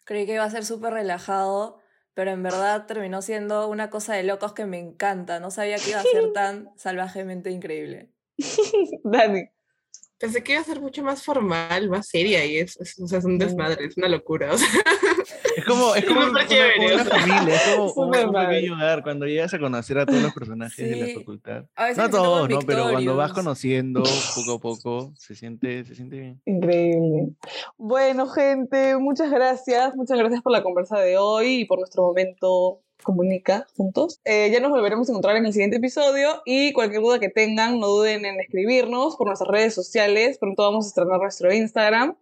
Creí 0.04 0.26
que 0.26 0.34
iba 0.34 0.44
a 0.44 0.50
ser 0.50 0.64
súper 0.64 0.94
relajado, 0.94 1.80
pero 2.14 2.30
en 2.30 2.42
verdad 2.42 2.86
terminó 2.86 3.20
siendo 3.20 3.68
una 3.68 3.90
cosa 3.90 4.14
de 4.14 4.22
locos 4.22 4.52
que 4.52 4.64
me 4.64 4.78
encanta. 4.78 5.40
No 5.40 5.50
sabía 5.50 5.76
que 5.76 5.90
iba 5.90 6.00
a 6.00 6.04
ser 6.04 6.32
tan 6.32 6.70
salvajemente 6.76 7.50
increíble. 7.50 8.10
Dani. 9.04 9.50
Pensé 10.18 10.42
que 10.42 10.52
iba 10.52 10.60
a 10.60 10.64
ser 10.64 10.80
mucho 10.80 11.02
más 11.04 11.22
formal, 11.22 11.88
más 11.88 12.08
seria 12.08 12.44
y 12.44 12.58
es, 12.58 12.76
es- 12.80 12.98
o 13.00 13.06
sea, 13.06 13.20
es 13.20 13.24
un 13.24 13.38
desmadre, 13.38 13.84
es 13.86 13.96
una 13.96 14.08
locura. 14.08 14.52
O 14.52 14.58
sea, 14.58 14.66
Es 15.56 15.64
como, 15.64 15.94
es 15.94 16.04
como 16.04 16.22
Súper 16.22 16.30
una, 16.42 16.46
chévere, 16.48 16.94
una 16.94 17.02
o 17.02 17.04
sea. 17.04 17.18
familia, 17.20 17.54
es 17.56 17.62
como 17.74 17.92
un, 18.06 18.10
pequeño 18.50 18.74
hogar. 18.74 19.02
Cuando 19.02 19.26
llegas 19.26 19.54
a 19.54 19.58
conocer 19.58 19.98
a 19.98 20.06
todos 20.06 20.22
los 20.22 20.32
personajes 20.32 20.90
de 20.90 20.96
la 20.96 21.18
facultad. 21.18 21.64
A 21.76 21.92
No 21.92 22.02
a 22.04 22.10
todos, 22.10 22.48
¿no? 22.48 22.58
Pero 22.60 22.90
cuando 22.90 23.16
vas 23.16 23.32
conociendo 23.32 24.02
poco 24.34 24.52
a 24.54 24.60
poco, 24.60 25.12
se 25.16 25.34
siente, 25.34 25.84
se 25.84 25.94
siente 25.94 26.18
bien. 26.18 26.40
Increíble. 26.46 27.28
Bueno, 27.76 28.26
gente, 28.28 28.96
muchas 28.96 29.30
gracias. 29.30 29.94
Muchas 29.96 30.18
gracias 30.18 30.42
por 30.42 30.52
la 30.52 30.62
conversa 30.62 30.98
de 30.98 31.16
hoy 31.18 31.60
y 31.60 31.64
por 31.64 31.78
nuestro 31.78 32.02
momento 32.04 32.80
comunica 33.02 33.66
juntos. 33.76 34.20
Eh, 34.24 34.50
ya 34.52 34.60
nos 34.60 34.70
volveremos 34.70 35.08
a 35.08 35.12
encontrar 35.12 35.36
en 35.36 35.46
el 35.46 35.52
siguiente 35.52 35.76
episodio 35.76 36.42
y 36.44 36.72
cualquier 36.72 37.02
duda 37.02 37.18
que 37.18 37.28
tengan, 37.28 37.80
no 37.80 37.88
duden 37.88 38.24
en 38.24 38.40
escribirnos 38.40 39.16
por 39.16 39.26
nuestras 39.26 39.50
redes 39.50 39.74
sociales. 39.74 40.38
Pronto 40.38 40.62
vamos 40.62 40.86
a 40.86 40.88
estrenar 40.88 41.20
nuestro 41.20 41.52
Instagram 41.52 42.16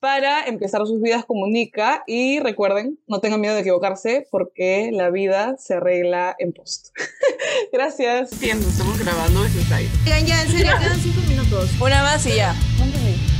para 0.00 0.46
empezar 0.46 0.84
sus 0.86 1.00
vidas 1.00 1.24
comunica 1.26 2.02
y 2.06 2.40
recuerden, 2.40 2.98
no 3.06 3.20
tengan 3.20 3.40
miedo 3.40 3.54
de 3.54 3.60
equivocarse 3.60 4.26
porque 4.30 4.90
la 4.92 5.10
vida 5.10 5.56
se 5.58 5.74
arregla 5.74 6.34
en 6.38 6.52
post. 6.52 6.88
gracias. 7.72 8.32
entiendo, 8.32 8.66
estamos 8.66 8.98
grabando 8.98 9.44
ese 9.44 9.60
site. 9.62 9.90
Oigan, 10.04 10.26
ya, 10.26 10.42
en 10.42 10.48
serio, 10.48 10.72
quedan 10.80 11.00
cinco 11.00 11.20
minutos. 11.28 11.70
Una 11.80 12.02
más 12.02 12.26
y 12.26 12.34
ya. 12.36 12.54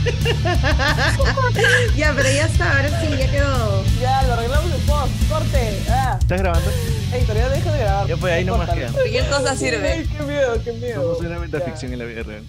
No. 0.04 1.24
Ya, 1.96 2.12
pero 2.16 2.30
ya 2.30 2.46
está, 2.46 2.76
ahora 2.76 3.00
sí, 3.00 3.08
ya 3.18 3.30
quedó. 3.30 3.84
Ya, 4.00 4.22
lo 4.22 4.32
arreglamos 4.34 4.72
en 4.72 4.80
post. 4.86 5.12
Corte. 5.28 5.82
Ah, 5.90 6.16
¿Estás 6.20 6.40
grabando? 6.40 6.70
Héctor, 7.12 7.36
ya 7.36 7.48
deja 7.48 7.72
de 7.72 7.78
grabar. 7.78 8.06
Ya 8.06 8.16
pues 8.16 8.32
ahí 8.32 8.44
nomás 8.44 8.68
Córtalo. 8.68 8.86
queda. 8.86 8.92
Cualquier 8.92 9.28
cosa 9.28 9.56
sirve. 9.56 9.92
Ay, 9.92 10.06
qué 10.16 10.22
miedo, 10.24 10.62
qué 10.64 10.72
miedo. 10.72 11.02
Somos 11.02 11.20
una 11.20 11.34
Ya. 11.34 11.38
metaficción 11.40 11.92
en 11.92 11.98
la 11.98 12.04
vida 12.06 12.22
real. 12.22 12.44